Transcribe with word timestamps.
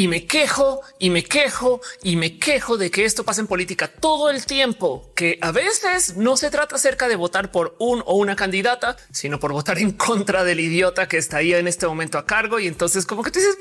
y 0.00 0.08
me 0.08 0.24
quejo 0.24 0.80
y 0.98 1.10
me 1.10 1.22
quejo 1.22 1.82
y 2.02 2.16
me 2.16 2.38
quejo 2.38 2.78
de 2.78 2.90
que 2.90 3.04
esto 3.04 3.22
pasa 3.22 3.42
en 3.42 3.46
política 3.46 3.86
todo 3.86 4.30
el 4.30 4.46
tiempo, 4.46 5.12
que 5.14 5.38
a 5.42 5.52
veces 5.52 6.16
no 6.16 6.38
se 6.38 6.48
trata 6.48 6.76
acerca 6.76 7.06
de 7.06 7.16
votar 7.16 7.50
por 7.50 7.76
un 7.78 8.02
o 8.06 8.14
una 8.14 8.34
candidata, 8.34 8.96
sino 9.12 9.38
por 9.38 9.52
votar 9.52 9.78
en 9.78 9.92
contra 9.92 10.42
del 10.42 10.58
idiota 10.58 11.06
que 11.06 11.18
está 11.18 11.36
ahí 11.36 11.52
en 11.52 11.68
este 11.68 11.86
momento 11.86 12.16
a 12.16 12.24
cargo. 12.24 12.58
Y 12.58 12.66
entonces 12.66 13.04
como 13.04 13.22
que 13.22 13.30
tú 13.30 13.40
dices, 13.40 13.58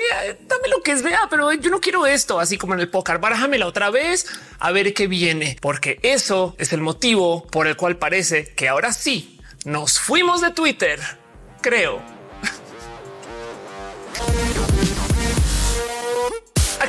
dame 0.47 0.69
lo 0.69 0.81
que 0.81 0.93
es, 0.93 1.03
vea, 1.03 1.27
pero 1.29 1.51
yo 1.51 1.71
no 1.71 1.81
quiero 1.81 2.07
esto, 2.07 2.39
así 2.39 2.57
como 2.57 2.73
en 2.73 2.79
el 2.79 2.89
póker, 2.89 3.19
la 3.19 3.67
otra 3.67 3.89
vez 3.89 4.25
a 4.59 4.71
ver 4.71 4.93
qué 4.93 5.07
viene, 5.07 5.57
porque 5.59 5.99
eso 6.03 6.55
es 6.57 6.71
el 6.71 6.79
motivo 6.79 7.47
por 7.47 7.67
el 7.67 7.75
cual 7.75 7.97
parece 7.97 8.53
que 8.53 8.69
ahora 8.69 8.93
sí 8.93 9.41
nos 9.65 9.99
fuimos 9.99 10.39
de 10.39 10.51
Twitter, 10.51 11.01
creo. 11.59 11.99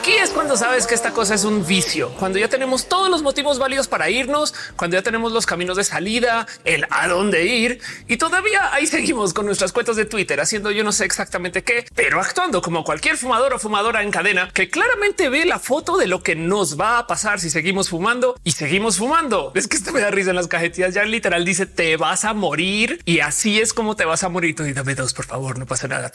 Aquí 0.00 0.12
es 0.12 0.30
cuando 0.30 0.56
sabes 0.56 0.86
que 0.86 0.94
esta 0.94 1.10
cosa 1.10 1.34
es 1.34 1.44
un 1.44 1.66
vicio, 1.66 2.08
cuando 2.18 2.38
ya 2.38 2.48
tenemos 2.48 2.88
todos 2.88 3.10
los 3.10 3.22
motivos 3.22 3.58
válidos 3.58 3.86
para 3.86 4.08
irnos, 4.08 4.54
cuando 4.74 4.96
ya 4.96 5.02
tenemos 5.02 5.30
los 5.30 5.44
caminos 5.44 5.76
de 5.76 5.84
salida, 5.84 6.46
el 6.64 6.86
a 6.88 7.06
dónde 7.06 7.44
ir 7.44 7.82
y 8.08 8.16
todavía 8.16 8.72
ahí 8.72 8.86
seguimos 8.86 9.34
con 9.34 9.44
nuestras 9.44 9.72
cuentas 9.72 9.96
de 9.96 10.06
Twitter 10.06 10.40
haciendo 10.40 10.70
yo 10.70 10.84
no 10.84 10.92
sé 10.92 11.04
exactamente 11.04 11.62
qué, 11.64 11.84
pero 11.94 12.18
actuando 12.18 12.62
como 12.62 12.82
cualquier 12.82 13.18
fumador 13.18 13.52
o 13.52 13.58
fumadora 13.58 14.02
en 14.02 14.10
cadena 14.10 14.48
que 14.54 14.70
claramente 14.70 15.28
ve 15.28 15.44
la 15.44 15.58
foto 15.58 15.98
de 15.98 16.06
lo 16.06 16.22
que 16.22 16.34
nos 16.34 16.80
va 16.80 16.96
a 16.96 17.06
pasar 17.06 17.38
si 17.38 17.50
seguimos 17.50 17.90
fumando 17.90 18.40
y 18.42 18.52
seguimos 18.52 18.96
fumando. 18.96 19.52
Es 19.54 19.68
que 19.68 19.76
esto 19.76 19.92
me 19.92 20.00
da 20.00 20.10
risa 20.10 20.30
en 20.30 20.36
las 20.36 20.48
cajetillas. 20.48 20.94
Ya 20.94 21.04
literal 21.04 21.44
dice 21.44 21.66
te 21.66 21.98
vas 21.98 22.24
a 22.24 22.32
morir 22.32 23.02
y 23.04 23.20
así 23.20 23.60
es 23.60 23.74
como 23.74 23.96
te 23.96 24.06
vas 24.06 24.24
a 24.24 24.30
morir. 24.30 24.56
Y 24.58 24.72
dame 24.72 24.94
dos, 24.94 25.12
por 25.12 25.26
favor, 25.26 25.58
no 25.58 25.66
pasa 25.66 25.88
nada. 25.88 26.10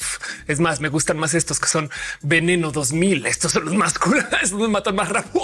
Es 0.48 0.60
más, 0.60 0.80
me 0.80 0.90
gustan 0.90 1.20
más 1.20 1.36
estos 1.36 1.60
que 1.60 1.68
son 1.68 1.92
veneno 2.24 2.72
2000. 2.72 3.28
Estos 3.28 3.52
son 3.52 3.66
los 3.66 3.75
más 3.76 3.94
es 4.42 4.54
me 4.54 4.68
matan 4.68 4.96
más 4.96 5.10
rápido. 5.10 5.44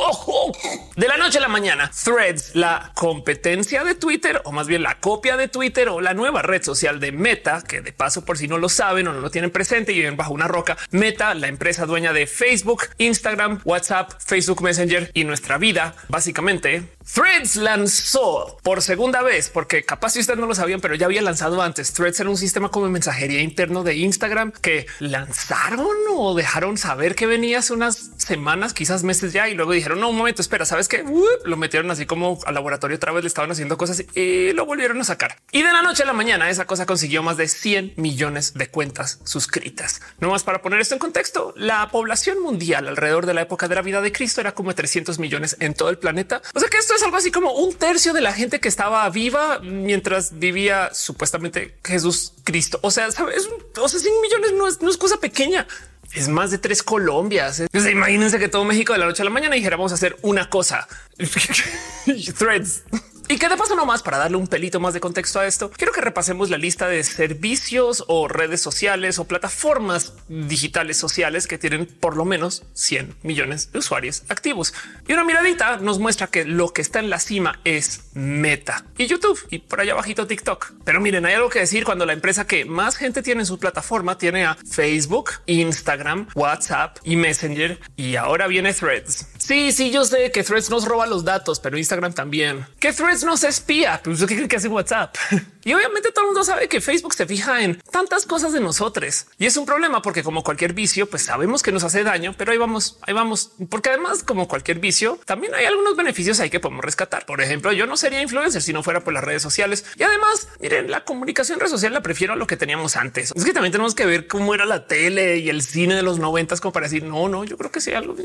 De 0.95 1.08
la 1.08 1.18
noche 1.18 1.38
a 1.38 1.41
la 1.41 1.48
mañana, 1.48 1.91
Threads, 2.04 2.55
la 2.55 2.91
competencia 2.96 3.84
de 3.84 3.96
Twitter 3.96 4.41
o 4.46 4.52
más 4.52 4.68
bien 4.68 4.84
la 4.84 4.99
copia 4.99 5.38
de 5.38 5.48
Twitter 5.48 5.90
o 5.90 6.02
la 6.02 6.13
nueva 6.13 6.41
red 6.41 6.63
social 6.63 6.99
de 6.99 7.12
Meta, 7.12 7.63
que 7.68 7.82
de 7.82 7.93
paso 7.93 8.26
por 8.26 8.38
si 8.38 8.48
no 8.48 8.57
lo 8.57 8.70
saben 8.70 9.07
o 9.07 9.13
no 9.13 9.21
lo 9.21 9.30
tienen 9.30 9.52
presente 9.52 9.91
y 9.91 9.96
viven 9.96 10.18
bajo 10.18 10.34
una 10.34 10.48
roca. 10.48 10.77
Meta, 10.91 11.34
la 11.34 11.48
empresa 11.48 11.85
dueña 11.85 12.13
de 12.13 12.27
Facebook, 12.27 12.84
Instagram, 12.98 13.62
WhatsApp, 13.65 14.12
Facebook 14.20 14.62
Messenger 14.62 15.12
y 15.13 15.24
nuestra 15.24 15.57
vida, 15.57 15.96
básicamente 16.07 16.84
Threads 17.13 17.58
lanzó 17.58 18.58
por 18.63 18.82
segunda 18.82 19.21
vez, 19.21 19.49
porque 19.49 19.84
capaz 19.84 20.12
si 20.12 20.20
ustedes 20.20 20.40
no 20.40 20.46
lo 20.46 20.55
sabían, 20.55 20.80
pero 20.80 20.96
ya 20.96 21.08
había 21.08 21.21
lanzado 21.21 21.62
antes. 21.62 21.93
Threads 21.93 22.20
era 22.21 22.30
un 22.30 22.37
sistema 22.37 22.70
como 22.70 22.90
mensajería 22.90 23.41
interno 23.41 23.84
de 23.84 23.96
Instagram 23.96 24.52
que 24.52 24.85
lanzaron 24.99 25.90
o 26.10 26.35
dejaron 26.35 26.77
saber 26.77 27.15
que 27.15 27.26
venía 27.26 27.60
hace 27.60 27.74
unas 27.74 28.12
semanas, 28.18 28.74
quizás 28.74 29.04
meses 29.04 29.34
ya, 29.34 29.49
y 29.49 29.55
luego 29.55 29.74
dijeron 29.74 29.99
no, 29.99 30.10
un 30.10 30.18
momento, 30.18 30.30
espera, 30.40 30.65
sabes 30.65 30.87
que 30.87 31.04
lo 31.43 31.57
metieron 31.57 31.91
así 31.91 32.05
como 32.05 32.40
al 32.46 32.54
laboratorio 32.54 32.98
otra 32.98 33.12
vez, 33.12 33.24
le 33.24 33.27
estaban 33.27 33.51
haciendo 33.51 33.77
cosas 33.77 34.05
y 34.15 34.54
lo 34.54 34.65
volvieron 34.65 35.01
a 35.01 35.04
sacar. 35.04 35.37
Y 35.51 35.63
de 35.63 35.71
la 35.71 35.82
noche 35.82 36.04
a 36.04 36.05
la 36.05 36.13
mañana, 36.13 36.49
esa 36.49 36.65
cosa 36.65 36.85
consiguió 36.85 37.24
más 37.24 37.37
de 37.37 37.48
100 37.48 37.93
millones 37.98 38.54
de 38.54 38.70
cuentas 38.70 39.20
suscritas. 39.24 40.02
No 40.20 40.29
más 40.29 40.43
para 40.43 40.62
poner 40.62 40.79
esto 40.79 40.96
en 40.96 40.99
contexto, 40.99 41.54
la 41.57 41.90
población 41.90 42.41
mundial 42.41 42.87
alrededor 42.87 43.26
de 43.26 43.34
la 43.34 43.41
época 43.41 43.68
de 43.68 43.76
la 43.76 43.82
vida 43.82 44.02
de 44.02 44.12
Cristo 44.12 44.41
era 44.41 44.54
como 44.54 44.74
300 44.74 45.20
millones 45.20 45.57
en 45.59 45.74
todo 45.74 45.90
el 45.90 45.98
planeta. 45.98 46.41
O 46.54 46.59
sea 46.59 46.70
que 46.70 46.77
esto 46.77 46.93
es 46.96 47.04
algo 47.04 47.18
así 47.18 47.32
como 47.32 47.52
un 47.54 47.74
tercio 47.74 48.13
de 48.13 48.21
la 48.21 48.34
gente 48.34 48.59
que 48.59 48.68
estaba 48.68 49.09
viva 49.09 49.59
mientras 49.59 50.37
vivía 50.40 50.90
supuestamente 50.93 51.76
Jesús 51.84 52.34
Cristo. 52.43 52.79
O 52.82 52.91
sea, 52.91 53.12
sabes, 53.12 53.49
o 53.77 53.90
sea, 53.90 53.99
100 53.99 54.21
millones 54.21 54.54
no 54.54 54.68
es, 54.68 54.82
no 54.82 54.90
es 54.90 54.98
cosa 54.98 55.18
pequeña 55.18 55.68
es 56.13 56.27
más 56.27 56.51
de 56.51 56.57
tres 56.57 56.84
Colombias. 56.84 57.63
imagínense 57.73 58.40
que 58.40 58.48
todo 58.48 58.65
México 58.65 58.93
de 58.93 58.99
la 58.99 59.05
noche 59.05 59.21
a 59.21 59.26
la 59.26 59.31
mañana 59.31 59.55
dijera 59.55 59.77
vamos 59.77 59.91
a 59.91 59.95
hacer 59.95 60.18
una 60.21 60.49
cosa. 60.49 60.87
Threads. 62.37 62.84
Y 63.32 63.37
que 63.37 63.48
de 63.48 63.55
paso 63.55 63.77
nomás 63.77 64.03
para 64.03 64.18
darle 64.18 64.35
un 64.35 64.47
pelito 64.47 64.81
más 64.81 64.94
de 64.94 65.00
contexto 65.00 65.40
a 65.40 65.47
esto, 65.47 65.72
quiero 65.72 65.94
que 65.94 66.02
repasemos 66.02 66.50
la 66.50 66.58
lista 66.58 66.90
de 66.90 67.02
servicios 67.02 68.03
o 68.09 68.28
redes 68.28 68.59
sociales 68.59 69.19
o 69.19 69.24
plataformas 69.24 70.16
digitales 70.28 70.97
sociales 70.97 71.47
que 71.47 71.58
tienen 71.58 71.86
por 71.86 72.18
lo 72.18 72.25
menos 72.25 72.64
100 72.74 73.16
millones 73.24 73.72
de 73.72 73.80
usuarios 73.80 74.24
activos. 74.28 74.74
Y 75.08 75.14
una 75.14 75.24
miradita 75.24 75.78
nos 75.78 75.97
muestra 75.97 76.28
que 76.28 76.44
lo 76.44 76.74
que 76.74 76.81
está 76.81 77.00
en 77.00 77.09
la 77.09 77.22
cima 77.22 77.62
es 77.64 78.02
Meta 78.16 78.84
y 78.97 79.08
YouTube 79.08 79.40
y 79.50 79.59
por 79.59 79.80
allá 79.80 79.94
abajito 79.94 80.28
TikTok. 80.28 80.74
Pero 80.84 81.00
miren, 81.00 81.25
hay 81.25 81.36
algo 81.36 81.48
que 81.48 81.59
decir 81.59 81.86
cuando 81.86 82.06
la 82.06 82.12
empresa 82.12 82.46
que 82.46 82.66
más 82.66 82.98
gente 82.98 83.24
tiene 83.24 83.44
en 83.44 83.48
su 83.48 83.59
plataforma 83.59 84.18
tiene 84.18 84.44
a 84.44 84.58
Facebook, 84.69 85.31
Instagram, 85.46 86.28
WhatsApp 86.36 86.98
y 87.06 87.16
Messenger 87.16 87.80
y 87.96 88.18
ahora 88.18 88.48
viene 88.48 88.74
Threads. 88.74 89.25
Sí, 89.51 89.73
sí, 89.73 89.91
yo 89.91 90.06
sé 90.06 90.31
que 90.31 90.44
Threads 90.44 90.69
nos 90.69 90.85
roba 90.85 91.06
los 91.06 91.25
datos, 91.25 91.59
pero 91.59 91.78
Instagram 91.78 92.13
también. 92.13 92.66
Que 92.79 92.94
Threads 92.94 93.25
no 93.25 93.35
se 93.35 93.50
espía. 93.50 94.00
Pues 94.01 94.23
qué 94.25 94.47
que 94.47 94.56
hace 94.56 94.69
WhatsApp. 94.69 95.13
Y 95.64 95.74
obviamente 95.74 96.12
todo 96.12 96.26
el 96.26 96.28
mundo 96.28 96.44
sabe 96.44 96.68
que 96.68 96.82
Facebook 96.82 97.14
se 97.14 97.26
fija 97.26 97.64
en 97.64 97.82
tantas 97.92 98.26
cosas 98.26 98.54
de 98.54 98.60
nosotros 98.60 98.92
y 99.38 99.46
es 99.46 99.58
un 99.58 99.66
problema 99.66 100.02
porque 100.02 100.24
como 100.24 100.44
cualquier 100.44 100.74
vicio, 100.74 101.10
pues 101.10 101.24
sabemos 101.24 101.62
que 101.64 101.72
nos 101.72 101.84
hace 101.84 102.04
daño, 102.04 102.34
pero 102.38 102.52
ahí 102.52 102.58
vamos, 102.58 102.98
ahí 103.02 103.14
vamos. 103.14 103.52
Porque 103.70 103.90
además, 103.90 104.24
como 104.24 104.48
cualquier 104.48 104.80
vicio, 104.80 105.20
también 105.26 105.54
hay 105.56 105.66
algunos 105.66 105.96
beneficios 105.96 106.40
ahí 106.40 106.50
que 106.50 106.60
podemos 106.60 106.84
rescatar. 106.84 107.26
Por 107.26 107.42
ejemplo, 107.42 107.72
yo 107.72 107.86
no 107.86 107.98
sería 107.98 108.22
influencer 108.22 108.62
si 108.62 108.74
no 108.74 108.84
fuera 108.84 109.04
por 109.04 109.14
las 109.14 109.24
redes 109.24 109.42
sociales. 109.42 109.86
Y 109.98 110.04
además, 110.04 110.50
miren, 110.60 110.90
la 110.90 111.04
comunicación 111.04 111.60
red 111.60 111.68
social 111.68 111.94
la 111.94 112.02
prefiero 112.02 112.34
a 112.34 112.36
lo 112.36 112.48
que 112.48 112.58
teníamos 112.58 112.96
antes. 112.96 113.34
Es 113.36 113.46
que 113.46 113.54
también 113.54 113.72
tenemos 113.72 113.96
que 113.96 114.06
ver 114.06 114.28
cómo 114.28 114.54
era 114.54 114.66
la 114.66 114.88
tele 114.88 115.38
y 115.38 115.50
el 115.50 115.62
cine 115.62 115.96
de 115.96 116.04
los 116.04 116.20
noventas 116.20 116.62
como 116.62 116.74
para 116.74 116.88
decir 116.88 117.04
no, 117.04 117.30
no, 117.30 117.44
yo 117.44 117.58
creo 117.58 117.72
que 117.72 117.82
sí 117.82 117.94
algo. 117.94 118.16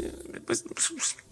Pues, 0.47 0.65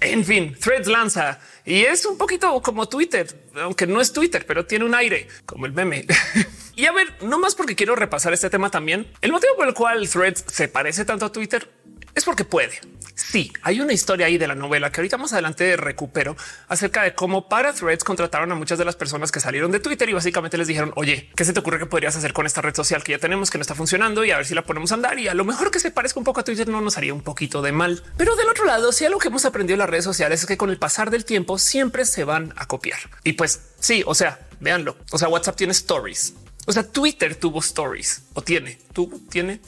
en 0.01 0.25
fin, 0.25 0.57
Threads 0.59 0.89
lanza 0.89 1.41
y 1.65 1.85
es 1.85 2.05
un 2.05 2.19
poquito 2.19 2.61
como 2.63 2.89
Twitter, 2.89 3.27
aunque 3.57 3.87
no 3.87 4.01
es 4.01 4.13
Twitter, 4.13 4.45
pero 4.47 4.67
tiene 4.67 4.85
un 4.85 4.95
aire 4.95 5.29
como 5.47 5.67
el 5.67 5.73
meme. 5.73 5.94
y 6.77 6.87
a 6.87 6.93
ver, 6.93 7.15
no 7.23 7.39
más 7.39 7.55
porque 7.55 7.77
quiero 7.77 7.95
repasar 7.95 8.33
este 8.33 8.51
tema 8.51 8.71
también. 8.71 9.07
El 9.21 9.33
motivo 9.33 9.55
por 9.57 9.69
el 9.69 9.75
cual 9.75 10.09
Threads 10.09 10.45
se 10.49 10.69
parece 10.69 11.05
tanto 11.05 11.27
a 11.27 11.33
Twitter 11.33 11.69
es 12.15 12.25
porque 12.25 12.45
puede. 12.45 12.81
Sí, 13.15 13.53
hay 13.63 13.81
una 13.81 13.93
historia 13.93 14.27
ahí 14.27 14.39
de 14.39 14.47
la 14.47 14.55
novela 14.55 14.91
que 14.91 15.01
ahorita 15.01 15.17
más 15.19 15.33
adelante 15.33 15.77
recupero 15.77 16.37
acerca 16.69 17.03
de 17.03 17.15
cómo 17.15 17.49
para 17.49 17.73
Threads 17.73 18.05
contrataron 18.05 18.51
a 18.53 18.55
muchas 18.55 18.79
de 18.79 18.85
las 18.85 18.97
personas 18.97 19.31
que 19.31 19.41
salieron 19.41 19.71
de 19.71 19.81
Twitter 19.81 20.09
y 20.09 20.13
básicamente 20.13 20.59
les 20.59 20.67
dijeron, 20.67 20.93
oye, 20.97 21.31
¿qué 21.37 21.45
se 21.45 21.53
te 21.53 21.61
ocurre 21.61 21.79
que 21.79 21.87
podrías 21.87 22.17
hacer 22.17 22.33
con 22.33 22.47
esta 22.47 22.61
red 22.61 22.75
social 22.75 23.03
que 23.05 23.13
ya 23.13 23.19
tenemos 23.19 23.51
que 23.51 23.59
no 23.59 23.63
está 23.63 23.75
funcionando 23.75 24.25
y 24.25 24.31
a 24.31 24.37
ver 24.37 24.47
si 24.47 24.55
la 24.55 24.63
ponemos 24.63 24.91
a 24.93 24.97
andar? 24.97 25.19
Y 25.19 25.29
a 25.29 25.35
lo 25.35 25.45
mejor 25.45 25.71
que 25.71 25.81
se 25.81 25.91
parezca 25.91 26.19
un 26.19 26.25
poco 26.25 26.41
a 26.41 26.45
Twitter 26.45 26.69
no 26.69 26.81
nos 26.81 26.97
haría 26.99 27.15
un 27.15 27.23
poquito 27.23 27.63
de 27.63 27.73
mal. 27.73 28.03
Pero 28.17 28.35
del 28.37 28.49
otro 28.49 28.65
lado, 28.65 28.93
si 28.93 29.05
algo 29.05 29.19
que 29.19 29.29
hemos 29.29 29.45
aprendido 29.45 29.75
en 29.75 29.81
las 29.81 29.91
redes 29.91 30.05
sociales 30.05 30.41
es 30.41 30.47
que 30.47 30.57
con 30.57 30.71
el 30.71 30.79
pasar 30.79 31.11
del 31.11 31.25
tiempo 31.25 31.59
siempre 31.59 32.05
se 32.05 32.25
van 32.25 32.53
a 32.57 32.67
copiar. 32.67 32.99
Y 33.23 33.35
pues 33.35 33.61
sí, 33.79 34.03
o 34.07 34.15
sea, 34.15 34.41
véanlo. 34.65 34.97
O 35.13 35.19
sea, 35.19 35.29
WhatsApp 35.29 35.57
tiene 35.57 35.73
stories. 35.73 36.35
O 36.67 36.73
sea, 36.73 36.83
Twitter 36.83 37.37
tuvo 37.37 37.61
stories 37.61 38.23
o 38.33 38.43
tiene, 38.43 38.79
tú 38.93 39.23
tiene, 39.31 39.61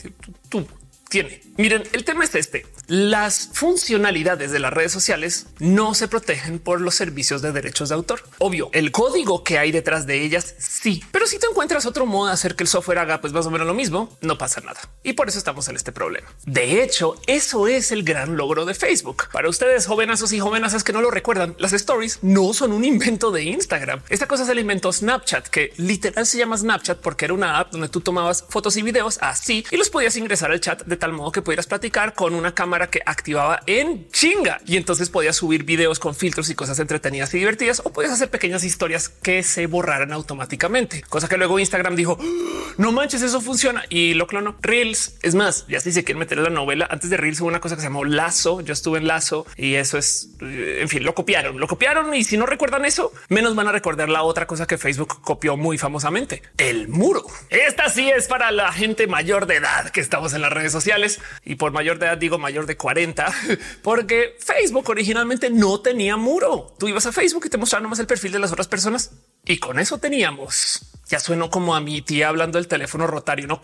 tú 0.49 0.67
tiene. 1.09 1.43
Miren, 1.57 1.85
el 1.93 2.05
tema 2.05 2.25
es 2.25 2.35
este. 2.35 2.67
Las 2.89 3.51
funcionalidades 3.53 4.53
de 4.53 4.61
las 4.61 4.73
redes 4.73 4.93
sociales 4.93 5.47
no 5.59 5.93
se 5.95 6.07
protegen 6.07 6.61
por 6.61 6.81
los 6.81 6.95
servicios 6.95 7.43
de 7.43 7.51
derechos 7.51 7.89
de 7.89 7.97
autor. 7.97 8.23
Obvio, 8.39 8.71
el 8.73 8.93
código 8.93 9.43
que 9.43 9.59
hay 9.59 9.73
detrás 9.73 10.07
de 10.07 10.23
ellas 10.23 10.55
sí, 10.59 11.03
pero 11.11 11.27
si 11.27 11.41
te 11.41 11.47
encuentras 11.47 11.85
otro 11.85 12.07
modo 12.07 12.29
de 12.29 12.35
hacer 12.35 12.55
que 12.55 12.63
el 12.63 12.69
software 12.69 12.99
haga 12.99 13.21
pues 13.21 13.33
más 13.33 13.45
o 13.45 13.51
menos 13.51 13.67
lo 13.67 13.75
mismo, 13.75 14.17
no 14.21 14.39
pasa 14.39 14.61
nada. 14.61 14.79
Y 15.03 15.15
por 15.15 15.29
eso 15.29 15.37
estamos 15.37 15.67
en 15.67 15.75
este 15.75 15.91
problema. 15.91 16.29
De 16.45 16.81
hecho, 16.81 17.17
eso 17.27 17.67
es 17.67 17.91
el 17.91 18.05
gran 18.05 18.37
logro 18.37 18.65
de 18.65 18.75
Facebook. 18.75 19.31
Para 19.33 19.49
ustedes, 19.49 19.87
jovenazos 19.87 20.33
y 20.33 20.39
jovenazas 20.39 20.85
que 20.85 20.93
no 20.93 21.01
lo 21.01 21.11
recuerdan, 21.11 21.57
las 21.59 21.73
stories 21.73 22.21
no 22.23 22.53
son 22.55 22.71
un 22.71 22.85
invento 22.85 23.33
de 23.33 23.43
Instagram. 23.43 24.01
Esta 24.09 24.29
cosa 24.29 24.45
se 24.45 24.55
la 24.55 24.61
inventó 24.61 24.93
Snapchat, 24.93 25.49
que 25.49 25.73
literal 25.77 26.25
se 26.25 26.39
llama 26.39 26.57
Snapchat 26.57 26.99
porque 27.01 27.25
era 27.25 27.35
una 27.35 27.59
app 27.59 27.73
donde 27.73 27.89
tú 27.89 28.01
tomabas 28.01 28.45
fotos 28.49 28.77
y 28.77 28.83
videos 28.83 29.19
así 29.23 29.67
y 29.73 29.77
los 29.77 29.91
podías 29.91 30.17
ingresar 30.17 30.53
al 30.53 30.61
chat 30.61 30.85
de 30.85 30.97
tal 30.97 31.13
modo 31.13 31.33
que 31.33 31.43
pudieras 31.43 31.67
platicar 31.67 32.15
con 32.15 32.37
una 32.37 32.55
cámara 32.55 32.76
que 32.89 33.01
activaba 33.07 33.61
en 33.67 34.09
chinga 34.11 34.61
y 34.67 34.77
entonces 34.77 35.09
podías 35.09 35.37
subir 35.37 35.65
videos 35.65 35.99
con 35.99 36.15
filtros 36.15 36.51
y 36.51 36.55
cosas 36.55 36.79
entretenidas 36.79 37.33
y 37.35 37.39
divertidas 37.39 37.81
o 37.85 37.93
podías 37.93 38.13
hacer 38.13 38.29
pequeñas 38.29 38.65
historias 38.65 39.09
que 39.09 39.43
se 39.43 39.67
borraran 39.67 40.13
automáticamente, 40.13 41.03
cosa 41.09 41.29
que 41.29 41.37
luego 41.39 41.59
Instagram 41.59 41.97
dijo 41.97 42.19
¡Ah! 42.21 42.75
no 42.77 42.93
manches, 42.93 43.23
eso 43.23 43.41
funciona 43.41 43.85
y 43.89 44.15
lo 44.15 44.27
clonó. 44.27 44.57
Reels 44.61 45.17
es 45.23 45.35
más, 45.35 45.67
ya 45.69 45.81
si 45.81 45.93
se 45.93 46.05
quieren 46.05 46.19
meter 46.19 46.39
en 46.39 46.45
la 46.45 46.51
novela 46.51 46.87
antes 46.91 47.11
de 47.11 47.17
Reels 47.17 47.41
hubo 47.41 47.49
una 47.49 47.61
cosa 47.61 47.77
que 47.77 47.81
se 47.81 47.87
llamó 47.87 48.05
Lazo. 48.05 48.61
Yo 48.61 48.73
estuve 48.73 48.99
en 48.99 49.07
Lazo 49.07 49.47
y 49.57 49.75
eso 49.75 49.99
es, 49.99 50.31
eh, 50.41 50.81
en 50.83 50.89
fin, 50.89 51.05
lo 51.05 51.15
copiaron, 51.15 51.59
lo 51.59 51.67
copiaron 51.67 52.15
y 52.15 52.25
si 52.25 52.37
no 52.37 52.47
recuerdan 52.47 52.85
eso, 52.85 53.13
menos 53.29 53.55
van 53.55 53.69
a 53.69 53.73
recordar 53.73 54.09
la 54.09 54.23
otra 54.23 54.47
cosa 54.47 54.67
que 54.67 54.79
Facebook 54.79 55.21
copió 55.23 55.57
muy 55.57 55.79
famosamente, 55.79 56.43
el 56.59 56.89
muro. 56.89 57.25
Esta 57.51 57.89
sí 57.89 58.11
es 58.11 58.27
para 58.27 58.51
la 58.51 58.73
gente 58.73 59.07
mayor 59.07 59.47
de 59.47 59.57
edad 59.57 59.91
que 59.91 60.01
estamos 60.01 60.35
en 60.35 60.43
las 60.43 60.53
redes 60.53 60.73
sociales 60.73 61.21
y 61.45 61.57
por 61.57 61.73
mayor 61.73 61.99
de 61.99 62.07
edad 62.07 62.19
digo 62.19 62.39
mayor 62.39 62.66
de 62.67 62.77
40, 62.77 63.33
porque 63.83 64.37
Facebook 64.41 64.89
originalmente 64.89 65.51
no 65.51 65.81
tenía 65.81 66.17
muro. 66.17 66.75
Tú 66.79 66.89
ibas 66.89 67.07
a 67.07 67.13
Facebook 67.13 67.47
y 67.47 67.51
te 67.51 67.59
mostraban 67.59 67.85
nomás 67.85 67.99
el 67.99 68.07
perfil 68.07 68.33
de 68.33 68.39
las 68.39 68.53
otras 68.53 68.69
personas 68.69 69.13
y 69.45 69.59
con 69.59 69.79
eso 69.79 69.99
teníamos. 69.99 70.81
Ya 71.09 71.21
sueno 71.21 71.51
como 71.51 71.77
a 71.77 71.81
mi 71.81 72.03
tía 72.03 72.29
hablando 72.29 72.59
del 72.59 72.67
teléfono 72.67 73.07
rotario, 73.07 73.47
no 73.47 73.61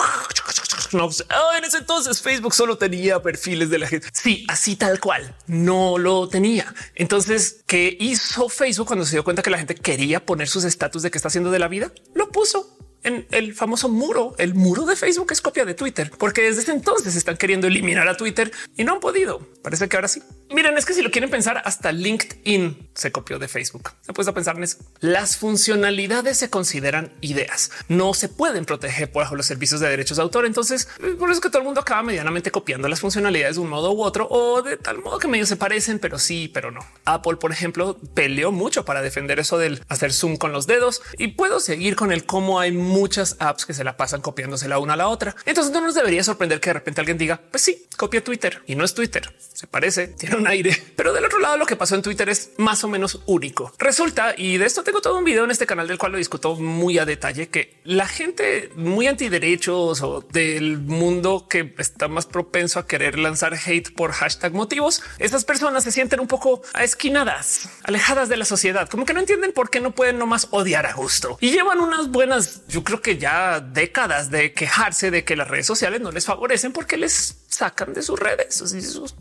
Knobs. 0.93 1.25
Oh, 1.31 1.57
en 1.57 1.65
ese 1.65 1.79
entonces 1.79 2.21
Facebook 2.21 2.55
solo 2.55 2.77
tenía 2.77 3.21
perfiles 3.23 3.71
de 3.71 3.79
la 3.79 3.89
gente. 3.89 4.09
Sí, 4.13 4.45
así 4.49 4.77
tal 4.77 5.01
cual. 5.01 5.35
No 5.47 5.99
lo 5.99 6.29
tenía. 6.29 6.73
Entonces, 6.95 7.63
¿qué 7.67 7.97
hizo 7.99 8.49
Facebook 8.49 8.87
cuando 8.87 9.05
se 9.05 9.13
dio 9.13 9.25
cuenta 9.25 9.43
que 9.43 9.51
la 9.51 9.59
gente 9.59 9.75
quería 9.75 10.25
poner 10.25 10.49
sus 10.49 10.65
estatus 10.65 11.03
de 11.03 11.11
qué 11.11 11.19
está 11.19 11.29
haciendo 11.29 11.51
de 11.51 11.59
la 11.59 11.69
vida? 11.69 11.93
Lo 12.15 12.31
puso 12.31 12.79
en 13.05 13.27
el 13.31 13.55
famoso 13.55 13.89
muro. 13.89 14.35
El 14.39 14.55
muro 14.55 14.85
de 14.85 14.97
Facebook 14.97 15.33
es 15.33 15.41
copia 15.41 15.65
de 15.65 15.75
Twitter, 15.75 16.11
porque 16.19 16.43
desde 16.43 16.63
ese 16.63 16.73
entonces 16.73 17.17
están 17.17 17.37
queriendo 17.37 17.67
eliminar 17.67 18.09
a 18.09 18.17
Twitter 18.17 18.53
y 18.77 18.85
no 18.85 18.95
han 18.95 19.01
podido. 19.01 19.41
Parece 19.63 19.89
que 19.89 19.97
ahora 19.97 20.09
sí. 20.09 20.23
Miren, 20.51 20.77
es 20.77 20.85
que 20.85 20.93
si 20.95 21.03
lo 21.03 21.11
quieren 21.11 21.31
pensar, 21.31 21.63
hasta 21.65 21.93
LinkedIn 21.93 22.91
se 22.95 23.13
copió 23.13 23.39
de 23.39 23.49
Facebook. 23.49 23.93
Se 24.03 24.13
puede 24.13 24.33
pensar 24.33 24.57
en 24.57 24.65
eso. 24.65 24.79
Las 25.01 25.37
funcionalidades 25.37 26.39
se 26.39 26.51
consideran 26.51 27.13
ideas. 27.21 27.71
No 27.89 28.15
se 28.15 28.29
pueden 28.29 28.65
proteger 28.65 29.11
bajo 29.13 29.35
los 29.35 29.47
servicios 29.47 29.81
de 29.81 29.89
derechos 29.89 30.19
de 30.19 30.23
autor. 30.23 30.47
Entonces, 30.47 30.89
eh, 31.03 31.17
por 31.19 31.31
eso 31.31 31.39
es 31.39 31.41
que 31.41 31.49
todo 31.49 31.59
el 31.59 31.65
mundo 31.65 31.81
acaba 31.81 32.03
medianamente 32.03 32.51
copiando 32.51 32.89
las 32.89 33.01
funcionalidades 33.01 33.57
de 33.57 33.63
un 33.63 33.69
modo 33.69 33.93
u 33.93 34.03
otro 34.03 34.29
o 34.29 34.63
de 34.63 34.77
tal 34.77 34.99
modo 34.99 35.19
que 35.19 35.29
medio 35.29 35.47
se 35.47 35.57
parecen, 35.57 35.99
pero 35.99 36.19
sí, 36.19 36.51
pero 36.53 36.71
no. 36.71 36.81
Apple, 37.05 37.37
por 37.37 37.53
ejemplo, 37.53 37.99
peleó 38.15 38.53
mucho 38.53 38.85
para 38.85 39.03
defender 39.03 39.39
eso 39.41 39.59
del 39.59 39.83
hacer 39.89 40.13
zoom 40.13 40.37
con 40.37 40.53
los 40.53 40.67
dedos 40.67 41.03
y 41.19 41.29
puedo 41.29 41.61
seguir 41.61 41.97
con 41.97 42.13
el 42.13 42.25
cómo 42.25 42.61
hay 42.61 42.73
muchas 42.93 43.37
apps 43.39 43.67
que 43.67 43.75
se 43.75 43.85
la 43.85 43.97
pasan 43.97 44.21
copiándose 44.21 44.69
la 44.69 44.79
una 44.79 44.93
a 44.93 44.97
la 44.97 45.09
otra. 45.09 45.35
Entonces 45.47 45.73
no 45.73 45.81
nos 45.81 45.95
debería 45.95 46.23
sorprender 46.23 46.61
que 46.61 46.71
de 46.71 46.75
repente 46.75 47.01
alguien 47.01 47.19
diga, 47.19 47.41
pues 47.51 47.63
sí, 47.63 47.87
copia 47.97 48.23
Twitter 48.23 48.63
y 48.67 48.75
no 48.75 48.85
es 48.85 48.95
Twitter. 48.95 49.35
Se 49.39 49.67
parece, 49.67 50.09
tiene 50.09 50.37
un 50.37 50.47
aire, 50.47 50.77
pero 50.97 51.13
del 51.13 51.25
otro 51.25 51.39
lado 51.39 51.57
lo 51.57 51.67
que 51.67 51.77
pasó 51.77 51.95
en 51.95 52.03
Twitter 52.03 52.29
es 52.29 52.53
más 52.59 52.85
o 52.85 52.89
menos 52.89 53.21
único. 53.27 53.73
Resulta, 53.79 54.35
y 54.37 54.59
de 54.59 54.67
esto 54.67 54.83
tengo 54.83 55.01
todo 55.01 55.19
un 55.19 55.25
video 55.25 55.45
en 55.45 55.51
este 55.51 55.67
canal 55.67 55.89
del 55.89 55.99
cual 55.99 56.13
lo 56.13 56.19
discuto 56.19 56.57
muy 56.57 56.99
a 56.99 57.05
detalle, 57.05 57.49
que 57.49 57.81
la 57.85 58.07
gente 58.07 58.71
muy 58.77 59.07
antiderechos 59.07 60.03
o 60.03 60.21
del 60.21 60.79
mundo 60.79 61.47
que 61.49 61.75
está 61.79 62.09
más 62.09 62.27
propenso 62.27 62.79
a 62.79 62.87
querer 62.87 63.19
lanzar 63.19 63.55
hate 63.55 63.95
por 63.95 64.13
hashtag 64.13 64.53
motivos, 64.53 65.03
estas 65.19 65.45
personas 65.45 65.85
se 65.85 65.93
sienten 65.93 66.21
un 66.21 66.27
poco 66.27 66.63
esquinadas, 66.81 67.69
alejadas 67.85 68.29
de 68.29 68.37
la 68.37 68.45
sociedad, 68.45 68.89
como 68.89 69.05
que 69.05 69.15
no 69.15 69.21
entienden 69.21 69.53
por 69.53 69.71
qué 69.71 69.81
no 69.81 69.93
pueden 69.93 70.19
nomás 70.19 70.49
odiar 70.51 70.87
a 70.87 70.95
gusto 70.95 71.39
y 71.41 71.51
llevan 71.51 71.81
unas 71.81 72.11
buenas, 72.11 72.67
yo 72.69 72.82
creo 72.85 73.01
que 73.01 73.19
ya 73.19 73.61
décadas 73.61 74.31
de 74.31 74.53
quejarse 74.53 75.11
de 75.11 75.25
que 75.25 75.37
las 75.37 75.49
redes 75.49 75.67
sociales 75.67 76.01
no 76.01 76.11
les 76.13 76.27
favorecen 76.27 76.73
porque 76.73 76.97
les 76.97 77.42
sacan 77.53 77.93
de 77.93 78.03
sus 78.03 78.19
redes. 78.19 78.63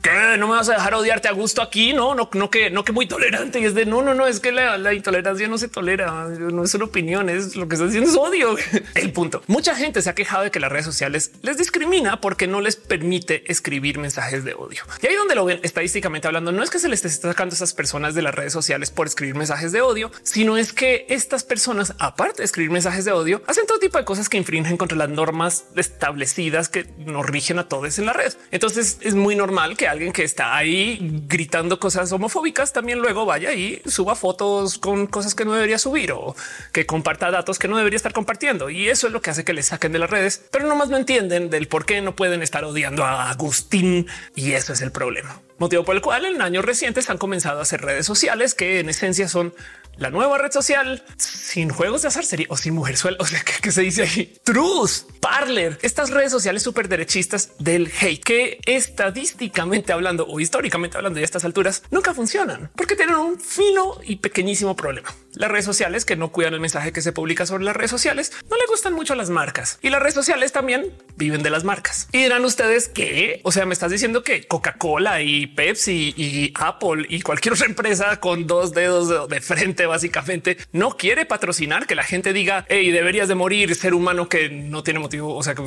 que 0.01 0.38
no 0.38 0.48
me 0.48 0.56
vas 0.56 0.69
a 0.69 0.74
dejar 0.74 0.94
odiarte 0.94 1.28
a 1.28 1.33
gusto 1.33 1.62
aquí. 1.62 1.94
No, 1.94 2.16
no, 2.16 2.30
no 2.33 2.50
que 2.50 2.69
no 2.69 2.83
que 2.83 2.92
muy 2.92 3.06
tolerante 3.06 3.60
y 3.60 3.66
es 3.66 3.74
de 3.74 3.86
no, 3.86 4.01
no, 4.01 4.13
no 4.13 4.25
es 4.25 4.39
que 4.39 4.51
la, 4.51 4.94
intolerancia 4.94 5.48
no 5.48 5.57
se 5.57 5.68
tolera. 5.68 6.28
No 6.30 6.63
es 6.63 6.74
una 6.74 6.86
opinión, 6.86 7.30
es 7.30 7.56
lo 7.56 7.68
que 7.68 7.75
está 7.75 7.86
diciendo 7.86 8.10
es 8.10 8.18
odio. 8.18 8.56
El 8.95 9.12
punto. 9.12 9.44
Mucha 9.48 9.75
gente 9.75 10.01
se 10.01 10.10
ha 10.10 10.16
quejado 10.16 10.44
de 10.44 10.51
que 10.51 10.60
las 10.60 10.72
redes 10.72 10.86
sociales 10.86 11.31
les 11.42 11.57
discrimina 11.57 12.22
porque 12.22 12.48
no 12.48 12.62
les 12.62 12.75
permite 12.75 13.51
escribir 13.51 14.00
mensajes 14.00 14.44
de 14.45 14.54
odio. 14.54 14.83
Y 15.01 15.07
ahí 15.07 15.16
donde 15.16 15.36
lo 15.36 15.45
ven 15.45 15.60
estadísticamente 15.63 16.28
hablando, 16.28 16.51
no 16.51 16.63
es 16.63 16.69
que 16.69 16.80
se 16.80 16.88
les 16.88 17.04
esté 17.04 17.28
sacando 17.28 17.54
a 17.54 17.56
esas 17.56 17.74
personas 17.74 18.16
de 18.16 18.22
las 18.22 18.33
redes 18.33 18.54
sociales 18.54 18.92
por 18.92 19.07
escribir 19.07 19.36
mensajes 19.36 19.72
de 19.72 19.81
odio, 19.81 20.12
sino 20.24 20.57
es 20.57 20.72
que 20.72 21.06
estas 21.10 21.44
personas, 21.44 21.94
aparte 22.00 22.39
de 22.39 22.45
escribir 22.45 22.72
mensajes 22.72 23.04
de 23.06 23.12
odio, 23.12 23.42
hacen 23.48 23.68
todo 23.68 23.80
tipo 23.80 23.98
de 23.98 24.06
cosas 24.06 24.30
que 24.30 24.38
infringen 24.38 24.78
contra 24.78 24.98
las 24.98 25.10
normas 25.10 25.66
establecidas 25.75 26.69
que 26.69 26.86
nos 26.98 27.25
rigen 27.25 27.60
a 27.60 27.68
todos 27.68 28.00
en 28.00 28.06
la 28.06 28.13
red. 28.13 28.20
Entonces 28.51 28.97
es 29.01 29.15
muy 29.15 29.35
normal 29.35 29.77
que 29.77 29.88
alguien 29.88 30.12
que 30.12 30.23
está 30.23 30.56
ahí 30.56 31.00
gritando 31.27 31.79
cosas 31.79 32.12
homofóbicas 32.12 32.73
también 32.73 33.00
luego 33.00 33.25
vaya 33.25 33.53
y 33.53 33.81
suba 33.85 34.15
fotos 34.15 34.77
con 34.77 35.07
cosas 35.07 35.35
que 35.35 35.45
no 35.45 35.53
debería 35.53 35.77
subir 35.77 36.12
o 36.12 36.35
que 36.71 36.85
comparta 36.85 37.31
datos 37.31 37.59
que 37.59 37.68
no 37.68 37.77
debería 37.77 37.97
estar 37.97 38.13
compartiendo. 38.13 38.69
Y 38.69 38.89
eso 38.89 39.07
es 39.07 39.13
lo 39.13 39.21
que 39.21 39.31
hace 39.31 39.44
que 39.44 39.53
le 39.53 39.63
saquen 39.63 39.91
de 39.91 40.00
las 40.00 40.09
redes, 40.09 40.44
pero 40.51 40.68
no 40.68 40.75
más 40.75 40.89
no 40.89 40.97
entienden 40.97 41.50
del 41.50 41.68
por 41.68 41.85
qué 41.85 42.01
no 42.01 42.15
pueden 42.15 42.41
estar 42.41 42.63
odiando 42.63 43.03
a 43.03 43.29
Agustín. 43.29 44.07
Y 44.35 44.53
eso 44.53 44.73
es 44.73 44.81
el 44.81 44.91
problema. 44.91 45.41
Motivo 45.57 45.83
por 45.83 45.95
el 45.95 46.01
cual 46.01 46.25
en 46.25 46.41
años 46.41 46.65
recientes 46.65 47.09
han 47.09 47.19
comenzado 47.19 47.59
a 47.59 47.62
hacer 47.62 47.81
redes 47.81 48.06
sociales 48.06 48.56
que 48.56 48.79
en 48.79 48.89
esencia 48.89 49.27
son 49.27 49.53
la 49.97 50.09
nueva 50.09 50.38
red 50.38 50.51
social 50.51 51.03
sin 51.17 51.69
juegos 51.69 52.01
de 52.01 52.07
azar 52.07 52.25
sería 52.25 52.47
o 52.49 52.57
sin 52.57 52.73
mujer 52.73 52.97
suelo. 52.97 53.17
O 53.19 53.25
sea, 53.25 53.43
¿qué, 53.61 53.71
se 53.71 53.81
dice 53.81 54.03
ahí? 54.03 54.33
Truth, 54.43 55.19
Parler, 55.19 55.77
estas 55.81 56.09
redes 56.09 56.31
sociales 56.31 56.63
súper 56.63 56.88
derechistas 56.88 57.51
del 57.59 57.91
hate 58.01 58.23
que 58.23 58.59
estadísticamente 58.65 59.93
hablando 59.93 60.25
o 60.27 60.39
históricamente 60.39 60.97
hablando 60.97 61.19
de 61.19 61.25
estas 61.25 61.45
alturas 61.45 61.83
nunca 61.91 62.13
funcionan 62.13 62.71
porque 62.75 62.95
tienen 62.95 63.15
un 63.15 63.39
fino 63.39 63.99
y 64.03 64.17
pequeñísimo 64.17 64.75
problema. 64.75 65.13
Las 65.33 65.51
redes 65.51 65.65
sociales 65.65 66.05
que 66.05 66.15
no 66.15 66.31
cuidan 66.31 66.53
el 66.53 66.59
mensaje 66.59 66.91
que 66.91 67.01
se 67.01 67.11
publica 67.11 67.45
sobre 67.45 67.63
las 67.63 67.75
redes 67.75 67.91
sociales 67.91 68.31
no 68.49 68.57
le 68.57 68.65
gustan 68.67 68.94
mucho 68.94 69.15
las 69.15 69.29
marcas 69.29 69.79
y 69.81 69.89
las 69.89 70.01
redes 70.01 70.15
sociales 70.15 70.51
también 70.51 70.91
viven 71.15 71.44
de 71.44 71.49
las 71.49 71.63
marcas. 71.63 72.07
Y 72.11 72.23
dirán 72.23 72.44
ustedes 72.44 72.87
que, 72.87 73.39
o 73.44 73.51
sea, 73.51 73.65
me 73.65 73.73
estás 73.73 73.91
diciendo 73.91 74.23
que 74.23 74.47
Coca-Cola 74.47 75.21
y 75.21 75.47
Pepsi 75.47 76.13
y 76.17 76.53
Apple 76.55 77.05
y 77.09 77.21
cualquier 77.21 77.53
otra 77.53 77.67
empresa 77.67 78.19
con 78.19 78.47
dos 78.47 78.73
dedos 78.73 79.29
de 79.29 79.41
frente 79.41 79.81
básicamente 79.86 80.57
no 80.72 80.98
quiere 80.98 81.25
patrocinar 81.25 81.88
que 81.88 81.95
la 81.95 82.04
gente 82.04 82.33
diga 82.33 82.66
hey, 82.69 82.92
deberías 82.92 83.28
de 83.28 83.36
morir 83.36 83.74
ser 83.75 83.94
humano 83.94 84.30
que 84.30 84.50
no 84.50 84.83
tiene 84.83 85.00
motivo. 85.00 85.36
O 85.36 85.44
sea, 85.44 85.56
que 85.56 85.63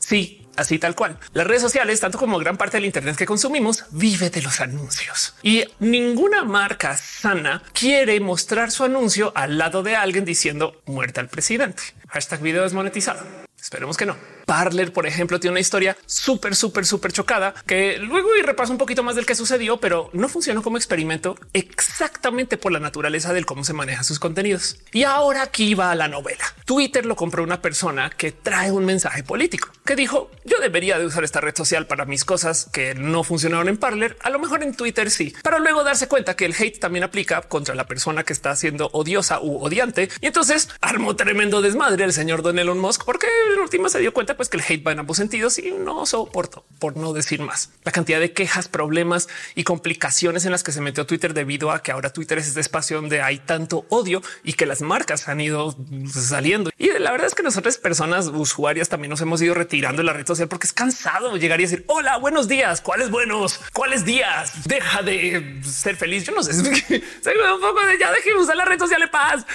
sí, 0.00 0.46
así 0.56 0.78
tal 0.78 0.94
cual. 0.94 1.18
Las 1.32 1.46
redes 1.46 1.62
sociales, 1.62 2.00
tanto 2.00 2.18
como 2.18 2.38
gran 2.38 2.56
parte 2.56 2.76
del 2.76 2.86
Internet 2.86 3.16
que 3.16 3.26
consumimos, 3.26 3.84
vive 3.90 4.30
de 4.30 4.42
los 4.42 4.60
anuncios 4.60 5.34
y 5.42 5.64
ninguna 5.78 6.44
marca 6.44 6.96
sana 6.96 7.62
quiere 7.72 8.18
mostrar 8.20 8.70
su 8.70 8.84
anuncio 8.84 9.32
al 9.34 9.58
lado 9.58 9.82
de 9.82 9.96
alguien 9.96 10.24
diciendo 10.24 10.80
muerta 10.86 11.20
al 11.20 11.28
presidente. 11.28 11.82
Hashtag 12.08 12.40
video 12.40 12.62
desmonetizado. 12.62 13.24
Esperemos 13.60 13.96
que 13.96 14.06
no. 14.06 14.35
Parler, 14.46 14.92
por 14.92 15.06
ejemplo, 15.06 15.40
tiene 15.40 15.52
una 15.52 15.60
historia 15.60 15.96
súper, 16.06 16.54
súper, 16.54 16.86
súper 16.86 17.12
chocada 17.12 17.52
que 17.66 17.98
luego 17.98 18.34
y 18.36 18.42
repaso 18.42 18.72
un 18.72 18.78
poquito 18.78 19.02
más 19.02 19.16
del 19.16 19.26
que 19.26 19.34
sucedió, 19.34 19.78
pero 19.78 20.08
no 20.12 20.28
funcionó 20.28 20.62
como 20.62 20.76
experimento 20.76 21.36
exactamente 21.52 22.56
por 22.56 22.72
la 22.72 22.78
naturaleza 22.78 23.32
del 23.32 23.44
cómo 23.44 23.64
se 23.64 23.72
maneja 23.72 24.04
sus 24.04 24.20
contenidos. 24.20 24.78
Y 24.92 25.02
ahora 25.02 25.42
aquí 25.42 25.74
va 25.74 25.94
la 25.94 26.08
novela. 26.08 26.44
Twitter 26.64 27.04
lo 27.04 27.16
compró 27.16 27.42
una 27.42 27.60
persona 27.60 28.10
que 28.10 28.32
trae 28.32 28.70
un 28.70 28.84
mensaje 28.84 29.24
político 29.24 29.70
que 29.84 29.96
dijo 29.96 30.30
yo 30.44 30.58
debería 30.60 30.98
de 30.98 31.06
usar 31.06 31.24
esta 31.24 31.40
red 31.40 31.56
social 31.56 31.86
para 31.86 32.04
mis 32.04 32.24
cosas 32.24 32.68
que 32.72 32.94
no 32.94 33.24
funcionaron 33.24 33.68
en 33.68 33.76
Parler. 33.76 34.16
A 34.22 34.30
lo 34.30 34.38
mejor 34.38 34.62
en 34.62 34.74
Twitter 34.74 35.10
sí, 35.10 35.34
para 35.42 35.58
luego 35.58 35.82
darse 35.82 36.06
cuenta 36.08 36.36
que 36.36 36.44
el 36.44 36.54
hate 36.54 36.78
también 36.78 37.04
aplica 37.04 37.42
contra 37.42 37.74
la 37.74 37.86
persona 37.86 38.22
que 38.22 38.32
está 38.32 38.54
siendo 38.54 38.88
odiosa 38.92 39.40
u 39.40 39.58
odiante. 39.64 40.08
Y 40.20 40.26
entonces 40.26 40.68
armó 40.80 41.16
tremendo 41.16 41.62
desmadre 41.62 42.04
el 42.04 42.12
señor 42.12 42.42
Don 42.42 42.58
Elon 42.58 42.78
Musk 42.78 43.04
porque 43.04 43.26
en 43.54 43.60
última 43.60 43.88
se 43.88 43.98
dio 43.98 44.12
cuenta 44.12 44.35
pues 44.36 44.48
que 44.48 44.56
el 44.56 44.62
hate 44.66 44.86
va 44.86 44.92
en 44.92 45.00
ambos 45.00 45.16
sentidos 45.16 45.58
y 45.58 45.72
no 45.72 46.06
soporto 46.06 46.64
por 46.78 46.96
no 46.96 47.12
decir 47.12 47.40
más 47.40 47.70
la 47.84 47.92
cantidad 47.92 48.20
de 48.20 48.32
quejas, 48.32 48.68
problemas 48.68 49.28
y 49.54 49.64
complicaciones 49.64 50.44
en 50.44 50.52
las 50.52 50.62
que 50.62 50.72
se 50.72 50.80
metió 50.80 51.06
Twitter 51.06 51.34
debido 51.34 51.70
a 51.70 51.82
que 51.82 51.92
ahora 51.92 52.12
Twitter 52.12 52.38
es 52.38 52.48
este 52.48 52.60
espacio 52.60 53.00
donde 53.00 53.22
hay 53.22 53.38
tanto 53.38 53.86
odio 53.88 54.22
y 54.44 54.54
que 54.54 54.66
las 54.66 54.82
marcas 54.82 55.28
han 55.28 55.40
ido 55.40 55.76
saliendo. 56.12 56.70
Y 56.78 56.90
la 56.98 57.10
verdad 57.12 57.26
es 57.26 57.34
que 57.34 57.42
nosotras 57.42 57.78
personas 57.78 58.26
usuarias 58.26 58.88
también 58.88 59.10
nos 59.10 59.20
hemos 59.20 59.40
ido 59.42 59.54
retirando 59.54 60.02
de 60.02 60.06
la 60.06 60.12
red 60.12 60.26
social 60.26 60.48
porque 60.48 60.66
es 60.66 60.72
cansado 60.72 61.36
llegar 61.36 61.60
y 61.60 61.64
decir 61.64 61.84
hola, 61.86 62.18
buenos 62.18 62.48
días, 62.48 62.80
cuáles 62.80 63.10
buenos, 63.10 63.60
cuáles 63.72 64.04
días, 64.04 64.52
deja 64.64 65.02
de 65.02 65.60
ser 65.62 65.96
feliz. 65.96 66.24
Yo 66.24 66.32
no 66.32 66.42
sé, 66.42 66.52
un 66.56 67.60
poco 67.60 67.86
de 67.86 67.98
ya 67.98 68.12
deje 68.12 68.30
de 68.30 68.36
usar 68.36 68.56
la 68.56 68.64
red 68.64 68.78
social 68.78 69.02
en 69.02 69.10
paz. 69.10 69.46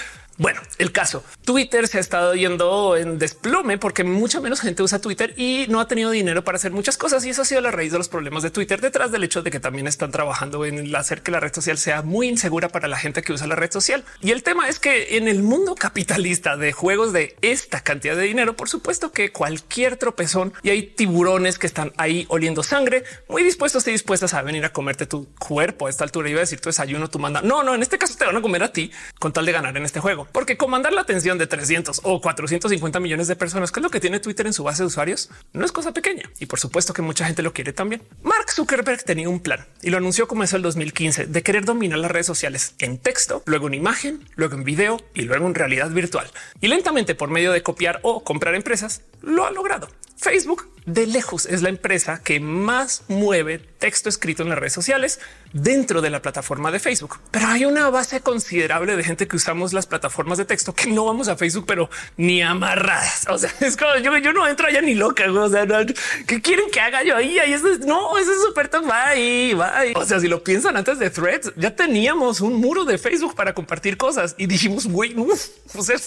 Bueno, 0.42 0.60
el 0.80 0.92
caso 0.92 1.24
Twitter 1.46 1.88
se 1.88 2.00
ha 2.00 2.02
estado 2.02 2.34
yendo 2.34 2.98
en 2.98 3.20
desplome 3.20 3.78
porque 3.78 4.04
mucha 4.04 4.42
menos 4.42 4.60
gente 4.60 4.82
usa 4.82 4.98
Twitter 4.98 5.36
y 5.38 5.68
no 5.70 5.80
ha 5.80 5.88
tenido 5.88 6.10
dinero 6.10 6.44
para 6.44 6.56
hacer 6.56 6.72
muchas 6.72 6.98
cosas. 6.98 7.24
Y 7.24 7.30
eso 7.30 7.44
ha 7.44 7.46
sido 7.46 7.62
la 7.62 7.70
raíz 7.70 7.92
de 7.92 8.00
los 8.00 8.10
problemas 8.10 8.42
de 8.42 8.50
Twitter 8.50 8.82
detrás 8.82 9.12
del 9.12 9.24
hecho 9.24 9.44
de 9.44 9.52
que 9.52 9.60
también 9.60 9.86
están 9.86 10.10
trabajando 10.10 10.66
en 10.66 10.96
hacer 10.96 11.22
que 11.22 11.30
la 11.30 11.40
red 11.40 11.54
social 11.54 11.78
sea 11.78 12.02
muy 12.02 12.28
insegura 12.28 12.70
para 12.70 12.88
la 12.88 12.98
gente 12.98 13.22
que 13.22 13.34
usa 13.34 13.46
la 13.46 13.54
red 13.54 13.72
social. 13.72 14.04
Y 14.20 14.32
el 14.32 14.42
tema 14.42 14.68
es 14.68 14.80
que 14.80 15.18
en 15.18 15.28
el 15.28 15.44
mundo 15.44 15.76
capitalista 15.76 16.58
de 16.58 16.72
juegos 16.72 17.14
de 17.14 17.36
esta 17.44 17.82
cantidad 17.82 18.16
de 18.16 18.24
dinero, 18.24 18.56
por 18.56 18.68
supuesto 18.68 19.12
que 19.12 19.32
cualquier 19.32 19.98
tropezón 19.98 20.54
y 20.64 20.72
hay 20.72 20.88
tiburones 20.88 21.60
que 21.60 21.68
están 21.68 21.94
ahí 21.98 22.26
oliendo 22.30 22.64
sangre, 22.64 23.04
muy 23.30 23.44
dispuestos 23.44 23.88
y 23.88 23.92
dispuestas 23.92 24.34
a 24.34 24.42
venir 24.42 24.66
a 24.66 24.74
comerte 24.74 25.06
tu 25.06 25.28
cuerpo 25.36 25.86
a 25.86 25.92
esta 25.92 26.04
altura. 26.04 26.32
Iba 26.32 26.40
a 26.40 26.42
decir 26.42 26.62
tu 26.62 26.70
desayuno, 26.70 27.12
tu 27.12 27.20
manda. 27.20 27.44
No, 27.44 27.62
no, 27.62 27.76
en 27.76 27.84
este 27.84 28.00
caso 28.00 28.16
te 28.18 28.26
van 28.26 28.38
a 28.38 28.42
comer 28.42 28.64
a 28.64 28.74
ti 28.74 28.92
con 29.20 29.32
tal 29.34 29.46
de 29.46 29.52
ganar 29.52 29.78
en 29.78 29.86
este 29.86 30.00
juego 30.00 30.31
porque 30.32 30.58
comandar 30.58 30.94
la 30.94 31.02
atención 31.02 31.38
de 31.38 31.48
300 31.48 32.02
o 32.04 32.22
450 32.22 33.00
millones 33.00 33.28
de 33.28 33.36
personas, 33.36 33.72
que 33.72 33.80
es 33.80 33.84
lo 33.84 33.90
que 33.90 34.00
tiene 34.00 34.20
Twitter 34.20 34.48
en 34.48 34.54
su 34.54 34.64
base 34.64 34.84
de 34.84 34.88
usuarios, 34.88 35.30
no 35.54 35.66
es 35.66 35.72
cosa 35.72 35.94
pequeña. 35.94 36.24
Y 36.40 36.46
por 36.46 36.60
supuesto 36.60 36.94
que 36.94 37.02
mucha 37.02 37.26
gente 37.26 37.42
lo 37.42 37.54
quiere 37.54 37.74
también. 37.74 38.02
Mark 38.24 38.52
Zuckerberg 38.52 39.04
tenía 39.04 39.30
un 39.30 39.40
plan 39.40 39.66
y 39.82 39.90
lo 39.90 39.98
anunció 39.98 40.28
como 40.28 40.44
eso 40.44 40.56
el 40.56 40.62
2015 40.62 41.28
de 41.28 41.44
querer 41.44 41.66
dominar 41.66 42.00
las 42.00 42.12
redes 42.12 42.26
sociales 42.26 42.76
en 42.80 42.98
texto, 42.98 43.44
luego 43.46 43.68
en 43.68 43.74
imagen, 43.74 44.28
luego 44.36 44.56
en 44.56 44.64
video 44.64 45.00
y 45.14 45.24
luego 45.24 45.48
en 45.48 45.56
realidad 45.56 45.90
virtual. 45.90 46.30
Y 46.60 46.68
lentamente 46.68 47.16
por 47.16 47.30
medio 47.30 47.52
de 47.52 47.64
copiar 47.64 48.00
o 48.04 48.24
comprar 48.24 48.56
empresas, 48.56 49.02
lo 49.22 49.46
ha 49.46 49.52
logrado. 49.52 49.90
Facebook 50.18 50.70
de 50.86 51.08
lejos 51.08 51.46
es 51.46 51.62
la 51.62 51.70
empresa 51.70 52.22
que 52.24 52.40
más 52.40 53.04
mueve 53.08 53.60
texto 53.60 54.10
escrito 54.10 54.44
en 54.44 54.50
las 54.50 54.60
redes 54.60 54.74
sociales 54.74 55.20
dentro 55.54 56.02
de 56.02 56.10
la 56.10 56.22
plataforma 56.22 56.72
de 56.72 56.80
Facebook. 56.80 57.20
Pero 57.32 57.48
hay 57.48 57.66
una 57.66 57.90
base 57.90 58.22
considerable 58.22 58.96
de 58.96 59.04
gente 59.04 59.28
que 59.28 59.36
usamos 59.36 59.74
las 59.74 59.88
plataformas 59.88 60.38
de 60.38 60.46
texto 60.46 60.74
que 60.74 60.90
no 60.90 61.06
vamos 61.06 61.28
a 61.28 61.36
Facebook, 61.36 61.66
pero 61.68 61.90
ni 62.18 62.42
amarradas. 62.42 63.28
O 63.30 63.38
sea, 63.38 63.52
es 63.60 63.78
como 63.78 63.96
yo, 63.98 64.18
yo 64.18 64.34
no 64.34 64.48
entro 64.48 64.68
allá 64.68 64.82
ni 64.82 64.94
loca. 64.94 65.32
O 65.32 65.50
sea, 65.50 65.66
¿qué 66.28 66.42
quieren 66.42 66.70
que 66.72 66.80
haga 66.80 67.04
yo 67.04 67.16
ahí? 67.16 67.40
Ahí 67.40 67.54
es 67.54 67.62
no, 67.82 68.18
eso 68.18 68.32
es 68.32 68.42
súper 68.42 68.70
bye, 68.80 69.56
bye. 69.56 69.94
O 69.96 70.06
sea, 70.06 70.20
si 70.20 70.28
lo 70.28 70.44
piensan 70.44 70.78
antes 70.78 71.00
de 71.00 71.10
threads, 71.10 71.54
ya 71.56 71.76
teníamos 71.76 72.42
un 72.42 72.56
muro 72.56 72.86
de 72.86 72.98
Facebook 72.98 73.36
para 73.36 73.54
compartir 73.54 73.98
cosas 73.98 74.36
y 74.38 74.48
dijimos, 74.48 74.88
güey, 74.88 75.16
o 75.18 75.84
sea, 75.84 75.98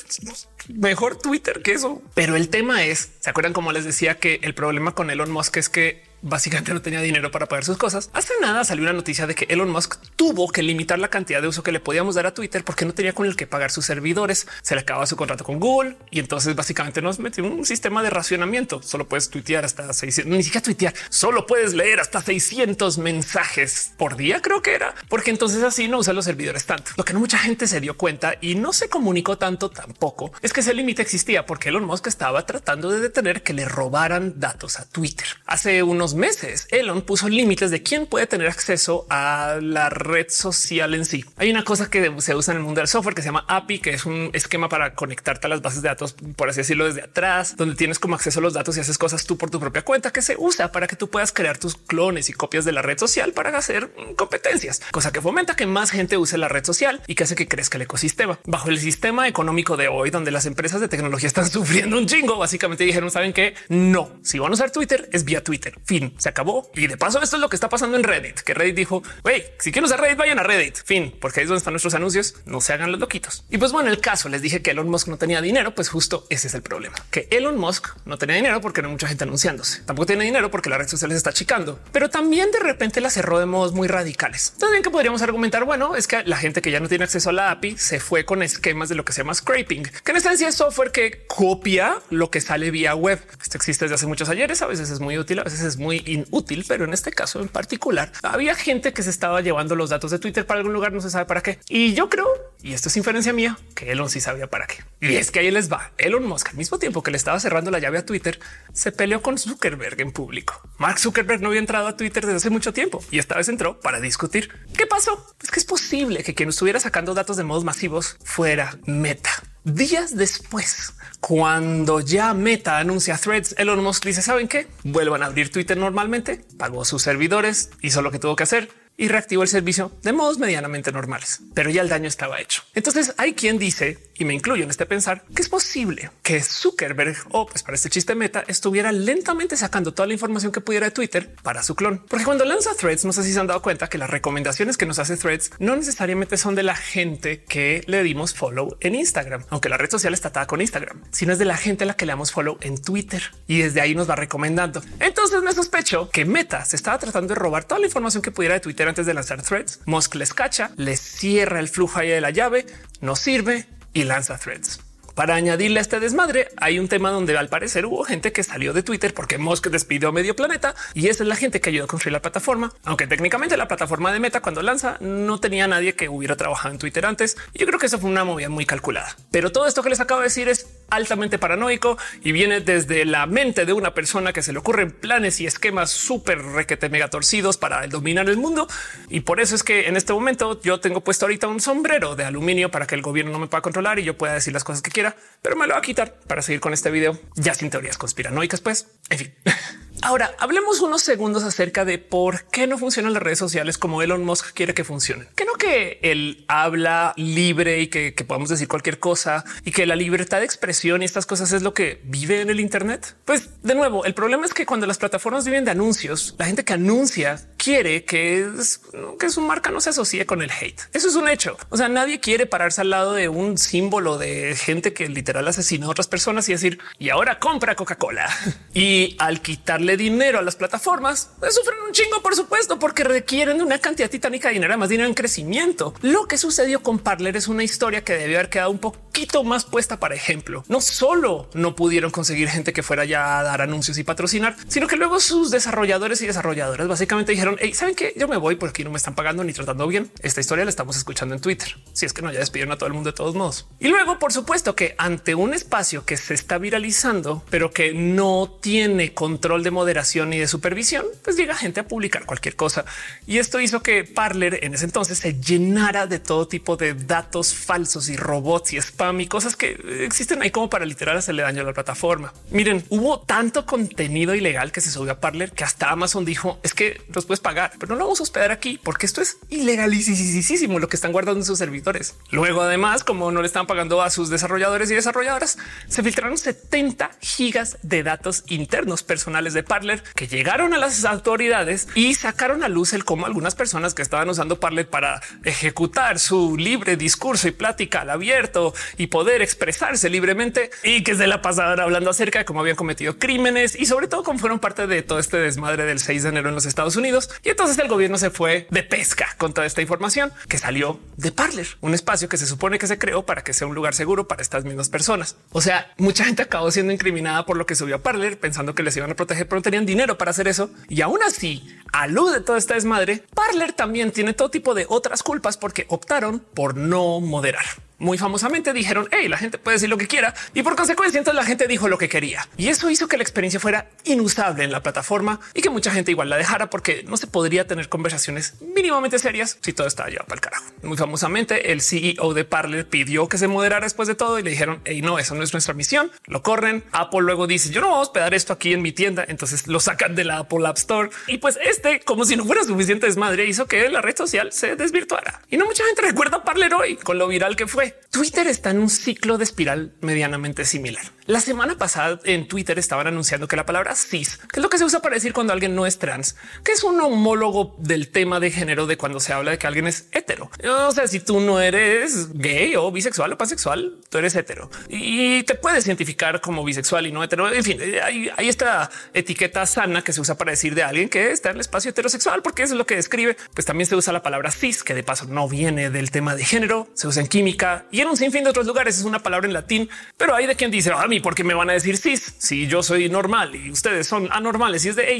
mejor 0.69 1.19
Twitter 1.19 1.62
que 1.62 1.73
eso. 1.73 2.02
Pero 2.14 2.37
el 2.37 2.49
tema 2.49 2.85
es, 2.85 3.11
¿se 3.21 3.31
acuerdan 3.31 3.52
como 3.52 3.73
les 3.73 3.85
decía 3.85 4.19
que 4.19 4.40
el 4.43 4.54
problema 4.64 4.92
con 4.92 5.11
Elon 5.11 5.30
Musk 5.30 5.59
es 5.59 5.68
que 5.68 6.02
básicamente 6.25 6.73
no 6.73 6.83
tenía 6.83 7.00
dinero 7.00 7.31
para 7.31 7.47
pagar 7.47 7.64
sus 7.64 7.76
cosas. 7.76 8.11
Hace 8.12 8.35
nada 8.40 8.64
salió 8.64 8.85
una 8.85 8.93
noticia 8.93 9.26
de 9.26 9.35
que 9.35 9.47
Elon 9.49 9.71
Musk 9.71 9.97
tuvo 10.16 10.49
que 10.49 10.62
limitar 10.62 10.99
la 10.99 11.09
cantidad 11.09 11.43
de 11.43 11.49
uso 11.49 11.62
que 11.62 11.73
le 11.73 11.81
podíamos 11.81 12.14
dar 12.14 12.26
a 12.26 12.35
Twitter 12.35 12.64
porque 12.64 12.85
no 12.85 12.95
tenía 12.95 13.12
con 13.12 13.26
el 13.26 13.37
que 13.37 13.47
pagar 13.47 13.71
sus 13.71 13.85
servidores. 13.85 14.47
Se 14.62 14.75
le 14.75 14.83
acaba 14.83 15.07
su 15.07 15.16
contrato 15.16 15.45
con 15.45 15.59
Google 15.59 15.97
y 16.11 16.21
entonces 16.21 16.54
básicamente 16.54 17.02
nos 17.02 17.19
metió 17.19 17.45
un 17.45 17.66
sistema 17.66 18.02
de 18.02 18.11
racionamiento. 18.11 18.83
Solo 18.83 19.09
puedes 19.09 19.28
tuitear 19.28 19.64
hasta 19.64 19.93
600, 19.93 20.33
ni 20.33 20.43
siquiera 20.43 20.64
tuitear, 20.64 20.95
solo 21.09 21.47
puedes 21.47 21.75
leer 21.75 22.00
hasta 22.00 22.23
600 22.23 22.99
mensajes 22.99 23.93
por 23.97 24.16
día, 24.16 24.40
creo 24.40 24.62
que 24.62 24.75
era, 24.75 24.95
porque 25.09 25.31
entonces 25.31 25.62
así 25.62 25.88
no 25.88 25.99
usa 25.99 26.12
los 26.12 26.25
servidores 26.25 26.64
tanto. 26.64 26.93
Lo 26.97 27.04
que 27.04 27.12
no 27.12 27.25
mucha 27.25 27.38
gente 27.38 27.66
se 27.66 27.81
dio 27.81 27.97
cuenta 27.97 28.35
y 28.43 28.54
no 28.54 28.75
se 28.75 28.90
comunicó 28.90 29.38
tanto 29.38 29.71
tampoco 29.71 30.31
es 30.43 30.52
que 30.52 30.61
ese 30.61 30.75
límite 30.75 31.00
existía 31.00 31.47
porque 31.47 31.71
Elon 31.71 31.87
Musk 31.87 32.07
estaba 32.07 32.45
tratando 32.45 32.90
de 32.90 33.00
detener 33.00 33.43
que 33.43 33.54
le 33.54 33.64
robaran 33.64 34.35
datos 34.37 34.78
a 34.78 34.85
Twitter. 34.85 35.26
Hace 35.47 35.83
unos 35.83 36.13
meses, 36.14 36.66
Elon 36.71 37.02
puso 37.02 37.28
límites 37.28 37.71
de 37.71 37.83
quién 37.83 38.06
puede 38.06 38.26
tener 38.26 38.49
acceso 38.49 39.06
a 39.11 39.59
la 39.61 39.90
red 39.90 40.26
social 40.28 40.94
en 40.94 41.04
sí. 41.04 41.25
Hay 41.37 41.50
una 41.50 41.64
cosa 41.64 41.90
que 41.90 42.12
se 42.21 42.35
usa 42.35 42.52
en 42.52 42.59
el 42.59 42.64
mundo 42.64 42.80
del 42.80 42.88
software 42.88 43.14
que 43.14 43.23
se 43.23 43.26
llama 43.26 43.44
API, 43.49 43.78
que 43.80 43.90
es 43.90 44.06
un 44.06 44.30
esquema 44.33 44.68
para 44.68 44.94
conectarte 44.94 45.47
a 45.47 45.50
las 45.50 45.62
bases 45.62 45.83
de 45.83 45.88
datos, 45.88 46.14
por 46.37 46.49
así 46.49 46.61
decirlo, 46.61 46.87
desde 46.87 47.02
atrás, 47.02 47.56
donde 47.56 47.75
tienes 47.75 47.99
como 47.99 48.14
acceso 48.14 48.40
a 48.40 48.42
los 48.42 48.54
datos 48.54 48.76
y 48.76 48.80
haces 48.80 48.99
cosas 48.99 49.25
tú 49.25 49.37
por 49.37 49.50
tu 49.50 49.61
propia 49.61 49.83
cuenta, 49.83 50.12
que 50.12 50.23
se 50.23 50.37
usa 50.38 50.73
para 50.73 50.87
que 50.87 50.97
tú 50.97 51.09
puedas 51.11 51.33
crear 51.33 51.59
tus 51.59 51.76
clones 51.76 52.28
y 52.28 52.33
copias 52.33 52.64
de 52.64 52.73
la 52.73 52.83
red 52.83 52.99
social 52.99 53.33
para 53.33 53.56
hacer 53.56 53.90
competencias, 54.16 54.80
cosa 54.90 55.12
que 55.12 55.21
fomenta 55.21 55.56
que 55.56 55.66
más 55.66 55.90
gente 55.90 56.16
use 56.16 56.38
la 56.38 56.49
red 56.49 56.64
social 56.64 57.02
y 57.06 57.14
que 57.14 57.25
hace 57.25 57.35
que 57.35 57.49
crezca 57.49 57.78
el 57.78 57.83
ecosistema. 57.83 58.38
Bajo 58.47 58.68
el 58.68 58.78
sistema 58.78 59.28
económico 59.28 59.76
de 59.76 59.88
hoy, 59.88 60.11
donde 60.11 60.30
las 60.30 60.47
empresas 60.47 60.80
de 60.80 60.88
tecnología 60.88 61.26
están 61.26 61.50
sufriendo 61.50 61.99
un 61.99 62.06
chingo, 62.06 62.38
básicamente 62.38 62.85
dijeron, 62.85 63.11
saben 63.11 63.33
que 63.33 63.54
no, 63.68 64.18
si 64.23 64.38
van 64.38 64.50
a 64.50 64.54
usar 64.54 64.71
Twitter 64.71 65.09
es 65.12 65.25
vía 65.25 65.42
Twitter. 65.42 65.78
Fin 65.85 66.03
se 66.18 66.28
acabó. 66.28 66.70
Y 66.75 66.87
de 66.87 66.96
paso, 66.96 67.23
esto 67.23 67.37
es 67.37 67.42
lo 67.42 67.49
que 67.49 67.56
está 67.56 67.68
pasando 67.68 67.96
en 67.96 68.04
Reddit, 68.04 68.40
que 68.40 68.54
Reddit 68.54 68.76
dijo, 68.76 69.02
güey, 69.23 69.44
si 69.58 69.73
quieren 69.73 69.87
usar 69.87 70.00
Reddit, 70.00 70.18
vayan 70.18 70.38
a 70.38 70.42
Reddit. 70.42 70.76
Fin, 70.84 71.16
porque 71.20 71.40
ahí 71.40 71.44
es 71.44 71.49
donde 71.49 71.58
están 71.58 71.73
nuestros 71.73 71.94
anuncios. 71.94 72.37
No 72.46 72.61
se 72.61 72.73
hagan 72.73 72.90
los 72.90 73.00
loquitos. 73.00 73.44
Y 73.50 73.58
pues 73.58 73.73
bueno, 73.73 73.90
el 73.90 74.00
caso 74.00 74.28
les 74.28 74.42
dije 74.42 74.62
que 74.62 74.73
Elon 74.73 74.88
Musk 74.88 75.08
no 75.08 75.16
tenía 75.16 75.40
dinero, 75.40 75.75
pues 75.75 75.88
justo 75.88 76.26
ese 76.30 76.49
es 76.49 76.54
el 76.54 76.62
problema, 76.62 76.96
que 77.11 77.28
Elon 77.30 77.58
Musk 77.58 77.88
no 78.04 78.18
tenía 78.18 78.37
dinero 78.37 78.61
porque 78.61 78.82
no 78.82 78.88
hay 78.88 78.92
mucha 78.92 79.08
gente 79.08 79.25
anunciándose. 79.25 79.82
Tampoco 79.82 80.06
tiene 80.06 80.25
dinero 80.25 80.50
porque 80.50 80.70
la 80.70 80.78
red 80.78 80.88
social 80.88 81.11
se 81.11 81.16
está 81.16 81.30
achicando, 81.30 81.80
pero 81.92 82.11
también 82.11 82.50
de 82.50 82.61
repente 82.61 83.00
la 83.00 83.11
cerró 83.11 83.38
de 83.38 83.46
modos 83.46 83.73
muy 83.73 83.88
radicales. 83.88 84.54
También 84.58 84.82
que 84.82 84.90
podríamos 84.90 85.23
argumentar, 85.23 85.64
bueno, 85.64 85.96
es 85.96 86.06
que 86.06 86.23
la 86.25 86.37
gente 86.37 86.62
que 86.62 86.70
ya 86.70 86.80
no 86.80 86.88
tiene 86.88 87.04
acceso 87.04 87.30
a 87.30 87.32
la 87.32 87.50
API 87.50 87.76
se 87.78 88.00
fue 88.00 88.25
con 88.25 88.42
esquemas 88.42 88.88
de 88.88 88.94
lo 88.94 89.04
que 89.04 89.12
se 89.12 89.23
llama 89.23 89.34
scraping, 89.34 89.82
que 89.82 90.11
en 90.11 90.16
esencia 90.16 90.49
es 90.49 90.54
software 90.54 90.92
que 90.92 91.25
copia 91.26 91.96
lo 92.11 92.30
que 92.30 92.40
sale 92.40 92.70
vía 92.70 92.94
web. 92.94 93.20
Esto 93.40 93.56
existe 93.56 93.84
desde 93.84 93.96
hace 93.96 94.06
muchos 94.06 94.28
ayeres, 94.28 94.62
a 94.62 94.66
veces 94.66 94.90
es 94.90 95.00
muy 95.00 95.18
útil, 95.18 95.38
a 95.38 95.44
veces 95.44 95.61
es 95.62 95.76
muy 95.76 95.93
inútil, 96.04 96.64
pero 96.66 96.84
en 96.84 96.92
este 96.92 97.12
caso 97.12 97.40
en 97.40 97.48
particular 97.48 98.12
había 98.22 98.54
gente 98.54 98.92
que 98.92 99.02
se 99.02 99.10
estaba 99.10 99.40
llevando 99.40 99.76
los 99.76 99.90
datos 99.90 100.10
de 100.10 100.18
Twitter 100.18 100.46
para 100.46 100.58
algún 100.58 100.72
lugar, 100.72 100.92
no 100.92 101.00
se 101.00 101.10
sabe 101.10 101.26
para 101.26 101.42
qué. 101.42 101.58
Y 101.68 101.94
yo 101.94 102.08
creo, 102.08 102.26
y 102.62 102.72
esto 102.72 102.88
es 102.88 102.96
inferencia 102.96 103.32
mía, 103.32 103.58
que 103.74 103.90
Elon 103.90 104.10
sí 104.10 104.20
sabía 104.20 104.48
para 104.48 104.66
qué. 104.66 104.84
Y 105.00 105.16
es 105.16 105.30
que 105.30 105.40
ahí 105.40 105.50
les 105.50 105.70
va. 105.70 105.92
Elon 105.98 106.26
Musk 106.26 106.48
al 106.50 106.56
mismo 106.56 106.78
tiempo 106.78 107.02
que 107.02 107.10
le 107.10 107.16
estaba 107.16 107.38
cerrando 107.40 107.70
la 107.70 107.78
llave 107.78 107.98
a 107.98 108.06
Twitter, 108.06 108.38
se 108.72 108.92
peleó 108.92 109.22
con 109.22 109.38
Zuckerberg 109.38 110.00
en 110.00 110.12
público. 110.12 110.60
Mark 110.78 110.98
Zuckerberg 110.98 111.40
no 111.40 111.48
había 111.48 111.60
entrado 111.60 111.86
a 111.86 111.96
Twitter 111.96 112.24
desde 112.24 112.36
hace 112.36 112.50
mucho 112.50 112.72
tiempo 112.72 113.02
y 113.10 113.18
esta 113.18 113.36
vez 113.36 113.48
entró 113.48 113.80
para 113.80 114.00
discutir. 114.00 114.50
¿Qué 114.76 114.86
pasó? 114.86 115.34
Es 115.42 115.50
que 115.50 115.60
es 115.60 115.66
posible 115.66 116.22
que 116.22 116.34
quien 116.34 116.48
estuviera 116.48 116.80
sacando 116.80 117.14
datos 117.14 117.36
de 117.36 117.44
modos 117.44 117.64
masivos 117.64 118.16
fuera 118.24 118.78
Meta. 118.86 119.30
Días 119.64 120.14
después, 120.14 120.92
cuando 121.21 122.00
ya 122.00 122.35
Meta 122.35 122.76
anuncia 122.76 123.16
threads, 123.16 123.54
Elon 123.56 123.83
Musk 123.83 124.04
dice, 124.04 124.21
¿saben 124.21 124.47
qué? 124.47 124.66
Vuelvan 124.83 125.23
a 125.23 125.26
abrir 125.26 125.50
Twitter 125.50 125.75
normalmente, 125.75 126.44
pagó 126.59 126.85
sus 126.85 127.00
servidores, 127.00 127.71
hizo 127.80 128.02
lo 128.02 128.11
que 128.11 128.18
tuvo 128.18 128.37
que 128.37 128.42
hacer 128.42 128.68
y 128.96 129.08
reactivó 129.08 129.42
el 129.42 129.48
servicio 129.48 129.92
de 130.02 130.12
modos 130.12 130.38
medianamente 130.38 130.92
normales, 130.92 131.40
pero 131.54 131.70
ya 131.70 131.82
el 131.82 131.88
daño 131.88 132.08
estaba 132.08 132.40
hecho. 132.40 132.62
Entonces 132.74 133.14
hay 133.16 133.34
quien 133.34 133.58
dice, 133.58 133.98
y 134.14 134.24
me 134.24 134.34
incluyo 134.34 134.64
en 134.64 134.70
este 134.70 134.86
pensar, 134.86 135.24
que 135.34 135.42
es 135.42 135.48
posible 135.48 136.10
que 136.22 136.40
Zuckerberg 136.40 137.16
o 137.30 137.46
pues 137.46 137.62
para 137.62 137.74
este 137.74 137.90
chiste 137.90 138.14
meta 138.14 138.44
estuviera 138.46 138.92
lentamente 138.92 139.56
sacando 139.56 139.92
toda 139.92 140.06
la 140.06 140.14
información 140.14 140.52
que 140.52 140.60
pudiera 140.60 140.86
de 140.86 140.92
Twitter 140.92 141.34
para 141.42 141.62
su 141.62 141.74
clon. 141.74 142.04
Porque 142.08 142.24
cuando 142.24 142.44
lanza 142.44 142.74
threads, 142.74 143.04
no 143.04 143.12
sé 143.12 143.24
si 143.24 143.32
se 143.32 143.40
han 143.40 143.46
dado 143.46 143.62
cuenta 143.62 143.88
que 143.88 143.98
las 143.98 144.10
recomendaciones 144.10 144.76
que 144.76 144.86
nos 144.86 144.98
hace 144.98 145.16
threads 145.16 145.50
no 145.58 145.76
necesariamente 145.76 146.36
son 146.36 146.54
de 146.54 146.62
la 146.62 146.76
gente 146.76 147.42
que 147.44 147.82
le 147.86 148.02
dimos 148.02 148.34
follow 148.34 148.76
en 148.80 148.94
Instagram, 148.94 149.44
aunque 149.50 149.68
la 149.68 149.76
red 149.76 149.90
social 149.90 150.14
está 150.14 150.28
atada 150.28 150.46
con 150.46 150.60
Instagram, 150.60 151.02
sino 151.10 151.32
es 151.32 151.38
de 151.38 151.44
la 151.44 151.56
gente 151.56 151.84
a 151.84 151.86
la 151.86 151.96
que 151.96 152.06
le 152.06 152.12
damos 152.12 152.32
follow 152.32 152.58
en 152.60 152.80
Twitter 152.80 153.22
y 153.46 153.58
desde 153.58 153.80
ahí 153.80 153.94
nos 153.94 154.08
va 154.08 154.16
recomendando. 154.16 154.82
Entonces 155.00 155.42
me 155.42 155.52
sospecho 155.52 156.10
que 156.10 156.24
Meta 156.24 156.64
se 156.64 156.76
estaba 156.76 156.98
tratando 156.98 157.34
de 157.34 157.40
robar 157.40 157.64
toda 157.64 157.80
la 157.80 157.86
información 157.86 158.22
que 158.22 158.30
pudiera 158.30 158.54
de 158.54 158.60
Twitter 158.60 158.84
antes 158.88 159.07
de 159.07 159.14
lanzar 159.14 159.43
threads. 159.43 159.81
Musk 159.87 160.14
les 160.14 160.35
cacha, 160.35 160.71
les 160.76 161.00
cierra 161.00 161.61
el 161.61 161.69
flujo 161.69 161.99
ahí 161.99 162.09
de 162.09 162.21
la 162.21 162.31
llave, 162.31 162.67
no 163.00 163.17
sirve 163.17 163.67
y 163.93 164.05
lanza 164.05 164.38
threads. 164.38 164.81
Para 165.14 165.37
añadirle 165.37 165.79
a 165.79 165.83
este 165.83 166.00
desmadre, 166.00 166.49
hay 166.57 166.81
un 166.81 166.88
tema 166.88 167.11
donde 167.11 167.38
al 167.38 167.49
parecer 167.49 167.87
hubo 167.87 168.03
gente 168.03 168.33
que 168.33 168.43
salió 168.43 168.73
de 168.73 168.83
Twitter 168.83 169.14
porque 169.14 169.38
Musk 169.38 169.69
despidió 169.69 170.11
medio 170.11 170.35
planeta 170.35 170.75
y 170.93 171.07
esa 171.07 171.23
es 171.23 171.29
la 171.29 171.37
gente 171.37 171.61
que 171.61 171.71
ayudó 171.71 171.85
a 171.85 171.87
construir 171.87 172.14
la 172.14 172.21
plataforma. 172.21 172.73
Aunque 172.83 173.07
técnicamente 173.07 173.57
la 173.57 173.69
plataforma 173.69 174.12
de 174.12 174.19
Meta 174.19 174.41
cuando 174.41 174.61
lanza 174.61 174.97
no 174.99 175.38
tenía 175.38 175.69
nadie 175.69 175.95
que 175.95 176.09
hubiera 176.09 176.35
trabajado 176.35 176.75
en 176.75 176.81
Twitter 176.81 177.07
antes. 177.07 177.37
Yo 177.55 177.64
creo 177.64 177.79
que 177.79 177.87
eso 177.87 178.00
fue 178.00 178.11
una 178.11 178.25
movida 178.25 178.49
muy 178.49 178.67
calculada. 178.67 179.17
Pero 179.31 179.53
todo 179.53 179.69
esto 179.69 179.85
que 179.85 179.91
les 179.91 180.00
acabo 180.00 180.21
de 180.21 180.26
decir 180.26 180.49
es 180.49 180.67
altamente 180.91 181.38
paranoico 181.38 181.99
y 182.23 182.33
viene 182.33 182.61
desde 182.61 183.05
la 183.05 183.26
mente 183.26 183.67
de 183.67 183.73
una 183.73 183.95
persona 183.95 184.33
que 184.33 184.43
se 184.43 184.53
le 184.53 184.59
ocurren 184.59 184.91
planes 184.91 185.41
y 185.41 185.47
esquemas 185.47 185.91
súper 185.91 186.43
requete 186.43 186.88
mega 186.88 187.09
torcidos 187.09 187.57
para 187.59 187.87
dominar 187.87 188.29
el 188.29 188.37
mundo. 188.37 188.69
Y 189.09 189.21
por 189.21 189.41
eso 189.41 189.55
es 189.55 189.62
que 189.62 189.88
en 189.88 189.97
este 189.97 190.12
momento 190.12 190.61
yo 190.62 190.81
tengo 190.81 191.03
puesto 191.03 191.26
ahorita 191.26 191.49
un 191.49 191.61
sombrero 191.61 192.17
de 192.17 192.25
aluminio 192.25 192.71
para 192.71 192.87
que 192.87 192.95
el 192.95 193.03
gobierno 193.03 193.33
no 193.33 193.38
me 193.38 193.47
pueda 193.47 193.62
controlar 193.62 193.99
y 193.99 194.05
yo 194.05 194.17
pueda 194.17 194.35
decir 194.35 194.53
las 194.53 194.64
cosas 194.64 194.83
que 194.83 194.91
quiera 194.91 195.17
pero 195.43 195.57
me 195.57 195.67
lo 195.67 195.75
va 195.75 195.79
a 195.79 195.83
quitar 195.83 196.14
para 196.26 196.43
seguir 196.43 196.61
con 196.61 196.73
este 196.73 196.91
video 196.91 197.19
ya 197.37 197.55
sin 197.55 197.71
teorías 197.71 197.99
conspiranoicas. 197.99 198.61
Pues 198.61 198.88
en 199.11 199.19
fin. 199.19 199.35
Ahora 200.04 200.34
hablemos 200.38 200.82
unos 200.82 201.00
segundos 201.00 201.44
acerca 201.44 201.87
de 201.87 201.96
por 201.96 202.44
qué 202.44 202.66
no 202.66 202.76
funcionan 202.76 203.14
las 203.14 203.23
redes 203.23 203.38
sociales 203.38 203.78
como 203.78 204.02
Elon 204.02 204.23
Musk 204.23 204.52
quiere 204.52 204.75
que 204.75 204.84
funcionen. 204.84 205.26
Que 205.34 205.46
no 205.46 205.54
que 205.54 205.99
él 206.02 206.44
habla 206.46 207.14
libre 207.16 207.80
y 207.80 207.87
que, 207.87 208.12
que, 208.12 208.23
podamos 208.23 208.50
decir 208.50 208.68
cualquier 208.68 208.99
cosa 208.99 209.46
y 209.64 209.70
que 209.70 209.87
la 209.87 209.96
libertad 209.96 210.40
de 210.40 210.44
expresión 210.44 211.00
y 211.00 211.06
estas 211.06 211.25
cosas 211.25 211.52
es 211.52 211.62
lo 211.62 211.73
que 211.73 212.02
vive 212.04 212.42
en 212.42 212.50
el 212.50 212.61
Internet. 212.61 213.16
Pues 213.25 213.62
de 213.62 213.75
nuevo, 213.75 214.04
el 214.04 214.12
problema 214.12 214.44
es 214.44 214.52
que 214.52 214.66
cuando 214.66 214.87
las 214.87 214.99
plataformas 214.99 215.46
viven 215.46 215.64
de 215.64 215.70
anuncios, 215.70 216.34
la 216.38 216.44
gente 216.44 216.66
que 216.66 216.75
anuncia 216.75 217.40
quiere 217.56 218.04
que, 218.04 218.46
es, 218.58 218.82
que 219.18 219.30
su 219.30 219.40
marca 219.40 219.70
no 219.70 219.80
se 219.80 219.88
asocie 219.88 220.26
con 220.26 220.42
el 220.42 220.50
hate. 220.50 220.82
Eso 220.92 221.08
es 221.08 221.14
un 221.14 221.30
hecho. 221.30 221.56
O 221.70 221.78
sea, 221.78 221.88
nadie 221.88 222.20
quiere 222.20 222.44
pararse 222.44 222.82
al 222.82 222.90
lado 222.90 223.14
de 223.14 223.30
un 223.30 223.56
símbolo 223.56 224.18
de 224.18 224.54
gente 224.54 224.92
que 224.92 225.08
literal 225.08 225.49
asesina 225.49 225.87
a 225.87 225.88
otras 225.88 226.08
personas 226.08 226.46
y 226.50 226.52
decir 226.52 226.78
y 226.99 227.08
ahora 227.08 227.38
compra 227.38 227.75
Coca-Cola 227.75 228.28
y 228.75 229.16
al 229.18 229.40
quitarle 229.40 229.93
dinero 229.96 230.38
a 230.38 230.42
las 230.42 230.56
plataformas 230.56 231.30
pues, 231.38 231.54
sufren 231.54 231.80
un 231.86 231.92
chingo, 231.92 232.22
por 232.22 232.34
supuesto, 232.34 232.78
porque 232.78 233.04
requieren 233.04 233.60
una 233.60 233.78
cantidad 233.78 234.10
titánica 234.10 234.48
de 234.48 234.54
dinero, 234.54 234.76
más 234.78 234.88
dinero 234.88 235.08
en 235.08 235.14
crecimiento. 235.14 235.94
Lo 236.02 236.26
que 236.26 236.38
sucedió 236.38 236.82
con 236.82 236.98
Parler 236.98 237.36
es 237.36 237.48
una 237.48 237.64
historia 237.64 238.04
que 238.04 238.14
debió 238.14 238.38
haber 238.38 238.50
quedado 238.50 238.70
un 238.70 238.78
poquito 238.78 239.44
más 239.44 239.64
puesta 239.64 240.00
para 240.00 240.14
ejemplo. 240.14 240.64
No 240.68 240.80
solo 240.80 241.48
no 241.54 241.76
pudieron 241.76 242.10
conseguir 242.10 242.48
gente 242.48 242.72
que 242.72 242.82
fuera 242.82 243.04
ya 243.04 243.38
a 243.38 243.42
dar 243.42 243.60
anuncios 243.60 243.98
y 243.98 244.04
patrocinar, 244.04 244.56
sino 244.68 244.86
que 244.86 244.96
luego 244.96 245.20
sus 245.20 245.50
desarrolladores 245.50 246.20
y 246.22 246.26
desarrolladoras 246.26 246.88
básicamente 246.88 247.32
dijeron 247.32 247.58
saben 247.72 247.94
que 247.94 248.12
yo 248.16 248.28
me 248.28 248.36
voy 248.36 248.56
porque 248.56 248.84
no 248.84 248.90
me 248.90 248.96
están 248.96 249.14
pagando 249.14 249.44
ni 249.44 249.52
tratando 249.52 249.86
bien. 249.86 250.10
Esta 250.20 250.40
historia 250.40 250.64
la 250.64 250.70
estamos 250.70 250.96
escuchando 250.96 251.34
en 251.34 251.40
Twitter. 251.40 251.76
Si 251.92 252.06
es 252.06 252.12
que 252.12 252.22
no 252.22 252.32
ya 252.32 252.40
despidieron 252.40 252.72
a 252.72 252.76
todo 252.76 252.86
el 252.86 252.92
mundo 252.92 253.10
de 253.10 253.16
todos 253.16 253.34
modos. 253.34 253.66
Y 253.78 253.88
luego, 253.88 254.18
por 254.18 254.32
supuesto, 254.32 254.74
que 254.74 254.94
ante 254.98 255.34
un 255.34 255.54
espacio 255.54 256.04
que 256.04 256.16
se 256.16 256.34
está 256.34 256.58
viralizando, 256.58 257.42
pero 257.50 257.70
que 257.72 257.92
no 257.94 258.58
tiene 258.60 259.14
control 259.14 259.62
de 259.62 259.70
moderación 259.85 260.33
y 260.33 260.38
de 260.38 260.49
supervisión, 260.49 261.05
pues 261.23 261.37
llega 261.37 261.55
gente 261.55 261.81
a 261.81 261.87
publicar 261.87 262.25
cualquier 262.25 262.57
cosa. 262.57 262.87
Y 263.26 263.37
esto 263.37 263.61
hizo 263.61 263.83
que 263.83 264.05
Parler 264.05 264.61
en 264.64 264.73
ese 264.73 264.87
entonces 264.87 265.19
se 265.19 265.38
llenara 265.38 266.07
de 266.07 266.19
todo 266.19 266.49
tipo 266.49 266.79
de 266.79 266.95
datos 266.95 267.53
falsos 267.53 268.09
y 268.09 268.17
robots 268.17 268.73
y 268.73 268.79
spam 268.79 269.21
y 269.21 269.26
cosas 269.26 269.57
que 269.57 269.76
existen 270.00 270.41
ahí 270.41 270.50
como 270.50 270.71
para 270.71 270.87
literal 270.87 271.19
hacerle 271.19 271.43
daño 271.43 271.61
a 271.61 271.64
la 271.64 271.75
plataforma. 271.75 272.33
Miren, 272.50 272.83
hubo 272.88 273.21
tanto 273.21 273.67
contenido 273.67 274.35
ilegal 274.35 274.73
que 274.73 274.81
se 274.81 274.91
subió 274.91 275.12
a 275.12 275.21
Parler 275.21 275.53
que 275.53 275.64
hasta 275.64 275.91
Amazon 275.91 276.25
dijo 276.25 276.59
es 276.62 276.73
que 276.73 277.03
los 277.12 277.26
puedes 277.26 277.41
pagar, 277.41 277.73
pero 277.79 277.93
no 277.93 277.99
lo 277.99 278.05
vamos 278.07 278.21
a 278.21 278.23
hospedar 278.23 278.53
aquí 278.53 278.81
porque 278.83 279.05
esto 279.05 279.21
es 279.21 279.37
ilegalísimo 279.50 280.79
lo 280.79 280.88
que 280.88 280.97
están 280.97 281.12
guardando 281.12 281.41
en 281.41 281.45
sus 281.45 281.59
servidores. 281.59 282.14
Luego, 282.31 282.62
además, 282.62 283.05
como 283.05 283.31
no 283.31 283.43
le 283.43 283.47
están 283.47 283.67
pagando 283.67 284.00
a 284.00 284.09
sus 284.09 284.31
desarrolladores 284.31 284.91
y 284.91 284.95
desarrolladoras, 284.95 285.59
se 285.88 286.03
filtraron 286.03 286.38
70 286.38 287.11
gigas 287.21 287.76
de 287.83 288.03
datos 288.03 288.45
internos 288.47 289.03
personales 289.03 289.53
de 289.53 289.63
Parler 289.64 290.02
que 290.14 290.26
llegaron 290.26 290.75
a 290.75 290.78
las 290.78 291.04
autoridades 291.04 291.88
y 291.94 292.14
sacaron 292.14 292.62
a 292.62 292.68
luz 292.68 292.92
el 292.92 293.04
cómo 293.04 293.26
algunas 293.26 293.54
personas 293.54 293.94
que 293.94 294.02
estaban 294.02 294.28
usando 294.28 294.61
Parler 294.61 294.88
para 294.88 295.21
ejecutar 295.44 296.18
su 296.18 296.56
libre 296.56 296.97
discurso 296.97 297.49
y 297.49 297.52
plática 297.52 298.02
al 298.02 298.11
abierto 298.11 298.75
y 298.97 299.09
poder 299.09 299.42
expresarse 299.42 300.11
libremente 300.11 300.71
y 300.83 301.02
que 301.02 301.14
se 301.14 301.26
la 301.26 301.42
pasaban 301.42 301.80
hablando 301.80 302.11
acerca 302.11 302.40
de 302.40 302.44
cómo 302.44 302.61
habían 302.61 302.76
cometido 302.76 303.18
crímenes 303.18 303.75
y 303.75 303.87
sobre 303.87 304.09
todo 304.09 304.23
cómo 304.23 304.38
fueron 304.38 304.59
parte 304.59 304.87
de 304.87 305.02
todo 305.02 305.18
este 305.18 305.38
desmadre 305.38 305.85
del 305.85 305.99
6 305.99 306.23
de 306.23 306.28
enero 306.28 306.49
en 306.49 306.54
los 306.54 306.66
Estados 306.66 306.97
Unidos. 306.97 307.30
Y 307.42 307.50
entonces 307.50 307.78
el 307.78 307.88
gobierno 307.88 308.18
se 308.18 308.30
fue 308.30 308.66
de 308.71 308.83
pesca 308.83 309.35
con 309.38 309.52
toda 309.52 309.66
esta 309.66 309.83
información 309.83 310.33
que 310.49 310.59
salió 310.59 311.00
de 311.16 311.33
Parler, 311.33 311.66
un 311.80 311.94
espacio 311.94 312.28
que 312.28 312.37
se 312.37 312.47
supone 312.47 312.78
que 312.78 312.87
se 312.87 312.99
creó 312.99 313.25
para 313.25 313.42
que 313.42 313.52
sea 313.52 313.66
un 313.66 313.75
lugar 313.75 313.94
seguro 313.94 314.28
para 314.28 314.42
estas 314.42 314.64
mismas 314.64 314.88
personas. 314.88 315.37
O 315.50 315.61
sea, 315.61 315.92
mucha 315.97 316.25
gente 316.25 316.42
acabó 316.42 316.71
siendo 316.71 316.92
incriminada 316.92 317.47
por 317.47 317.56
lo 317.56 317.66
que 317.66 317.75
subió 317.75 317.97
a 317.97 318.02
Parler 318.02 318.38
pensando 318.38 318.75
que 318.75 318.83
les 318.83 318.97
iban 318.97 319.11
a 319.11 319.14
proteger, 319.14 319.49
no 319.54 319.62
tenían 319.62 319.87
dinero 319.87 320.18
para 320.18 320.30
hacer 320.30 320.49
eso. 320.49 320.70
Y 320.88 321.00
aún 321.00 321.23
así, 321.23 321.66
a 321.92 322.06
luz 322.06 322.32
de 322.32 322.40
toda 322.40 322.58
esta 322.58 322.75
desmadre, 322.75 323.23
Parler 323.34 323.73
también 323.73 324.12
tiene 324.12 324.34
todo 324.34 324.50
tipo 324.50 324.75
de 324.75 324.87
otras 324.88 325.23
culpas 325.23 325.56
porque 325.56 325.87
optaron 325.88 326.40
por 326.40 326.76
no 326.76 327.20
moderar 327.20 327.64
muy 327.98 328.18
famosamente 328.18 328.72
dijeron, 328.72 329.08
hey, 329.10 329.28
la 329.28 329.36
gente 329.36 329.58
puede 329.58 329.76
decir 329.76 329.88
lo 329.88 329.96
que 329.96 330.06
quiera 330.06 330.34
y 330.52 330.62
por 330.62 330.76
consecuencia 330.76 331.18
entonces 331.18 331.36
la 331.36 331.46
gente 331.46 331.66
dijo 331.66 331.88
lo 331.88 331.98
que 331.98 332.08
quería. 332.08 332.48
Y 332.56 332.68
eso 332.68 332.90
hizo 332.90 333.08
que 333.08 333.16
la 333.16 333.22
experiencia 333.22 333.60
fuera 333.60 333.88
inusable 334.04 334.64
en 334.64 334.72
la 334.72 334.82
plataforma 334.82 335.40
y 335.54 335.62
que 335.62 335.70
mucha 335.70 335.90
gente 335.90 336.10
igual 336.10 336.28
la 336.28 336.36
dejara 336.36 336.70
porque 336.70 337.04
no 337.06 337.16
se 337.16 337.26
podría 337.26 337.66
tener 337.66 337.88
conversaciones 337.88 338.54
mínimamente 338.74 339.18
serias 339.18 339.58
si 339.60 339.72
todo 339.72 339.86
estaba 339.86 340.08
llevado 340.08 340.26
para 340.26 340.36
el 340.36 340.40
carajo. 340.40 340.64
Muy 340.82 340.96
famosamente 340.96 341.72
el 341.72 341.80
CEO 341.80 342.34
de 342.34 342.44
Parler 342.44 342.86
pidió 342.86 343.28
que 343.28 343.38
se 343.38 343.48
moderara 343.48 343.84
después 343.84 344.08
de 344.08 344.14
todo 344.14 344.38
y 344.38 344.42
le 344.42 344.50
dijeron, 344.50 344.80
hey, 344.84 345.02
no, 345.02 345.18
eso 345.18 345.34
no 345.34 345.42
es 345.42 345.52
nuestra 345.52 345.74
misión. 345.74 346.10
Lo 346.26 346.42
corren. 346.42 346.84
Apple 346.92 347.22
luego 347.22 347.46
dice, 347.46 347.70
yo 347.70 347.80
no 347.80 347.88
voy 347.88 347.98
a 347.98 348.00
hospedar 348.00 348.34
esto 348.34 348.52
aquí 348.52 348.72
en 348.72 348.82
mi 348.82 348.92
tienda. 348.92 349.24
Entonces 349.26 349.66
lo 349.66 349.80
sacan 349.80 350.14
de 350.14 350.24
la 350.24 350.38
Apple 350.38 350.66
App 350.66 350.78
Store 350.78 351.10
y 351.26 351.38
pues 351.38 351.58
este, 351.64 352.00
como 352.00 352.24
si 352.24 352.36
no 352.36 352.44
fuera 352.44 352.64
suficiente 352.64 353.06
desmadre, 353.06 353.46
hizo 353.46 353.66
que 353.66 353.88
la 353.88 354.00
red 354.00 354.16
social 354.16 354.52
se 354.52 354.76
desvirtuara. 354.76 355.40
Y 355.50 355.56
no 355.56 355.66
mucha 355.66 355.84
gente 355.84 356.02
recuerda 356.02 356.44
Parler 356.44 356.74
hoy 356.74 356.96
con 356.96 357.18
lo 357.18 357.28
viral 357.28 357.56
que 357.56 357.66
Twitter 358.11 358.47
está 358.47 358.71
en 358.71 358.79
un 358.79 358.91
ciclo 358.91 359.38
de 359.38 359.45
espiral 359.45 359.93
medianamente 360.00 360.64
similar. 360.64 361.05
La 361.26 361.40
semana 361.40 361.78
pasada 361.78 362.21
en 362.25 362.47
Twitter 362.49 362.78
estaban 362.78 363.07
anunciando 363.07 363.49
que 363.49 363.57
la 363.57 363.64
palabra 363.64 363.95
cis, 363.95 364.37
que 364.37 364.61
es 364.61 364.62
lo 364.62 364.69
que 364.69 364.76
se 364.76 364.85
usa 364.85 365.00
para 365.00 365.14
decir 365.14 365.33
cuando 365.33 365.54
alguien 365.54 365.75
no 365.75 365.87
es 365.87 365.99
trans, 365.99 366.37
que 366.62 366.73
es 366.73 366.85
un 366.85 367.00
homólogo 367.00 367.75
del 367.78 368.09
tema 368.11 368.40
de 368.40 368.50
género 368.50 368.87
de 368.87 368.99
cuando 368.99 369.21
se 369.21 369.33
habla 369.33 369.52
de 369.52 369.59
que 369.59 369.66
alguien 369.66 369.87
es 369.87 370.07
hetero. 370.12 370.50
O 370.87 370.93
sea, 370.93 371.07
si 371.09 371.21
tú 371.21 371.40
no 371.40 371.62
eres 371.62 372.35
gay 372.35 372.76
o 372.76 372.93
bisexual 372.93 373.33
o 373.33 373.38
pansexual, 373.38 374.00
tú 374.11 374.19
eres 374.19 374.35
hetero 374.35 374.69
y 374.90 375.45
te 375.45 375.54
puedes 375.54 375.87
identificar 375.87 376.43
como 376.43 376.62
bisexual 376.62 377.07
y 377.07 377.12
no 377.12 377.25
hetero. 377.25 377.50
En 377.50 377.64
fin, 377.64 377.81
hay, 378.02 378.31
esta 378.47 378.90
etiqueta 379.14 379.64
sana 379.64 380.02
que 380.02 380.12
se 380.12 380.21
usa 380.21 380.37
para 380.37 380.50
decir 380.50 380.75
de 380.75 380.83
alguien 380.83 381.09
que 381.09 381.31
está 381.31 381.49
en 381.49 381.54
el 381.54 381.61
espacio 381.62 381.90
heterosexual, 381.90 382.43
porque 382.43 382.64
eso 382.64 382.75
es 382.75 382.78
lo 382.78 382.85
que 382.85 382.97
describe. 382.97 383.35
Pues 383.54 383.64
también 383.64 383.88
se 383.88 383.97
usa 383.97 384.12
la 384.12 384.23
palabra 384.23 384.50
cis, 384.50 384.85
que 384.85 384.93
de 384.93 385.02
paso 385.02 385.25
no 385.25 385.49
viene 385.49 385.88
del 385.88 386.11
tema 386.11 386.37
de 386.37 386.45
género, 386.45 386.87
se 386.93 387.09
usa 387.09 387.23
en 387.23 387.28
química 387.28 387.87
y 387.90 388.00
en 388.00 388.09
un 388.09 388.19
sinfín 388.19 388.45
de 388.45 388.50
otros 388.50 388.66
lugares. 388.66 388.99
Es 388.99 389.04
una 389.04 389.21
palabra 389.21 389.47
en 389.47 389.54
latín, 389.54 389.88
pero 390.19 390.35
hay 390.35 390.47
de 390.47 390.54
quien 390.54 390.71
dice 390.71 390.90
a 390.90 391.13
mí 391.14 391.21
porque 391.21 391.44
me 391.44 391.54
van 391.54 391.71
a 391.71 391.73
decir 391.73 391.97
cis 391.97 392.35
si 392.38 392.66
yo 392.66 392.83
soy 392.83 393.09
normal 393.09 393.54
y 393.54 393.71
ustedes 393.71 394.06
son 394.06 394.28
anormales 394.33 394.85
y 394.85 394.88
es 394.88 394.97
de 394.97 395.14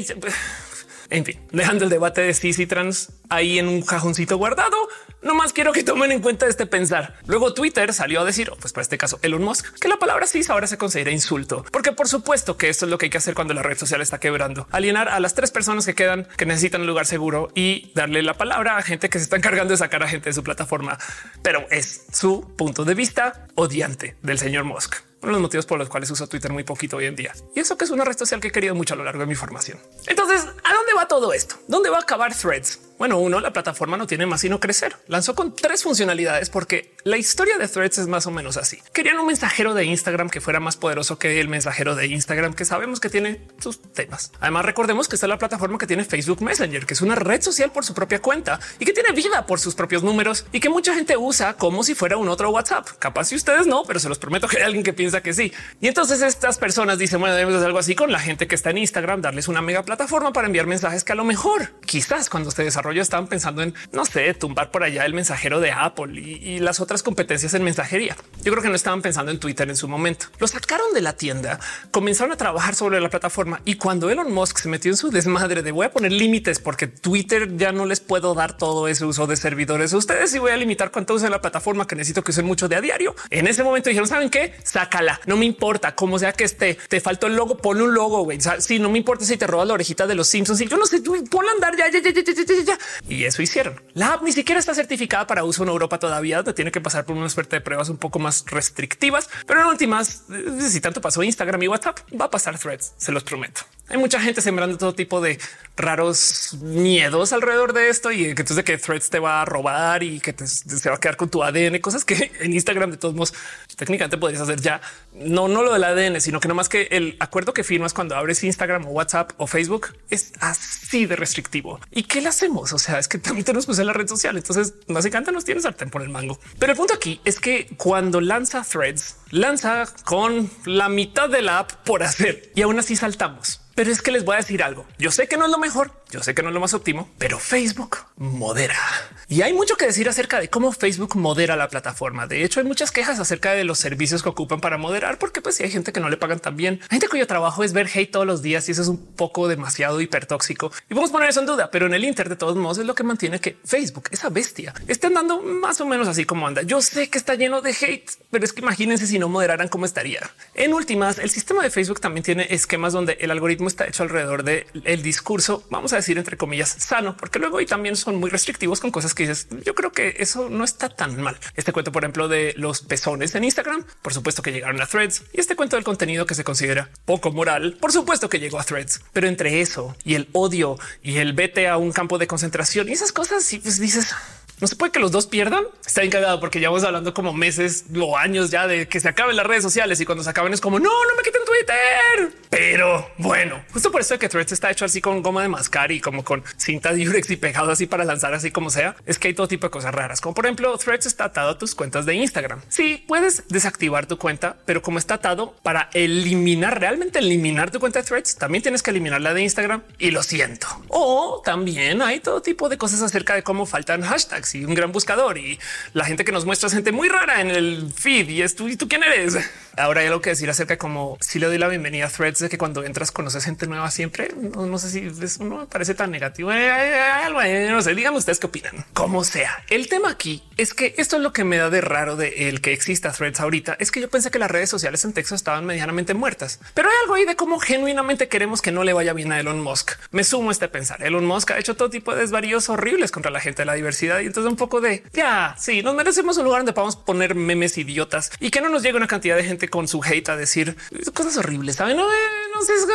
en 1.09 1.23
fin, 1.23 1.39
dejando 1.51 1.83
el 1.83 1.89
debate 1.89 2.21
de 2.21 2.33
cis 2.33 2.57
y 2.59 2.65
trans 2.65 3.11
ahí 3.29 3.59
en 3.59 3.67
un 3.67 3.83
cajoncito 3.83 4.37
guardado, 4.37 4.75
no 5.21 5.35
más 5.35 5.53
quiero 5.53 5.71
que 5.71 5.83
tomen 5.83 6.11
en 6.11 6.19
cuenta 6.19 6.47
este 6.47 6.65
pensar. 6.65 7.15
Luego 7.27 7.53
Twitter 7.53 7.93
salió 7.93 8.21
a 8.21 8.25
decir, 8.25 8.51
pues 8.59 8.73
para 8.73 8.81
este 8.81 8.97
caso 8.97 9.19
Elon 9.21 9.43
Musk, 9.43 9.77
que 9.79 9.87
la 9.87 9.97
palabra 9.97 10.25
cis 10.25 10.49
ahora 10.49 10.65
se 10.65 10.77
considera 10.77 11.11
insulto, 11.11 11.63
porque 11.71 11.91
por 11.91 12.07
supuesto 12.07 12.57
que 12.57 12.69
esto 12.69 12.85
es 12.85 12.91
lo 12.91 12.97
que 12.97 13.05
hay 13.05 13.09
que 13.09 13.19
hacer 13.19 13.35
cuando 13.35 13.53
la 13.53 13.61
red 13.61 13.77
social 13.77 14.01
está 14.01 14.19
quebrando, 14.19 14.67
alienar 14.71 15.09
a 15.09 15.19
las 15.19 15.35
tres 15.35 15.51
personas 15.51 15.85
que 15.85 15.93
quedan 15.93 16.27
que 16.37 16.45
necesitan 16.45 16.81
un 16.81 16.87
lugar 16.87 17.05
seguro 17.05 17.49
y 17.53 17.91
darle 17.93 18.23
la 18.23 18.33
palabra 18.33 18.77
a 18.77 18.81
gente 18.81 19.09
que 19.09 19.19
se 19.19 19.25
está 19.25 19.37
encargando 19.37 19.73
de 19.73 19.77
sacar 19.77 20.01
a 20.01 20.07
gente 20.07 20.29
de 20.29 20.33
su 20.33 20.43
plataforma. 20.43 20.97
Pero 21.43 21.67
es 21.69 22.05
su 22.11 22.51
punto 22.57 22.83
de 22.83 22.95
vista 22.95 23.47
odiante 23.55 24.15
del 24.23 24.39
señor 24.39 24.63
Musk 24.63 24.95
uno 25.25 25.37
de 25.37 25.41
los 25.41 25.47
motivos 25.47 25.65
por 25.65 25.79
los 25.79 25.89
cuales 25.89 26.09
uso 26.11 26.27
Twitter 26.27 26.51
muy 26.51 26.63
poquito 26.63 26.97
hoy 26.97 27.05
en 27.05 27.15
día. 27.15 27.33
Y 27.55 27.59
eso 27.59 27.77
que 27.77 27.85
es 27.85 27.91
una 27.91 28.05
red 28.05 28.17
social 28.17 28.39
que 28.39 28.49
he 28.49 28.51
querido 28.51 28.75
mucho 28.75 28.93
a 28.93 28.97
lo 28.97 29.03
largo 29.03 29.21
de 29.21 29.25
mi 29.25 29.35
formación. 29.35 29.79
Entonces, 30.07 30.41
¿a 30.41 30.73
dónde 30.73 30.93
va 30.95 31.07
todo 31.07 31.33
esto? 31.33 31.55
¿Dónde 31.67 31.89
va 31.89 31.97
a 31.97 32.01
acabar 32.01 32.33
Threads? 32.35 32.79
Bueno, 32.97 33.17
uno, 33.17 33.41
la 33.41 33.51
plataforma 33.51 33.97
no 33.97 34.07
tiene 34.07 34.25
más 34.25 34.41
sino 34.41 34.61
crecer. 34.61 34.95
Lanzó 35.07 35.35
con 35.35 35.53
tres 35.53 35.83
funcionalidades 35.83 36.49
porque 36.49 36.95
la 37.03 37.17
historia 37.17 37.57
de 37.57 37.67
Threads 37.67 37.97
es 37.97 38.07
más 38.07 38.25
o 38.25 38.31
menos 38.31 38.55
así. 38.55 38.79
Querían 38.93 39.19
un 39.19 39.27
mensajero 39.27 39.73
de 39.73 39.83
Instagram 39.83 40.29
que 40.29 40.39
fuera 40.39 40.61
más 40.61 40.77
poderoso 40.77 41.19
que 41.19 41.41
el 41.41 41.49
mensajero 41.49 41.95
de 41.95 42.07
Instagram, 42.07 42.53
que 42.53 42.63
sabemos 42.63 43.01
que 43.01 43.09
tiene 43.09 43.41
sus 43.59 43.81
temas. 43.81 44.31
Además, 44.39 44.65
recordemos 44.65 45.09
que 45.09 45.15
está 45.15 45.27
la 45.27 45.37
plataforma 45.37 45.77
que 45.77 45.87
tiene 45.87 46.05
Facebook 46.05 46.41
Messenger, 46.41 46.85
que 46.85 46.93
es 46.93 47.01
una 47.01 47.15
red 47.15 47.41
social 47.41 47.71
por 47.71 47.83
su 47.83 47.93
propia 47.93 48.21
cuenta 48.21 48.59
y 48.79 48.85
que 48.85 48.93
tiene 48.93 49.11
vida 49.11 49.45
por 49.45 49.59
sus 49.59 49.75
propios 49.75 50.03
números 50.03 50.45
y 50.53 50.61
que 50.61 50.69
mucha 50.69 50.93
gente 50.93 51.17
usa 51.17 51.57
como 51.57 51.83
si 51.83 51.95
fuera 51.95 52.15
un 52.15 52.29
otro 52.29 52.49
WhatsApp. 52.51 52.87
Capaz 52.99 53.25
si 53.25 53.35
ustedes 53.35 53.67
no, 53.67 53.83
pero 53.83 53.99
se 53.99 54.07
los 54.07 54.19
prometo 54.19 54.47
que 54.47 54.57
hay 54.57 54.63
alguien 54.63 54.83
que 54.83 54.93
piensa 54.93 55.21
que 55.21 55.33
sí. 55.33 55.51
Y 55.81 55.87
entonces 55.87 56.21
estas 56.21 56.57
personas 56.57 56.97
dicen, 56.97 57.19
bueno, 57.19 57.35
debemos 57.35 57.55
hacer 57.55 57.67
algo 57.67 57.79
así 57.79 57.93
con 57.93 58.11
la 58.11 58.19
gente 58.19 58.47
que 58.47 58.55
está 58.55 58.69
en 58.69 58.77
Instagram, 58.77 59.21
darles 59.21 59.49
una 59.49 59.61
mega 59.61 59.83
plataforma 59.83 60.31
para 60.31 60.47
enviar 60.47 60.65
mensajes 60.65 61.03
que 61.03 61.11
a 61.11 61.15
lo 61.15 61.25
mejor 61.25 61.73
quizás 61.85 62.29
cuando 62.29 62.51
se 62.51 62.63
estaban 62.93 63.27
pensando 63.27 63.61
en, 63.61 63.73
no 63.91 64.05
sé, 64.05 64.33
tumbar 64.33 64.71
por 64.71 64.83
allá 64.83 65.05
el 65.05 65.13
mensajero 65.13 65.59
de 65.59 65.71
Apple 65.71 66.19
y, 66.19 66.59
las 66.59 66.79
otras 66.79 67.03
competencias 67.03 67.53
en 67.53 67.63
mensajería. 67.63 68.15
Yo 68.43 68.51
creo 68.51 68.63
que 68.63 68.69
no 68.69 68.75
estaban 68.75 69.01
pensando 69.01 69.31
en 69.31 69.39
Twitter 69.39 69.69
en 69.69 69.75
su 69.75 69.87
momento. 69.87 70.27
Lo 70.39 70.47
sacaron 70.47 70.93
de 70.93 71.01
la 71.01 71.13
tienda, 71.13 71.59
comenzaron 71.91 72.31
a 72.31 72.37
trabajar 72.37 72.75
sobre 72.75 72.99
la 73.01 73.09
plataforma 73.09 73.61
y 73.65 73.75
cuando 73.75 74.09
Elon 74.09 74.31
Musk 74.31 74.59
se 74.59 74.69
metió 74.69 74.91
en 74.91 74.97
su 74.97 75.11
desmadre 75.11 75.61
de 75.61 75.71
voy 75.71 75.85
a 75.85 75.91
poner 75.91 76.11
límites 76.11 76.59
porque 76.59 76.87
Twitter 76.87 77.57
ya 77.57 77.71
no 77.71 77.85
les 77.85 77.99
puedo 77.99 78.33
dar 78.33 78.57
todo 78.57 78.87
ese 78.87 79.05
uso 79.05 79.27
de 79.27 79.35
servidores 79.35 79.93
a 79.93 79.97
ustedes 79.97 80.33
y 80.33 80.39
voy 80.39 80.51
a 80.51 80.57
limitar 80.57 80.91
cuánto 80.91 81.13
usen 81.13 81.31
la 81.31 81.41
plataforma 81.41 81.87
que 81.87 81.95
necesito 81.95 82.23
que 82.23 82.31
usen 82.31 82.45
mucho 82.45 82.67
de 82.67 82.75
a 82.75 82.81
diario. 82.81 83.15
En 83.29 83.47
ese 83.47 83.63
momento 83.63 83.89
dijeron, 83.89 84.07
¿saben 84.07 84.29
qué? 84.29 84.53
Sácala, 84.63 85.19
no 85.25 85.37
me 85.37 85.45
importa 85.45 85.95
cómo 85.95 86.17
sea 86.19 86.33
que 86.33 86.43
esté, 86.43 86.77
te 86.89 87.01
faltó 87.01 87.27
el 87.27 87.35
logo, 87.35 87.57
ponle 87.57 87.83
un 87.83 87.93
logo, 87.93 88.23
güey. 88.23 88.39
Si 88.59 88.79
no 88.79 88.89
me 88.89 88.97
importa 88.97 89.25
si 89.25 89.37
te 89.37 89.47
robas 89.47 89.67
la 89.67 89.73
orejita 89.73 90.07
de 90.07 90.15
los 90.15 90.27
Simpsons 90.27 90.61
y 90.61 90.67
yo 90.67 90.77
no 90.77 90.85
sé, 90.85 91.01
ponla 91.29 91.51
andar 91.51 91.75
ya, 91.75 91.89
ya, 91.89 91.99
ya, 91.99 92.11
ya, 92.11 92.23
ya, 92.23 92.63
ya. 92.63 92.74
Y 93.07 93.25
eso 93.25 93.41
hicieron. 93.41 93.81
La 93.93 94.13
app 94.13 94.23
ni 94.23 94.31
siquiera 94.31 94.59
está 94.59 94.73
certificada 94.73 95.27
para 95.27 95.43
uso 95.43 95.63
en 95.63 95.69
Europa 95.69 95.99
todavía, 95.99 96.43
tiene 96.43 96.71
que 96.71 96.81
pasar 96.81 97.05
por 97.05 97.15
una 97.15 97.29
suerte 97.29 97.57
de 97.57 97.61
pruebas 97.61 97.89
un 97.89 97.97
poco 97.97 98.19
más 98.19 98.45
restrictivas, 98.47 99.29
pero 99.47 99.61
en 99.61 99.67
últimas, 99.67 100.23
eh, 100.31 100.61
si 100.69 100.81
tanto 100.81 101.01
pasó 101.01 101.23
Instagram 101.23 101.61
y 101.63 101.67
WhatsApp, 101.67 101.99
va 102.19 102.25
a 102.25 102.31
pasar 102.31 102.57
threads, 102.57 102.93
se 102.97 103.11
los 103.11 103.23
prometo. 103.23 103.61
Hay 103.87 103.97
mucha 103.97 104.19
gente 104.19 104.41
sembrando 104.41 104.77
todo 104.77 104.95
tipo 104.95 105.21
de 105.21 105.39
raros 105.77 106.57
miedos 106.61 107.33
alrededor 107.33 107.73
de 107.73 107.89
esto 107.89 108.11
y 108.11 108.33
que 108.33 108.41
entonces 108.41 108.63
que 108.63 108.77
threads 108.77 109.09
te 109.09 109.19
va 109.19 109.41
a 109.41 109.45
robar 109.45 110.01
y 110.01 110.19
que 110.19 110.33
te, 110.33 110.47
se 110.47 110.89
va 110.89 110.95
a 110.95 110.99
quedar 110.99 111.17
con 111.17 111.29
tu 111.29 111.43
ADN, 111.43 111.79
cosas 111.79 112.03
que 112.03 112.31
en 112.39 112.53
Instagram 112.53 112.91
de 112.91 112.97
todos 112.97 113.13
modos 113.13 113.33
técnicamente 113.75 114.17
podrías 114.17 114.41
hacer 114.41 114.59
ya. 114.59 114.81
No, 115.13 115.47
no 115.47 115.61
lo 115.61 115.73
del 115.73 115.83
ADN, 115.83 116.19
sino 116.19 116.39
que 116.39 116.47
nomás 116.47 116.67
que 116.67 116.87
el 116.91 117.15
acuerdo 117.19 117.53
que 117.53 117.63
firmas 117.63 117.93
cuando 117.93 118.15
abres 118.15 118.43
Instagram 118.43 118.87
o 118.87 118.89
WhatsApp 118.89 119.33
o 119.37 119.45
Facebook 119.45 119.89
es 120.09 120.33
así 120.39 121.05
de 121.05 121.15
restrictivo. 121.15 121.79
¿Y 121.91 122.03
qué 122.03 122.21
le 122.21 122.29
hacemos? 122.29 122.73
O 122.73 122.79
sea, 122.79 122.97
es 122.97 123.07
que 123.07 123.19
también 123.19 123.45
tenemos 123.45 123.67
pues 123.67 123.77
en 123.77 123.85
la 123.85 123.93
red 123.93 124.07
social. 124.07 124.35
Entonces 124.35 124.73
básicamente 124.87 125.31
nos 125.31 125.45
tienes 125.45 125.63
sartén 125.63 125.91
por 125.91 126.01
el 126.01 126.09
mango. 126.09 126.39
Pero 126.57 126.71
el 126.71 126.77
punto 126.77 126.93
aquí 126.95 127.21
es 127.23 127.39
que 127.39 127.67
cuando 127.77 128.19
lanza 128.19 128.63
threads, 128.63 129.17
lanza 129.29 129.85
con 130.05 130.49
la 130.65 130.89
mitad 130.89 131.29
de 131.29 131.43
la 131.43 131.59
app 131.59 131.71
por 131.85 132.01
hacer 132.01 132.51
y 132.55 132.63
aún 132.63 132.79
así 132.79 132.95
saltamos. 132.95 133.61
Pero 133.75 133.91
es 133.91 134.01
que 134.01 134.11
les 134.11 134.23
voy 134.23 134.35
a 134.35 134.37
decir 134.37 134.63
algo. 134.63 134.85
Yo 134.97 135.11
sé 135.11 135.27
que 135.27 135.35
no 135.35 135.43
es 135.43 135.51
lo 135.51 135.57
mejor, 135.57 135.91
yo 136.09 136.23
sé 136.23 136.33
que 136.33 136.41
no 136.41 136.47
es 136.47 136.53
lo 136.53 136.61
más 136.61 136.73
óptimo, 136.73 137.09
pero 137.17 137.39
Facebook 137.39 137.97
modera. 138.15 138.79
Y 139.27 139.41
hay 139.41 139.51
mucho 139.51 139.75
que 139.75 139.85
decir 139.85 140.07
acerca 140.07 140.39
de 140.39 140.49
cómo 140.49 140.71
Facebook 140.71 141.17
modera 141.17 141.57
la 141.57 141.67
plataforma. 141.67 142.25
De 142.25 142.45
hecho, 142.45 142.61
hay 142.61 142.65
muchas 142.65 142.91
quejas 142.91 143.19
acerca 143.19 143.51
de 143.51 143.65
los 143.65 143.77
servicios 143.77 144.23
que 144.23 144.29
ocupan 144.29 144.61
para 144.61 144.77
moderar, 144.77 145.17
porque 145.19 145.41
pues 145.41 145.55
si 145.55 145.63
hay 145.63 145.71
gente 145.71 145.91
que 145.91 145.99
no 145.99 146.07
le 146.07 146.15
pagan 146.15 146.39
tan 146.39 146.55
bien, 146.55 146.79
gente 146.89 147.09
cuyo 147.09 147.27
trabajo 147.27 147.65
es 147.65 147.73
ver 147.73 147.89
hate 147.93 148.09
todos 148.09 148.25
los 148.25 148.41
días 148.41 148.69
y 148.69 148.71
eso 148.71 148.81
es 148.81 148.87
un 148.87 149.05
poco 149.05 149.49
demasiado 149.49 149.99
hipertóxico. 149.99 150.71
Y 150.89 150.93
vamos 150.93 151.09
a 151.09 151.13
poner 151.13 151.29
eso 151.29 151.41
en 151.41 151.47
duda, 151.47 151.69
pero 151.69 151.87
en 151.87 151.93
el 151.93 152.05
Inter 152.05 152.29
de 152.29 152.37
todos 152.37 152.55
modos 152.55 152.77
es 152.77 152.85
lo 152.85 152.95
que 152.95 153.03
mantiene 153.03 153.41
que 153.41 153.57
Facebook, 153.65 154.05
esa 154.11 154.29
bestia, 154.29 154.73
esté 154.87 155.07
andando 155.07 155.41
más 155.41 155.81
o 155.81 155.85
menos 155.85 156.07
así 156.07 156.23
como 156.23 156.47
anda. 156.47 156.61
Yo 156.61 156.81
sé 156.81 157.09
que 157.09 157.17
está 157.17 157.35
lleno 157.35 157.61
de 157.61 157.71
hate, 157.71 158.09
pero 158.31 158.45
es 158.45 158.53
que 158.53 158.61
imagínense 158.61 159.05
si 159.05 159.19
no 159.19 159.27
moderaran 159.27 159.67
cómo 159.67 159.85
estaría. 159.85 160.21
En 160.53 160.73
últimas, 160.73 161.19
el 161.19 161.29
sistema 161.29 161.61
de 161.61 161.71
Facebook 161.71 161.99
también 161.99 162.23
tiene 162.23 162.47
esquemas 162.51 162.93
donde 162.93 163.17
el 163.19 163.31
algoritmo 163.31 163.64
está 163.67 163.87
hecho 163.87 164.03
alrededor 164.03 164.43
del 164.43 164.65
el 164.83 165.01
discurso, 165.01 165.63
vamos 165.69 165.93
a 165.93 165.97
decir 165.97 166.17
entre 166.17 166.37
comillas, 166.37 166.69
sano, 166.69 167.15
porque 167.17 167.39
luego 167.39 167.61
y 167.61 167.65
también 167.65 167.95
son 167.95 168.15
muy 168.17 168.29
restrictivos 168.29 168.79
con 168.79 168.91
cosas 168.91 169.13
que 169.13 169.23
dices. 169.23 169.47
Yo 169.63 169.75
creo 169.75 169.91
que 169.91 170.15
eso 170.19 170.49
no 170.49 170.63
está 170.63 170.89
tan 170.89 171.21
mal. 171.21 171.37
Este 171.55 171.71
cuento, 171.71 171.91
por 171.91 172.03
ejemplo, 172.03 172.27
de 172.27 172.53
los 172.57 172.81
pezones 172.81 173.35
en 173.35 173.43
Instagram, 173.43 173.85
por 174.01 174.13
supuesto 174.13 174.41
que 174.41 174.51
llegaron 174.51 174.81
a 174.81 174.87
threads 174.87 175.23
y 175.33 175.39
este 175.39 175.55
cuento 175.55 175.75
del 175.75 175.85
contenido 175.85 176.25
que 176.25 176.35
se 176.35 176.43
considera 176.43 176.89
poco 177.05 177.31
moral, 177.31 177.77
por 177.79 177.91
supuesto 177.91 178.29
que 178.29 178.39
llegó 178.39 178.59
a 178.59 178.63
threads, 178.63 179.01
pero 179.13 179.27
entre 179.27 179.61
eso 179.61 179.95
y 180.03 180.15
el 180.15 180.29
odio 180.33 180.77
y 181.01 181.17
el 181.17 181.33
vete 181.33 181.67
a 181.67 181.77
un 181.77 181.91
campo 181.91 182.17
de 182.17 182.27
concentración 182.27 182.89
y 182.89 182.93
esas 182.93 183.11
cosas, 183.11 183.43
si 183.43 183.59
pues 183.59 183.79
dices, 183.79 184.13
no 184.61 184.67
se 184.67 184.75
puede 184.75 184.91
que 184.91 184.99
los 184.99 185.11
dos 185.11 185.27
pierdan. 185.27 185.65
Está 185.85 186.03
encargado 186.03 186.39
porque 186.39 186.59
ya 186.59 186.69
vamos 186.69 186.83
hablando 186.83 187.13
como 187.13 187.33
meses 187.33 187.85
o 187.99 188.17
años 188.17 188.51
ya 188.51 188.67
de 188.67 188.87
que 188.87 188.99
se 188.99 189.09
acaben 189.09 189.35
las 189.35 189.45
redes 189.45 189.63
sociales 189.63 189.99
y 189.99 190.05
cuando 190.05 190.23
se 190.23 190.29
acaben 190.29 190.53
es 190.53 190.61
como 190.61 190.79
no, 190.79 190.89
no 190.89 191.15
me 191.17 191.23
quiten 191.23 191.41
Twitter. 191.45 192.39
Pero 192.49 193.09
bueno, 193.17 193.63
justo 193.73 193.91
por 193.91 194.01
eso 194.01 194.17
que 194.17 194.29
Threads 194.29 194.53
está 194.53 194.71
hecho 194.71 194.85
así 194.85 195.01
con 195.01 195.21
goma 195.21 195.41
de 195.41 195.49
mascar 195.49 195.91
y 195.91 195.99
como 195.99 196.23
con 196.23 196.43
cinta 196.57 196.93
Durex 196.93 197.29
y 197.29 197.35
pegado 197.35 197.71
así 197.71 197.85
para 197.85 198.05
lanzar 198.05 198.33
así 198.33 198.51
como 198.51 198.69
sea. 198.69 198.95
Es 199.05 199.19
que 199.19 199.27
hay 199.27 199.33
todo 199.33 199.47
tipo 199.47 199.67
de 199.67 199.71
cosas 199.71 199.93
raras, 199.93 200.21
como 200.21 200.33
por 200.33 200.45
ejemplo 200.45 200.77
Threads 200.77 201.05
está 201.05 201.25
atado 201.25 201.51
a 201.51 201.57
tus 201.57 201.75
cuentas 201.75 202.05
de 202.05 202.15
Instagram. 202.15 202.61
Sí, 202.69 203.03
puedes 203.07 203.47
desactivar 203.49 204.05
tu 204.05 204.17
cuenta, 204.17 204.57
pero 204.65 204.81
como 204.81 204.99
está 204.99 205.15
atado 205.15 205.55
para 205.63 205.89
eliminar 205.93 206.79
realmente 206.79 207.19
eliminar 207.19 207.71
tu 207.71 207.79
cuenta 207.79 207.99
de 207.99 208.07
Threads, 208.07 208.37
también 208.37 208.61
tienes 208.61 208.81
que 208.81 208.91
eliminar 208.91 209.21
la 209.21 209.33
de 209.33 209.41
Instagram 209.41 209.83
y 209.99 210.11
lo 210.11 210.23
siento. 210.23 210.67
O 210.87 211.41
también 211.43 212.01
hay 212.01 212.21
todo 212.21 212.41
tipo 212.41 212.69
de 212.69 212.77
cosas 212.77 213.01
acerca 213.01 213.35
de 213.35 213.43
cómo 213.43 213.65
faltan 213.65 214.01
hashtags 214.01 214.44
y 214.53 214.65
un 214.65 214.75
gran 214.75 214.91
buscador 214.91 215.37
y 215.37 215.59
la 215.93 216.05
gente 216.05 216.25
que 216.25 216.31
nos 216.31 216.45
muestra 216.45 216.69
gente 216.69 216.91
muy 216.91 217.09
rara 217.09 217.41
en 217.41 217.49
el 217.49 217.91
feed 217.95 218.29
y 218.29 218.41
es 218.41 218.55
tú 218.55 218.67
y 218.67 218.75
tú 218.75 218.87
quién 218.87 219.03
eres. 219.03 219.37
Ahora 219.77 220.01
hay 220.01 220.07
algo 220.07 220.21
que 220.21 220.29
decir 220.29 220.49
acerca 220.49 220.75
de 220.75 220.77
cómo 220.77 221.17
si 221.19 221.39
le 221.39 221.47
doy 221.47 221.57
la 221.57 221.67
bienvenida 221.67 222.05
a 222.05 222.09
threads 222.09 222.39
de 222.39 222.49
que 222.49 222.57
cuando 222.57 222.83
entras 222.83 223.11
conoces 223.11 223.43
gente 223.43 223.67
nueva 223.67 223.91
siempre. 223.91 224.29
No, 224.35 224.77
sé 224.77 224.89
si 224.89 225.23
eso 225.23 225.43
no 225.43 225.57
me 225.57 225.65
parece 225.65 225.95
tan 225.95 226.11
negativo. 226.11 226.51
no 226.51 227.81
sé, 227.81 227.95
díganme 227.95 228.17
ustedes 228.17 228.39
qué 228.39 228.47
opinan. 228.47 228.85
Como 228.93 229.23
sea, 229.23 229.63
el 229.69 229.89
tema 229.89 230.09
aquí 230.09 230.43
es 230.57 230.73
que 230.73 230.95
esto 230.97 231.17
es 231.17 231.21
lo 231.21 231.33
que 231.33 231.43
me 231.43 231.57
da 231.57 231.69
de 231.69 231.81
raro 231.81 232.15
de 232.15 232.49
el 232.49 232.61
que 232.61 232.73
exista 232.73 233.11
threads 233.11 233.39
ahorita. 233.39 233.75
Es 233.79 233.91
que 233.91 234.01
yo 234.01 234.09
pensé 234.09 234.31
que 234.31 234.39
las 234.39 234.49
redes 234.49 234.69
sociales 234.69 235.03
en 235.03 235.13
texto 235.13 235.35
estaban 235.35 235.65
medianamente 235.65 236.13
muertas, 236.13 236.59
pero 236.73 236.89
hay 236.89 236.95
algo 237.03 237.15
ahí 237.15 237.25
de 237.25 237.35
cómo 237.35 237.59
genuinamente 237.59 238.27
queremos 238.27 238.61
que 238.61 238.71
no 238.71 238.83
le 238.83 238.93
vaya 238.93 239.13
bien 239.13 239.31
a 239.31 239.39
Elon 239.39 239.61
Musk. 239.61 239.91
Me 240.11 240.23
sumo 240.23 240.49
a 240.49 240.51
este 240.53 240.67
pensar. 240.67 241.03
Elon 241.03 241.25
Musk 241.25 241.51
ha 241.51 241.59
hecho 241.59 241.75
todo 241.75 241.89
tipo 241.89 242.13
de 242.13 242.21
desvaríos 242.21 242.69
horribles 242.69 243.11
contra 243.11 243.31
la 243.31 243.39
gente 243.39 243.61
de 243.61 243.65
la 243.65 243.73
diversidad 243.73 244.19
y 244.19 244.29
entonces 244.35 244.51
un 244.51 244.57
poco 244.57 244.81
de 244.81 245.01
ya, 245.13 245.55
sí, 245.57 245.81
nos 245.81 245.95
merecemos 245.95 246.37
un 246.37 246.43
lugar 246.43 246.59
donde 246.59 246.73
podamos 246.73 246.97
poner 246.97 247.35
memes 247.35 247.77
idiotas 247.77 248.31
y 248.41 248.49
que 248.49 248.59
no 248.59 248.67
nos 248.67 248.83
llegue 248.83 248.97
una 248.97 249.07
cantidad 249.07 249.37
de 249.37 249.45
gente 249.45 249.69
con 249.69 249.87
su 249.87 250.03
hate 250.03 250.27
a 250.27 250.35
decir 250.35 250.75
cosas 251.13 251.37
horribles. 251.37 251.77
Saben, 251.77 251.95
no, 251.95 252.03
eh, 252.03 252.17
no 252.53 252.61
sé, 252.61 252.73
es 252.73 252.85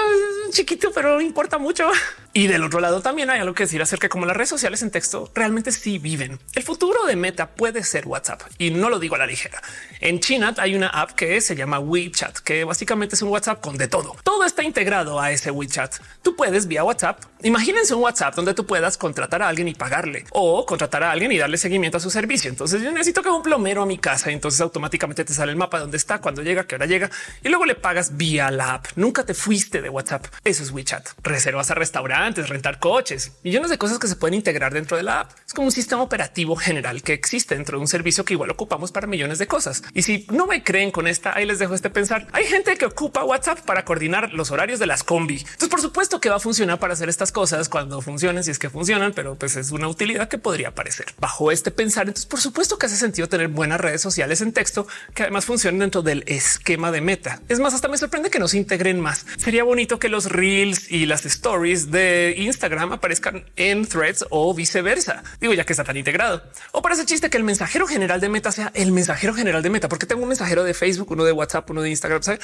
chiquito, 0.50 0.90
pero 0.94 1.18
importa 1.22 1.57
mucho. 1.57 1.88
Y 2.32 2.46
del 2.46 2.62
otro 2.62 2.78
lado 2.78 3.00
también 3.00 3.28
hay 3.28 3.40
algo 3.40 3.54
que 3.54 3.64
decir 3.64 3.82
acerca 3.82 4.04
de 4.04 4.10
cómo 4.10 4.24
las 4.24 4.36
redes 4.36 4.50
sociales 4.50 4.82
en 4.82 4.92
texto 4.92 5.30
realmente 5.34 5.72
sí 5.72 5.98
viven. 5.98 6.38
El 6.54 6.62
futuro 6.62 7.04
de 7.04 7.16
Meta 7.16 7.48
puede 7.50 7.82
ser 7.82 8.06
WhatsApp 8.06 8.42
y 8.56 8.70
no 8.70 8.88
lo 8.88 9.00
digo 9.00 9.16
a 9.16 9.18
la 9.18 9.26
ligera. 9.26 9.60
En 10.00 10.20
China 10.20 10.54
hay 10.58 10.76
una 10.76 10.88
app 10.88 11.10
que 11.12 11.40
se 11.40 11.56
llama 11.56 11.80
WeChat, 11.80 12.38
que 12.38 12.62
básicamente 12.62 13.16
es 13.16 13.22
un 13.22 13.30
WhatsApp 13.30 13.60
con 13.60 13.76
de 13.76 13.88
todo. 13.88 14.16
Todo 14.22 14.44
está 14.44 14.62
integrado 14.62 15.20
a 15.20 15.32
ese 15.32 15.50
WeChat. 15.50 15.96
Tú 16.22 16.36
puedes 16.36 16.68
vía 16.68 16.84
WhatsApp. 16.84 17.20
Imagínense 17.42 17.94
un 17.94 18.02
WhatsApp 18.02 18.34
donde 18.36 18.54
tú 18.54 18.64
puedas 18.64 18.96
contratar 18.96 19.42
a 19.42 19.48
alguien 19.48 19.66
y 19.66 19.74
pagarle 19.74 20.24
o 20.30 20.64
contratar 20.66 21.02
a 21.02 21.10
alguien 21.10 21.32
y 21.32 21.38
darle 21.38 21.58
seguimiento 21.58 21.96
a 21.96 22.00
su 22.00 22.10
servicio. 22.10 22.48
Entonces 22.48 22.80
yo 22.80 22.92
necesito 22.92 23.22
que 23.22 23.28
un 23.28 23.42
plomero 23.42 23.82
a 23.82 23.86
mi 23.86 23.98
casa. 23.98 24.30
Y 24.30 24.34
entonces 24.34 24.60
automáticamente 24.60 25.24
te 25.24 25.34
sale 25.34 25.50
el 25.50 25.58
mapa 25.58 25.78
de 25.78 25.82
dónde 25.82 25.96
está, 25.96 26.20
cuando 26.20 26.42
llega, 26.42 26.64
qué 26.64 26.76
hora 26.76 26.86
llega 26.86 27.10
y 27.42 27.48
luego 27.48 27.64
le 27.64 27.74
pagas 27.74 28.16
vía 28.16 28.50
la 28.50 28.74
app. 28.74 28.86
Nunca 28.94 29.24
te 29.24 29.34
fuiste 29.34 29.82
de 29.82 29.88
WhatsApp. 29.88 30.26
Eso 30.44 30.62
es 30.62 30.70
WeChat. 30.70 31.08
Reservas 31.22 31.70
a 31.70 31.74
restaurantes, 32.20 32.48
rentar 32.50 32.78
coches, 32.78 33.33
millones 33.42 33.70
de 33.70 33.78
cosas 33.78 33.98
que 33.98 34.06
se 34.06 34.16
pueden 34.16 34.35
integrar 34.35 34.74
dentro 34.74 34.96
de 34.96 35.02
la 35.02 35.20
app. 35.20 35.33
Es 35.46 35.54
como 35.54 35.66
un 35.66 35.72
sistema 35.72 36.02
operativo 36.02 36.54
general 36.54 37.02
que 37.02 37.14
existe 37.14 37.54
dentro 37.54 37.78
de 37.78 37.80
un 37.80 37.88
servicio 37.88 38.24
que 38.24 38.35
igual 38.35 38.50
ocupamos 38.50 38.92
para 38.92 39.06
millones 39.06 39.38
de 39.38 39.46
cosas. 39.46 39.83
Y 39.94 40.02
si 40.02 40.26
no 40.30 40.46
me 40.46 40.62
creen 40.62 40.90
con 40.90 41.06
esta, 41.06 41.35
ahí 41.35 41.46
les 41.46 41.59
dejo 41.59 41.74
este 41.74 41.88
pensar. 41.88 42.26
Hay 42.33 42.44
gente 42.44 42.76
que 42.76 42.85
ocupa 42.85 43.24
WhatsApp 43.24 43.61
para 43.61 43.85
coordinar 43.85 44.35
los 44.35 44.50
horarios 44.50 44.78
de 44.78 44.87
las 44.87 45.02
combi. 45.02 45.38
Entonces, 45.38 45.68
por 45.68 45.80
supuesto 45.80 46.20
que 46.20 46.28
va 46.28 46.37
a 46.37 46.40
funcionar 46.40 46.78
para 46.78 46.92
hacer 46.92 47.09
estas 47.09 47.33
cosas 47.33 47.68
cuando 47.70 48.02
funcionen, 48.02 48.44
si 48.44 48.50
es 48.50 48.59
que 48.59 48.68
funcionan, 48.68 49.12
pero 49.14 49.37
pues 49.37 49.56
es 49.56 49.70
una 49.70 49.88
utilidad 49.88 50.28
que 50.28 50.37
podría 50.37 50.68
aparecer 50.68 51.06
bajo 51.18 51.50
este 51.50 51.70
pensar. 51.70 52.02
Entonces, 52.02 52.26
por 52.26 52.40
supuesto 52.40 52.76
que 52.76 52.87
hace 52.87 52.96
sentido 52.96 53.28
tener 53.28 53.48
buenas 53.48 53.80
redes 53.80 54.02
sociales 54.02 54.42
en 54.42 54.52
texto 54.52 54.87
que 55.14 55.22
además 55.22 55.46
funcionen 55.46 55.80
dentro 55.80 56.02
del 56.02 56.22
esquema 56.26 56.92
de 56.92 57.00
meta. 57.00 57.40
Es 57.48 57.61
más, 57.61 57.72
hasta 57.72 57.88
me 57.88 57.96
sorprende 57.96 58.28
que 58.28 58.38
nos 58.38 58.52
integren 58.52 59.00
más. 59.00 59.24
Sería 59.38 59.64
bonito 59.64 59.98
que 59.98 60.11
los 60.11 60.26
reels 60.26 60.90
y 60.90 61.06
las 61.06 61.24
stories 61.24 61.90
de 61.90 62.09
Instagram 62.36 62.92
aparezcan 62.92 63.44
en 63.56 63.86
threads 63.86 64.24
o 64.30 64.54
viceversa. 64.54 65.22
Digo, 65.40 65.54
ya 65.54 65.64
que 65.64 65.72
está 65.72 65.84
tan 65.84 65.96
integrado. 65.96 66.42
O 66.72 66.82
para 66.82 66.94
ese 66.94 67.06
chiste 67.06 67.30
que 67.30 67.36
el 67.36 67.44
mensajero 67.44 67.86
general 67.86 68.20
de 68.20 68.28
meta 68.28 68.52
sea 68.52 68.70
el 68.74 68.92
mensajero 68.92 69.34
general 69.34 69.62
de 69.62 69.70
meta, 69.70 69.88
porque 69.88 70.06
tengo 70.06 70.22
un 70.22 70.28
mensajero 70.28 70.64
de 70.64 70.74
Facebook, 70.74 71.10
uno 71.10 71.24
de 71.24 71.32
WhatsApp, 71.32 71.68
uno 71.70 71.82
de 71.82 71.90
Instagram. 71.90 72.22
¿sabes? 72.22 72.40